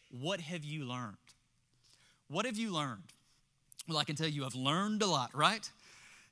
what 0.10 0.42
have 0.42 0.64
you 0.64 0.84
learned? 0.86 1.18
What 2.28 2.46
have 2.46 2.58
you 2.58 2.74
learned? 2.74 3.04
Well, 3.88 3.98
I 3.98 4.04
can 4.04 4.16
tell 4.16 4.28
you 4.28 4.46
I've 4.46 4.56
learned 4.56 5.04
a 5.04 5.06
lot, 5.06 5.30
right? 5.36 5.70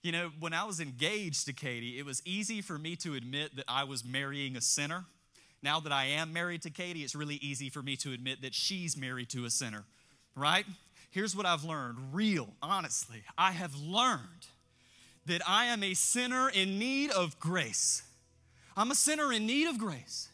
You 0.01 0.11
know, 0.11 0.31
when 0.39 0.53
I 0.53 0.63
was 0.63 0.79
engaged 0.79 1.45
to 1.45 1.53
Katie, 1.53 1.99
it 1.99 2.05
was 2.05 2.21
easy 2.25 2.61
for 2.61 2.77
me 2.77 2.95
to 2.97 3.13
admit 3.13 3.55
that 3.55 3.65
I 3.67 3.83
was 3.83 4.03
marrying 4.03 4.55
a 4.55 4.61
sinner. 4.61 5.05
Now 5.63 5.79
that 5.79 5.91
I 5.91 6.05
am 6.05 6.33
married 6.33 6.61
to 6.63 6.69
Katie, 6.69 7.03
it's 7.03 7.15
really 7.15 7.35
easy 7.35 7.69
for 7.69 7.81
me 7.81 7.95
to 7.97 8.11
admit 8.11 8.41
that 8.41 8.53
she's 8.53 8.97
married 8.97 9.29
to 9.29 9.45
a 9.45 9.49
sinner 9.49 9.83
right? 10.35 10.65
Here's 11.11 11.35
what 11.35 11.45
I've 11.45 11.63
learned 11.63 11.97
real, 12.13 12.49
honestly. 12.61 13.23
I 13.37 13.51
have 13.51 13.75
learned 13.75 14.47
that 15.25 15.41
I 15.47 15.65
am 15.65 15.83
a 15.83 15.93
sinner 15.93 16.49
in 16.49 16.77
need 16.77 17.11
of 17.11 17.39
grace. 17.39 18.03
I'm 18.77 18.91
a 18.91 18.95
sinner 18.95 19.31
in 19.31 19.45
need 19.45 19.67
of 19.67 19.77
grace, 19.77 20.29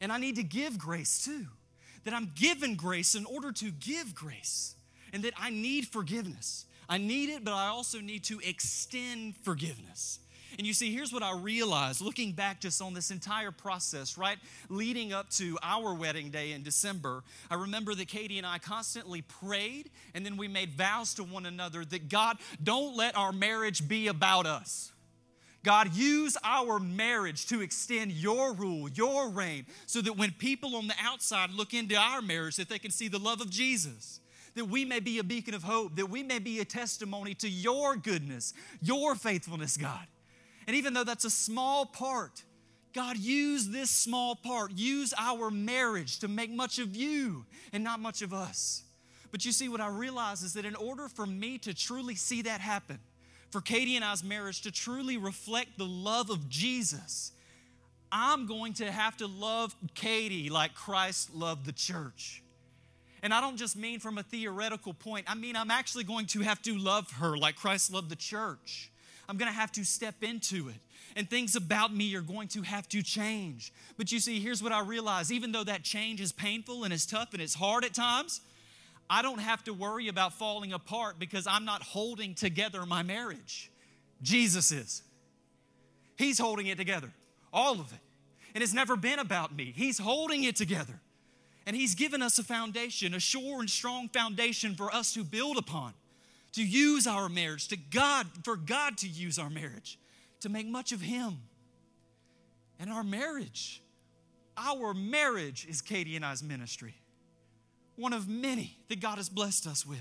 and 0.00 0.12
I 0.12 0.18
need 0.18 0.36
to 0.36 0.42
give 0.42 0.78
grace 0.78 1.24
too. 1.24 1.46
That 2.04 2.14
I'm 2.14 2.32
given 2.34 2.76
grace 2.76 3.14
in 3.14 3.26
order 3.26 3.52
to 3.52 3.70
give 3.70 4.14
grace, 4.14 4.74
and 5.12 5.22
that 5.24 5.34
I 5.36 5.50
need 5.50 5.86
forgiveness. 5.88 6.64
I 6.88 6.98
need 6.98 7.28
it, 7.28 7.44
but 7.44 7.52
I 7.52 7.66
also 7.66 8.00
need 8.00 8.24
to 8.24 8.40
extend 8.40 9.34
forgiveness. 9.42 10.20
And 10.58 10.66
you 10.66 10.72
see, 10.72 10.92
here's 10.92 11.12
what 11.12 11.22
I 11.22 11.34
realized 11.34 12.00
looking 12.00 12.32
back 12.32 12.60
just 12.60 12.82
on 12.82 12.94
this 12.94 13.10
entire 13.10 13.50
process, 13.50 14.18
right? 14.18 14.38
Leading 14.68 15.12
up 15.12 15.30
to 15.30 15.58
our 15.62 15.94
wedding 15.94 16.30
day 16.30 16.52
in 16.52 16.62
December, 16.62 17.22
I 17.50 17.54
remember 17.54 17.94
that 17.94 18.08
Katie 18.08 18.38
and 18.38 18.46
I 18.46 18.58
constantly 18.58 19.22
prayed 19.22 19.90
and 20.14 20.24
then 20.24 20.36
we 20.36 20.48
made 20.48 20.72
vows 20.72 21.14
to 21.14 21.24
one 21.24 21.46
another 21.46 21.84
that 21.84 22.08
God, 22.08 22.38
don't 22.62 22.96
let 22.96 23.16
our 23.16 23.32
marriage 23.32 23.86
be 23.88 24.08
about 24.08 24.46
us. 24.46 24.92
God, 25.62 25.94
use 25.94 26.38
our 26.42 26.78
marriage 26.78 27.46
to 27.48 27.60
extend 27.60 28.12
your 28.12 28.54
rule, 28.54 28.88
your 28.88 29.28
reign, 29.28 29.66
so 29.84 30.00
that 30.00 30.16
when 30.16 30.30
people 30.32 30.74
on 30.74 30.86
the 30.86 30.94
outside 31.02 31.50
look 31.50 31.74
into 31.74 31.96
our 31.96 32.22
marriage, 32.22 32.56
that 32.56 32.70
they 32.70 32.78
can 32.78 32.90
see 32.90 33.08
the 33.08 33.18
love 33.18 33.42
of 33.42 33.50
Jesus 33.50 34.20
that 34.54 34.66
we 34.66 34.84
may 34.84 35.00
be 35.00 35.18
a 35.18 35.24
beacon 35.24 35.54
of 35.54 35.62
hope, 35.62 35.96
that 35.96 36.10
we 36.10 36.22
may 36.22 36.38
be 36.38 36.60
a 36.60 36.64
testimony 36.64 37.34
to 37.34 37.48
your 37.48 37.96
goodness, 37.96 38.52
your 38.80 39.14
faithfulness, 39.14 39.76
God. 39.76 40.06
And 40.70 40.76
even 40.76 40.94
though 40.94 41.02
that's 41.02 41.24
a 41.24 41.30
small 41.30 41.84
part, 41.84 42.44
God, 42.92 43.16
use 43.16 43.70
this 43.70 43.90
small 43.90 44.36
part, 44.36 44.70
use 44.70 45.12
our 45.18 45.50
marriage 45.50 46.20
to 46.20 46.28
make 46.28 46.48
much 46.48 46.78
of 46.78 46.94
you 46.94 47.44
and 47.72 47.82
not 47.82 47.98
much 47.98 48.22
of 48.22 48.32
us. 48.32 48.84
But 49.32 49.44
you 49.44 49.50
see, 49.50 49.68
what 49.68 49.80
I 49.80 49.88
realize 49.88 50.44
is 50.44 50.52
that 50.52 50.64
in 50.64 50.76
order 50.76 51.08
for 51.08 51.26
me 51.26 51.58
to 51.58 51.74
truly 51.74 52.14
see 52.14 52.42
that 52.42 52.60
happen, 52.60 53.00
for 53.50 53.60
Katie 53.60 53.96
and 53.96 54.04
I's 54.04 54.22
marriage 54.22 54.62
to 54.62 54.70
truly 54.70 55.16
reflect 55.16 55.76
the 55.76 55.86
love 55.86 56.30
of 56.30 56.48
Jesus, 56.48 57.32
I'm 58.12 58.46
going 58.46 58.74
to 58.74 58.92
have 58.92 59.16
to 59.16 59.26
love 59.26 59.74
Katie 59.96 60.50
like 60.50 60.76
Christ 60.76 61.34
loved 61.34 61.66
the 61.66 61.72
church. 61.72 62.44
And 63.24 63.34
I 63.34 63.40
don't 63.40 63.56
just 63.56 63.76
mean 63.76 63.98
from 63.98 64.18
a 64.18 64.22
theoretical 64.22 64.94
point, 64.94 65.26
I 65.28 65.34
mean, 65.34 65.56
I'm 65.56 65.72
actually 65.72 66.04
going 66.04 66.26
to 66.26 66.42
have 66.42 66.62
to 66.62 66.78
love 66.78 67.10
her 67.14 67.36
like 67.36 67.56
Christ 67.56 67.92
loved 67.92 68.08
the 68.08 68.14
church. 68.14 68.92
I'm 69.30 69.36
going 69.36 69.50
to 69.50 69.56
have 69.56 69.70
to 69.72 69.84
step 69.84 70.16
into 70.22 70.68
it. 70.68 70.74
And 71.14 71.30
things 71.30 71.54
about 71.54 71.94
me 71.94 72.16
are 72.16 72.20
going 72.20 72.48
to 72.48 72.62
have 72.62 72.88
to 72.88 73.00
change. 73.00 73.72
But 73.96 74.10
you 74.10 74.18
see, 74.18 74.40
here's 74.40 74.60
what 74.60 74.72
I 74.72 74.80
realize 74.80 75.30
even 75.30 75.52
though 75.52 75.62
that 75.62 75.84
change 75.84 76.20
is 76.20 76.32
painful 76.32 76.82
and 76.82 76.92
it's 76.92 77.06
tough 77.06 77.32
and 77.32 77.40
it's 77.40 77.54
hard 77.54 77.84
at 77.84 77.94
times, 77.94 78.40
I 79.08 79.22
don't 79.22 79.38
have 79.38 79.62
to 79.64 79.72
worry 79.72 80.08
about 80.08 80.32
falling 80.32 80.72
apart 80.72 81.20
because 81.20 81.46
I'm 81.46 81.64
not 81.64 81.80
holding 81.80 82.34
together 82.34 82.84
my 82.84 83.04
marriage. 83.04 83.70
Jesus 84.20 84.72
is. 84.72 85.02
He's 86.16 86.38
holding 86.38 86.66
it 86.66 86.76
together, 86.76 87.10
all 87.52 87.74
of 87.74 87.92
it. 87.92 88.00
And 88.56 88.64
it's 88.64 88.74
never 88.74 88.96
been 88.96 89.20
about 89.20 89.54
me. 89.54 89.72
He's 89.76 89.98
holding 89.98 90.42
it 90.42 90.56
together. 90.56 91.00
And 91.66 91.76
He's 91.76 91.94
given 91.94 92.20
us 92.20 92.40
a 92.40 92.42
foundation, 92.42 93.14
a 93.14 93.20
sure 93.20 93.60
and 93.60 93.70
strong 93.70 94.08
foundation 94.08 94.74
for 94.74 94.92
us 94.92 95.14
to 95.14 95.22
build 95.22 95.56
upon 95.56 95.94
to 96.52 96.66
use 96.66 97.06
our 97.06 97.28
marriage, 97.28 97.68
to 97.68 97.76
God, 97.76 98.26
for 98.44 98.56
God 98.56 98.98
to 98.98 99.08
use 99.08 99.38
our 99.38 99.50
marriage, 99.50 99.98
to 100.40 100.48
make 100.48 100.66
much 100.66 100.92
of 100.92 101.00
Him. 101.00 101.38
And 102.78 102.90
our 102.90 103.04
marriage, 103.04 103.82
our 104.56 104.94
marriage 104.94 105.66
is 105.68 105.82
Katie 105.82 106.16
and 106.16 106.24
I's 106.24 106.42
ministry, 106.42 106.94
one 107.96 108.12
of 108.12 108.28
many 108.28 108.78
that 108.88 109.00
God 109.00 109.18
has 109.18 109.28
blessed 109.28 109.66
us 109.66 109.86
with. 109.86 109.98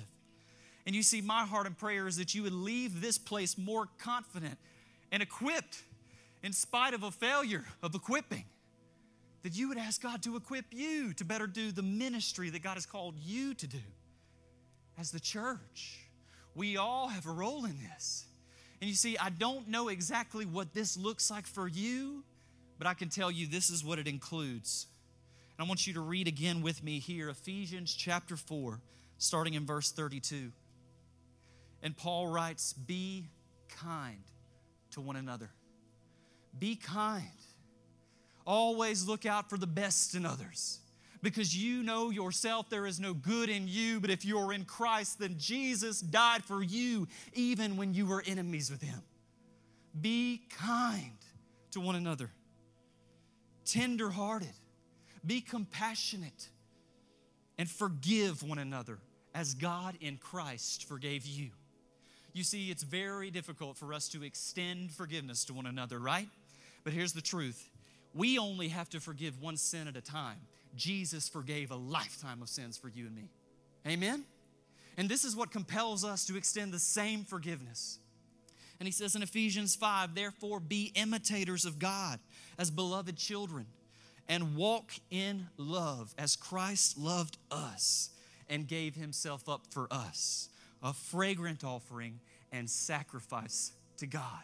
And 0.86 0.96
you 0.96 1.04
see, 1.04 1.22
my 1.22 1.44
heart 1.46 1.68
and 1.68 1.78
prayer 1.78 2.08
is 2.08 2.18
that 2.18 2.34
you 2.34 2.44
would 2.44 2.54
leave 2.54 3.02
this 3.02 3.18
place 3.18 3.58
more 3.58 3.88
confident 4.00 4.58
and 5.12 5.22
equipped 5.22 5.84
in 6.42 6.54
spite 6.54 6.94
of 6.94 7.04
a 7.04 7.12
failure 7.12 7.66
of 7.84 7.94
equipping. 7.94 8.46
That 9.44 9.56
you 9.56 9.70
would 9.70 9.78
ask 9.78 10.02
God 10.02 10.24
to 10.24 10.36
equip 10.36 10.66
you 10.72 11.14
to 11.14 11.26
better 11.26 11.48
do 11.48 11.72
the 11.72 11.82
ministry 11.82 12.50
that 12.50 12.64
God 12.64 12.74
has 12.74 12.86
called 12.86 13.16
you 13.18 13.54
to 13.54 13.68
do 13.68 13.78
as 14.98 15.12
the 15.12 15.20
church. 15.20 16.09
We 16.60 16.76
all 16.76 17.08
have 17.08 17.26
a 17.26 17.32
role 17.32 17.64
in 17.64 17.78
this. 17.90 18.26
And 18.82 18.90
you 18.90 18.96
see, 18.98 19.18
I 19.18 19.30
don't 19.30 19.70
know 19.70 19.88
exactly 19.88 20.46
what 20.46 20.74
this 20.74 20.98
looks 20.98 21.32
like 21.32 21.48
for 21.48 21.70
you, 21.70 22.26
but 22.78 22.86
I 22.86 22.94
can 22.96 23.08
tell 23.08 23.32
you 23.32 23.48
this 23.48 23.70
is 23.70 23.82
what 23.82 23.98
it 23.98 24.10
includes. 24.10 24.88
And 25.58 25.66
I 25.66 25.70
want 25.70 25.88
you 25.88 25.94
to 25.94 26.02
read 26.02 26.28
again 26.28 26.62
with 26.62 26.84
me 26.84 27.00
here 27.00 27.30
Ephesians 27.30 27.94
chapter 27.94 28.36
4, 28.36 28.82
starting 29.18 29.54
in 29.54 29.66
verse 29.66 29.94
32. 29.94 30.52
And 31.82 31.96
Paul 31.96 32.28
writes, 32.28 32.74
Be 32.74 33.30
kind 33.70 34.20
to 34.92 35.00
one 35.00 35.16
another. 35.16 35.52
Be 36.60 36.76
kind. 36.76 37.24
Always 38.46 39.08
look 39.08 39.26
out 39.26 39.50
for 39.50 39.58
the 39.58 39.66
best 39.66 40.14
in 40.14 40.26
others 40.26 40.82
because 41.22 41.56
you 41.56 41.84
know 41.84 42.10
yourself 42.10 42.70
there 42.70 42.86
is 42.86 43.00
no 43.00 43.14
good 43.14 43.50
in 43.50 43.68
you, 43.68 44.00
but 44.00 44.10
if 44.10 44.24
you're 44.24 44.54
in 44.54 44.66
Christ, 44.66 45.20
then 45.20 45.36
Jesus 45.38 46.00
died 46.00 46.44
for 46.44 46.64
you 46.64 47.08
even 47.34 47.78
when 47.78 47.94
you 47.94 48.06
were 48.06 48.24
enemies 48.26 48.72
with 48.72 48.82
him. 48.82 49.02
Be 50.00 50.42
kind 50.58 51.18
to 51.72 51.80
one 51.82 51.96
another, 51.96 52.32
tender-hearted, 53.66 54.54
be 55.26 55.42
compassionate, 55.42 56.50
and 57.58 57.70
forgive 57.70 58.42
one 58.42 58.60
another 58.60 59.00
as 59.36 59.54
God 59.54 59.98
in 60.00 60.18
Christ 60.18 60.86
forgave 60.86 61.26
you. 61.26 61.50
You 62.34 62.44
see, 62.44 62.70
it's 62.70 62.84
very 62.84 63.32
difficult 63.32 63.78
for 63.78 63.94
us 63.94 64.08
to 64.10 64.24
extend 64.24 64.92
forgiveness 64.92 65.46
to 65.46 65.54
one 65.54 65.66
another, 65.66 66.00
right? 66.00 66.30
But 66.84 66.94
here's 66.94 67.14
the 67.14 67.22
truth 67.22 67.70
we 68.14 68.40
only 68.40 68.70
have 68.70 68.90
to 68.90 69.00
forgive 69.00 69.42
one 69.42 69.58
sin 69.58 69.88
at 69.88 69.96
a 69.96 70.02
time. 70.02 70.38
Jesus 70.76 71.28
forgave 71.28 71.72
a 71.72 71.76
lifetime 71.76 72.42
of 72.42 72.50
sins 72.50 72.78
for 72.78 72.90
you 72.90 73.06
and 73.08 73.16
me. 73.16 73.30
Amen? 73.88 74.26
And 74.98 75.08
this 75.08 75.24
is 75.24 75.36
what 75.36 75.52
compels 75.52 76.04
us 76.04 76.26
to 76.26 76.38
extend 76.38 76.74
the 76.74 76.80
same 76.80 77.24
forgiveness. 77.24 78.00
And 78.80 78.88
he 78.88 78.92
says 78.92 79.16
in 79.16 79.24
Ephesians 79.24 79.76
5, 79.76 80.16
therefore 80.16 80.60
be 80.60 80.92
imitators 80.96 81.66
of 81.66 81.80
God 81.80 82.20
as 82.58 82.72
beloved 82.72 83.18
children 83.18 83.66
and 84.28 84.56
walk 84.56 84.92
in 85.10 85.48
love 85.58 86.14
as 86.18 86.36
Christ 86.36 86.98
loved 86.98 87.38
us 87.52 88.12
and 88.50 88.68
gave 88.68 88.96
himself 88.96 89.50
up 89.50 89.68
for 89.72 89.88
us, 89.92 90.50
a 90.82 90.94
fragrant 90.94 91.64
offering 91.64 92.20
and 92.52 92.70
sacrifice 92.70 93.74
to 93.98 94.08
God. 94.08 94.44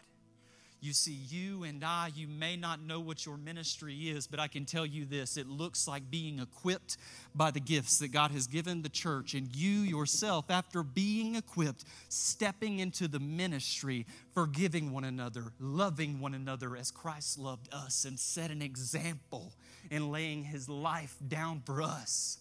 You 0.80 0.92
see, 0.92 1.18
you 1.28 1.64
and 1.64 1.82
I, 1.82 2.10
you 2.14 2.28
may 2.28 2.56
not 2.56 2.82
know 2.82 3.00
what 3.00 3.24
your 3.24 3.38
ministry 3.38 3.94
is, 3.94 4.26
but 4.26 4.38
I 4.38 4.46
can 4.46 4.66
tell 4.66 4.84
you 4.84 5.06
this 5.06 5.36
it 5.36 5.48
looks 5.48 5.88
like 5.88 6.10
being 6.10 6.38
equipped 6.38 6.98
by 7.34 7.50
the 7.50 7.60
gifts 7.60 7.98
that 8.00 8.08
God 8.08 8.30
has 8.32 8.46
given 8.46 8.82
the 8.82 8.90
church, 8.90 9.34
and 9.34 9.54
you 9.56 9.80
yourself, 9.80 10.50
after 10.50 10.82
being 10.82 11.34
equipped, 11.34 11.84
stepping 12.08 12.78
into 12.78 13.08
the 13.08 13.18
ministry, 13.18 14.06
forgiving 14.34 14.92
one 14.92 15.04
another, 15.04 15.44
loving 15.58 16.20
one 16.20 16.34
another 16.34 16.76
as 16.76 16.90
Christ 16.90 17.38
loved 17.38 17.72
us 17.72 18.04
and 18.04 18.18
set 18.18 18.50
an 18.50 18.60
example 18.60 19.54
in 19.90 20.12
laying 20.12 20.44
his 20.44 20.68
life 20.68 21.16
down 21.26 21.62
for 21.64 21.80
us. 21.80 22.38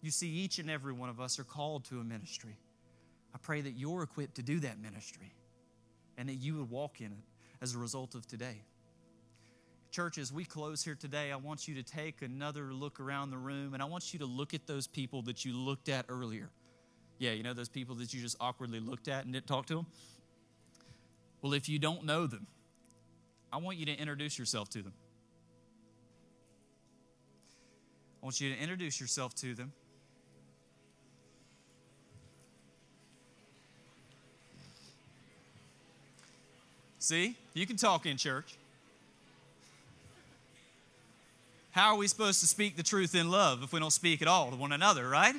You 0.00 0.10
see, 0.10 0.28
each 0.28 0.58
and 0.58 0.70
every 0.70 0.94
one 0.94 1.10
of 1.10 1.20
us 1.20 1.38
are 1.38 1.44
called 1.44 1.84
to 1.86 2.00
a 2.00 2.04
ministry. 2.04 2.56
I 3.34 3.38
pray 3.38 3.60
that 3.60 3.72
you're 3.72 4.02
equipped 4.02 4.36
to 4.36 4.42
do 4.42 4.60
that 4.60 4.80
ministry 4.80 5.34
and 6.16 6.28
that 6.30 6.36
you 6.36 6.56
would 6.56 6.70
walk 6.70 7.00
in 7.00 7.08
it 7.08 7.35
as 7.60 7.74
a 7.74 7.78
result 7.78 8.14
of 8.14 8.26
today. 8.26 8.62
Church, 9.90 10.18
as 10.18 10.32
we 10.32 10.44
close 10.44 10.84
here 10.84 10.94
today, 10.94 11.32
I 11.32 11.36
want 11.36 11.66
you 11.66 11.74
to 11.76 11.82
take 11.82 12.22
another 12.22 12.72
look 12.72 13.00
around 13.00 13.30
the 13.30 13.38
room 13.38 13.72
and 13.72 13.82
I 13.82 13.86
want 13.86 14.12
you 14.12 14.18
to 14.18 14.26
look 14.26 14.52
at 14.52 14.66
those 14.66 14.86
people 14.86 15.22
that 15.22 15.44
you 15.44 15.54
looked 15.54 15.88
at 15.88 16.06
earlier. 16.08 16.50
Yeah, 17.18 17.32
you 17.32 17.42
know 17.42 17.54
those 17.54 17.68
people 17.68 17.94
that 17.96 18.12
you 18.12 18.20
just 18.20 18.36
awkwardly 18.40 18.80
looked 18.80 19.08
at 19.08 19.24
and 19.24 19.32
didn't 19.32 19.46
talk 19.46 19.66
to 19.66 19.76
them? 19.76 19.86
Well, 21.40 21.54
if 21.54 21.68
you 21.68 21.78
don't 21.78 22.04
know 22.04 22.26
them, 22.26 22.46
I 23.52 23.58
want 23.58 23.78
you 23.78 23.86
to 23.86 23.92
introduce 23.92 24.38
yourself 24.38 24.68
to 24.70 24.82
them. 24.82 24.92
I 28.22 28.26
want 28.26 28.40
you 28.40 28.52
to 28.52 28.60
introduce 28.60 29.00
yourself 29.00 29.34
to 29.36 29.54
them. 29.54 29.72
See, 37.06 37.36
you 37.54 37.68
can 37.68 37.76
talk 37.76 38.04
in 38.04 38.16
church. 38.16 38.56
How 41.70 41.94
are 41.94 41.96
we 41.96 42.08
supposed 42.08 42.40
to 42.40 42.48
speak 42.48 42.76
the 42.76 42.82
truth 42.82 43.14
in 43.14 43.30
love 43.30 43.62
if 43.62 43.72
we 43.72 43.78
don't 43.78 43.92
speak 43.92 44.22
at 44.22 44.26
all 44.26 44.50
to 44.50 44.56
one 44.56 44.72
another, 44.72 45.08
right? 45.08 45.36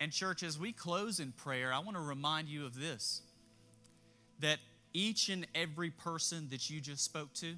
And, 0.00 0.10
church, 0.10 0.42
as 0.42 0.58
we 0.58 0.72
close 0.72 1.20
in 1.20 1.32
prayer, 1.32 1.74
I 1.74 1.80
want 1.80 1.98
to 1.98 2.02
remind 2.02 2.48
you 2.48 2.64
of 2.64 2.80
this 2.80 3.20
that 4.40 4.60
each 4.94 5.28
and 5.28 5.46
every 5.54 5.90
person 5.90 6.48
that 6.52 6.70
you 6.70 6.80
just 6.80 7.04
spoke 7.04 7.34
to, 7.34 7.52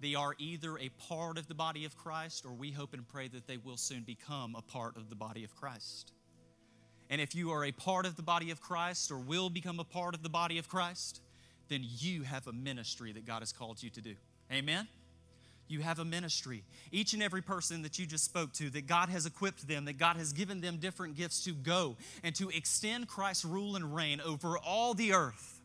they 0.00 0.16
are 0.16 0.34
either 0.40 0.76
a 0.76 0.88
part 1.08 1.38
of 1.38 1.46
the 1.46 1.54
body 1.54 1.84
of 1.84 1.96
Christ 1.96 2.44
or 2.44 2.50
we 2.50 2.72
hope 2.72 2.94
and 2.94 3.06
pray 3.06 3.28
that 3.28 3.46
they 3.46 3.58
will 3.58 3.76
soon 3.76 4.02
become 4.02 4.56
a 4.56 4.62
part 4.62 4.96
of 4.96 5.08
the 5.08 5.14
body 5.14 5.44
of 5.44 5.54
Christ. 5.54 6.10
And 7.10 7.20
if 7.20 7.34
you 7.34 7.50
are 7.50 7.64
a 7.64 7.72
part 7.72 8.06
of 8.06 8.14
the 8.14 8.22
body 8.22 8.52
of 8.52 8.60
Christ 8.60 9.10
or 9.10 9.18
will 9.18 9.50
become 9.50 9.80
a 9.80 9.84
part 9.84 10.14
of 10.14 10.22
the 10.22 10.28
body 10.28 10.58
of 10.58 10.68
Christ, 10.68 11.20
then 11.68 11.82
you 11.84 12.22
have 12.22 12.46
a 12.46 12.52
ministry 12.52 13.12
that 13.12 13.26
God 13.26 13.40
has 13.40 13.52
called 13.52 13.82
you 13.82 13.90
to 13.90 14.00
do. 14.00 14.14
Amen? 14.52 14.86
You 15.66 15.80
have 15.80 15.98
a 15.98 16.04
ministry. 16.04 16.64
Each 16.90 17.12
and 17.12 17.22
every 17.22 17.42
person 17.42 17.82
that 17.82 17.98
you 17.98 18.06
just 18.06 18.24
spoke 18.24 18.52
to, 18.54 18.70
that 18.70 18.86
God 18.86 19.08
has 19.08 19.26
equipped 19.26 19.66
them, 19.68 19.84
that 19.84 19.98
God 19.98 20.16
has 20.16 20.32
given 20.32 20.60
them 20.60 20.78
different 20.78 21.16
gifts 21.16 21.44
to 21.44 21.52
go 21.52 21.96
and 22.22 22.34
to 22.36 22.48
extend 22.50 23.08
Christ's 23.08 23.44
rule 23.44 23.76
and 23.76 23.94
reign 23.94 24.20
over 24.20 24.56
all 24.58 24.94
the 24.94 25.12
earth. 25.12 25.60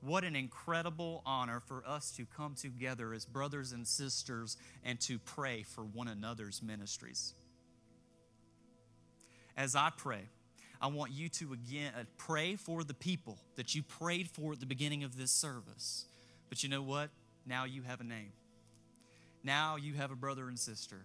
What 0.00 0.24
an 0.24 0.34
incredible 0.34 1.22
honor 1.26 1.60
for 1.60 1.82
us 1.86 2.10
to 2.12 2.24
come 2.24 2.54
together 2.54 3.12
as 3.12 3.24
brothers 3.24 3.72
and 3.72 3.86
sisters 3.86 4.56
and 4.84 4.98
to 5.02 5.18
pray 5.18 5.62
for 5.62 5.82
one 5.82 6.08
another's 6.08 6.62
ministries. 6.62 7.34
As 9.56 9.76
I 9.76 9.90
pray, 9.94 10.22
I 10.80 10.86
want 10.86 11.12
you 11.12 11.28
to 11.28 11.52
again 11.52 11.92
uh, 11.98 12.04
pray 12.16 12.56
for 12.56 12.84
the 12.84 12.94
people 12.94 13.38
that 13.56 13.74
you 13.74 13.82
prayed 13.82 14.28
for 14.28 14.52
at 14.52 14.60
the 14.60 14.66
beginning 14.66 15.04
of 15.04 15.16
this 15.16 15.30
service. 15.30 16.06
But 16.48 16.62
you 16.62 16.68
know 16.68 16.82
what? 16.82 17.10
Now 17.46 17.64
you 17.64 17.82
have 17.82 18.00
a 18.00 18.04
name. 18.04 18.32
Now 19.44 19.76
you 19.76 19.94
have 19.94 20.10
a 20.10 20.16
brother 20.16 20.48
and 20.48 20.58
sister. 20.58 21.04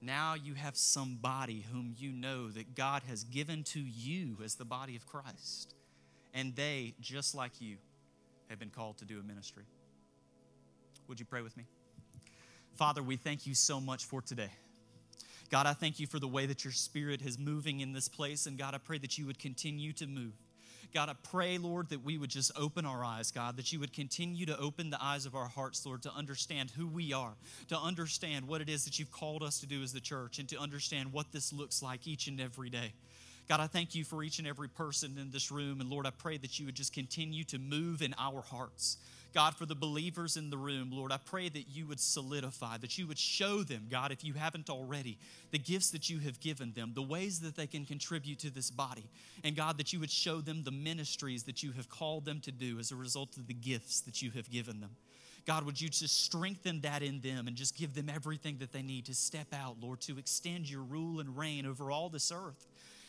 Now 0.00 0.34
you 0.34 0.54
have 0.54 0.76
somebody 0.76 1.64
whom 1.72 1.94
you 1.96 2.10
know 2.10 2.48
that 2.48 2.74
God 2.74 3.02
has 3.08 3.24
given 3.24 3.62
to 3.64 3.80
you 3.80 4.38
as 4.44 4.56
the 4.56 4.64
body 4.64 4.96
of 4.96 5.06
Christ. 5.06 5.74
And 6.34 6.56
they, 6.56 6.94
just 7.00 7.34
like 7.34 7.60
you, 7.60 7.76
have 8.48 8.58
been 8.58 8.70
called 8.70 8.98
to 8.98 9.04
do 9.04 9.20
a 9.20 9.22
ministry. 9.22 9.64
Would 11.08 11.20
you 11.20 11.26
pray 11.26 11.42
with 11.42 11.56
me? 11.56 11.64
Father, 12.74 13.02
we 13.02 13.16
thank 13.16 13.46
you 13.46 13.54
so 13.54 13.80
much 13.80 14.04
for 14.06 14.22
today. 14.22 14.50
God, 15.52 15.66
I 15.66 15.74
thank 15.74 16.00
you 16.00 16.06
for 16.06 16.18
the 16.18 16.26
way 16.26 16.46
that 16.46 16.64
your 16.64 16.72
spirit 16.72 17.20
is 17.20 17.38
moving 17.38 17.80
in 17.80 17.92
this 17.92 18.08
place. 18.08 18.46
And 18.46 18.56
God, 18.56 18.74
I 18.74 18.78
pray 18.78 18.96
that 18.96 19.18
you 19.18 19.26
would 19.26 19.38
continue 19.38 19.92
to 19.92 20.06
move. 20.06 20.32
God, 20.94 21.10
I 21.10 21.14
pray, 21.22 21.58
Lord, 21.58 21.90
that 21.90 22.02
we 22.02 22.16
would 22.16 22.30
just 22.30 22.52
open 22.56 22.86
our 22.86 23.04
eyes, 23.04 23.30
God, 23.30 23.58
that 23.58 23.70
you 23.70 23.78
would 23.78 23.92
continue 23.92 24.46
to 24.46 24.58
open 24.58 24.88
the 24.88 25.02
eyes 25.02 25.26
of 25.26 25.34
our 25.34 25.48
hearts, 25.48 25.84
Lord, 25.84 26.02
to 26.04 26.12
understand 26.12 26.70
who 26.70 26.86
we 26.86 27.12
are, 27.12 27.34
to 27.68 27.78
understand 27.78 28.48
what 28.48 28.62
it 28.62 28.70
is 28.70 28.86
that 28.86 28.98
you've 28.98 29.12
called 29.12 29.42
us 29.42 29.60
to 29.60 29.66
do 29.66 29.82
as 29.82 29.92
the 29.92 30.00
church, 30.00 30.38
and 30.38 30.48
to 30.48 30.58
understand 30.58 31.12
what 31.12 31.32
this 31.32 31.52
looks 31.52 31.82
like 31.82 32.06
each 32.06 32.28
and 32.28 32.40
every 32.40 32.70
day. 32.70 32.94
God, 33.46 33.60
I 33.60 33.66
thank 33.66 33.94
you 33.94 34.04
for 34.04 34.22
each 34.22 34.38
and 34.38 34.48
every 34.48 34.68
person 34.68 35.18
in 35.18 35.30
this 35.30 35.50
room. 35.50 35.82
And 35.82 35.90
Lord, 35.90 36.06
I 36.06 36.10
pray 36.10 36.38
that 36.38 36.58
you 36.58 36.64
would 36.64 36.76
just 36.76 36.94
continue 36.94 37.44
to 37.44 37.58
move 37.58 38.00
in 38.00 38.14
our 38.18 38.40
hearts. 38.40 38.96
God, 39.32 39.54
for 39.54 39.64
the 39.64 39.74
believers 39.74 40.36
in 40.36 40.50
the 40.50 40.58
room, 40.58 40.90
Lord, 40.92 41.10
I 41.10 41.16
pray 41.16 41.48
that 41.48 41.68
you 41.70 41.86
would 41.86 42.00
solidify, 42.00 42.76
that 42.78 42.98
you 42.98 43.06
would 43.06 43.18
show 43.18 43.62
them, 43.62 43.86
God, 43.90 44.12
if 44.12 44.22
you 44.24 44.34
haven't 44.34 44.68
already, 44.68 45.18
the 45.50 45.58
gifts 45.58 45.90
that 45.90 46.10
you 46.10 46.18
have 46.18 46.38
given 46.40 46.72
them, 46.72 46.92
the 46.94 47.02
ways 47.02 47.40
that 47.40 47.56
they 47.56 47.66
can 47.66 47.86
contribute 47.86 48.38
to 48.40 48.50
this 48.50 48.70
body. 48.70 49.08
And 49.42 49.56
God, 49.56 49.78
that 49.78 49.92
you 49.92 50.00
would 50.00 50.10
show 50.10 50.40
them 50.40 50.64
the 50.64 50.70
ministries 50.70 51.44
that 51.44 51.62
you 51.62 51.72
have 51.72 51.88
called 51.88 52.24
them 52.24 52.40
to 52.40 52.52
do 52.52 52.78
as 52.78 52.92
a 52.92 52.96
result 52.96 53.36
of 53.36 53.46
the 53.46 53.54
gifts 53.54 54.00
that 54.02 54.20
you 54.20 54.30
have 54.32 54.50
given 54.50 54.80
them. 54.80 54.90
God, 55.46 55.64
would 55.64 55.80
you 55.80 55.88
just 55.88 56.24
strengthen 56.24 56.82
that 56.82 57.02
in 57.02 57.20
them 57.20 57.48
and 57.48 57.56
just 57.56 57.76
give 57.76 57.94
them 57.94 58.08
everything 58.08 58.58
that 58.58 58.72
they 58.72 58.82
need 58.82 59.06
to 59.06 59.14
step 59.14 59.48
out, 59.52 59.76
Lord, 59.80 60.00
to 60.02 60.18
extend 60.18 60.70
your 60.70 60.82
rule 60.82 61.20
and 61.20 61.36
reign 61.36 61.66
over 61.66 61.90
all 61.90 62.08
this 62.08 62.30
earth. 62.30 62.66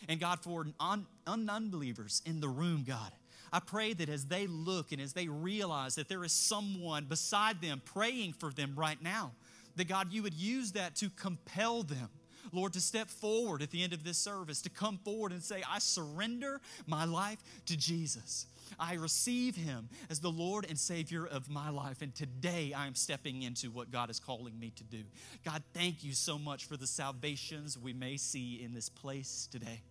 And 0.09 0.19
God, 0.19 0.39
for 0.39 0.65
un- 0.80 1.05
unbelievers 1.28 2.21
in 2.26 2.41
the 2.41 2.49
room, 2.49 2.84
God, 2.88 3.11
I 3.54 3.60
pray 3.60 3.93
that 3.93 4.10
as 4.10 4.26
they 4.26 4.47
look 4.47 4.91
and 4.91 4.99
as 4.99 5.14
they 5.14 5.28
realize 5.28 5.93
that 5.95 6.10
there 6.10 6.24
is 6.24 6.34
someone 6.34 7.06
beside 7.06 7.62
them 7.62 7.84
praying 7.86 8.34
for 8.34 8.51
them 8.51 8.74
right 8.76 8.99
now, 8.99 9.34
that 9.76 9.88
God, 9.88 10.12
you 10.12 10.24
would 10.24 10.34
use 10.34 10.72
that 10.72 10.95
to 10.97 11.10
compel 11.12 11.84
them. 11.84 12.10
Lord, 12.51 12.74
to 12.74 12.82
step 12.82 13.10
forward 13.10 13.62
at 13.62 13.70
the 13.70 13.84
end 13.84 13.93
of 13.93 14.04
this 14.04 14.18
service, 14.18 14.62
to 14.64 14.70
come 14.70 14.97
forward 15.06 15.32
and 15.32 15.41
say, 15.41 15.64
I 15.70 15.80
surrender 15.80 16.62
my 16.88 17.06
life 17.06 17.38
to 17.68 17.78
Jesus. 17.78 18.47
I 18.80 18.95
receive 18.95 19.56
him 19.56 19.88
as 20.10 20.20
the 20.20 20.32
Lord 20.32 20.66
and 20.68 20.78
Savior 20.78 21.26
of 21.26 21.47
my 21.47 21.70
life. 21.70 22.01
And 22.01 22.14
today 22.14 22.74
I 22.76 22.88
am 22.88 22.95
stepping 22.95 23.43
into 23.43 23.70
what 23.70 23.91
God 23.91 24.10
is 24.10 24.20
calling 24.20 24.60
me 24.60 24.72
to 24.76 24.84
do. 24.84 25.04
God, 25.45 25.64
thank 25.74 26.04
you 26.04 26.14
so 26.14 26.39
much 26.39 26.66
for 26.66 26.76
the 26.76 26.88
salvations 26.88 27.78
we 27.78 27.93
may 27.93 28.18
see 28.18 28.62
in 28.64 28.74
this 28.74 28.89
place 28.89 29.47
today. 29.51 29.82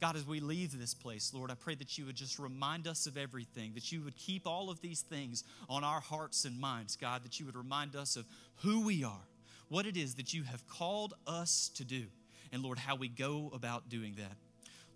God, 0.00 0.14
as 0.14 0.26
we 0.26 0.38
leave 0.38 0.78
this 0.78 0.94
place, 0.94 1.32
Lord, 1.34 1.50
I 1.50 1.54
pray 1.54 1.74
that 1.74 1.98
you 1.98 2.06
would 2.06 2.14
just 2.14 2.38
remind 2.38 2.86
us 2.86 3.06
of 3.06 3.16
everything, 3.16 3.72
that 3.74 3.90
you 3.90 4.00
would 4.02 4.16
keep 4.16 4.46
all 4.46 4.70
of 4.70 4.80
these 4.80 5.00
things 5.00 5.42
on 5.68 5.82
our 5.82 6.00
hearts 6.00 6.44
and 6.44 6.58
minds, 6.60 6.94
God, 6.94 7.24
that 7.24 7.40
you 7.40 7.46
would 7.46 7.56
remind 7.56 7.96
us 7.96 8.14
of 8.14 8.24
who 8.58 8.84
we 8.84 9.02
are, 9.02 9.26
what 9.68 9.86
it 9.86 9.96
is 9.96 10.14
that 10.14 10.32
you 10.32 10.44
have 10.44 10.66
called 10.68 11.14
us 11.26 11.70
to 11.74 11.84
do, 11.84 12.04
and 12.52 12.62
Lord, 12.62 12.78
how 12.78 12.94
we 12.94 13.08
go 13.08 13.50
about 13.52 13.88
doing 13.88 14.14
that. 14.18 14.36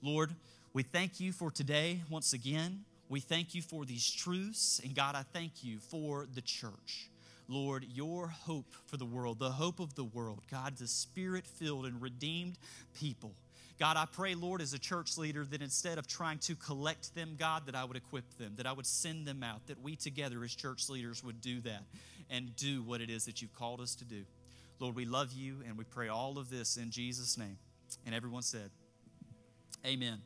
Lord, 0.02 0.30
we 0.72 0.84
thank 0.84 1.18
you 1.18 1.32
for 1.32 1.50
today 1.50 2.02
once 2.08 2.32
again. 2.32 2.84
We 3.08 3.20
thank 3.20 3.54
you 3.54 3.62
for 3.62 3.84
these 3.84 4.08
truths, 4.10 4.80
and 4.84 4.94
God, 4.94 5.14
I 5.16 5.22
thank 5.32 5.64
you 5.64 5.78
for 5.78 6.26
the 6.32 6.40
church. 6.40 7.10
Lord, 7.48 7.84
your 7.92 8.28
hope 8.28 8.72
for 8.86 8.96
the 8.96 9.04
world, 9.04 9.38
the 9.38 9.50
hope 9.50 9.80
of 9.80 9.94
the 9.96 10.04
world, 10.04 10.42
God, 10.50 10.76
the 10.76 10.86
spirit 10.86 11.46
filled 11.46 11.86
and 11.86 12.00
redeemed 12.00 12.56
people. 12.94 13.34
God, 13.78 13.96
I 13.96 14.06
pray, 14.06 14.34
Lord, 14.34 14.60
as 14.60 14.74
a 14.74 14.78
church 14.78 15.18
leader, 15.18 15.44
that 15.44 15.62
instead 15.62 15.98
of 15.98 16.06
trying 16.06 16.38
to 16.40 16.54
collect 16.54 17.14
them, 17.14 17.36
God, 17.38 17.66
that 17.66 17.74
I 17.74 17.84
would 17.84 17.96
equip 17.96 18.36
them, 18.38 18.54
that 18.56 18.66
I 18.66 18.72
would 18.72 18.86
send 18.86 19.26
them 19.26 19.42
out, 19.42 19.66
that 19.66 19.82
we 19.82 19.96
together 19.96 20.44
as 20.44 20.54
church 20.54 20.88
leaders 20.88 21.24
would 21.24 21.40
do 21.40 21.60
that 21.62 21.82
and 22.30 22.54
do 22.56 22.82
what 22.82 23.00
it 23.00 23.10
is 23.10 23.24
that 23.24 23.42
you've 23.42 23.54
called 23.54 23.80
us 23.80 23.94
to 23.96 24.04
do. 24.04 24.24
Lord, 24.78 24.94
we 24.94 25.04
love 25.04 25.32
you 25.32 25.58
and 25.66 25.76
we 25.78 25.84
pray 25.84 26.08
all 26.08 26.38
of 26.38 26.50
this 26.50 26.76
in 26.76 26.90
Jesus' 26.90 27.38
name. 27.38 27.58
And 28.06 28.14
everyone 28.14 28.42
said, 28.42 28.70
Amen. 29.86 30.20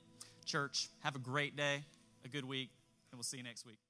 Church, 0.45 0.89
have 1.01 1.17
a 1.17 1.19
great 1.19 1.57
day, 1.57 1.83
a 2.25 2.29
good 2.29 2.45
week, 2.45 2.71
and 3.11 3.19
we'll 3.19 3.25
see 3.25 3.39
you 3.39 3.43
next 3.43 3.67
week. 3.67 3.86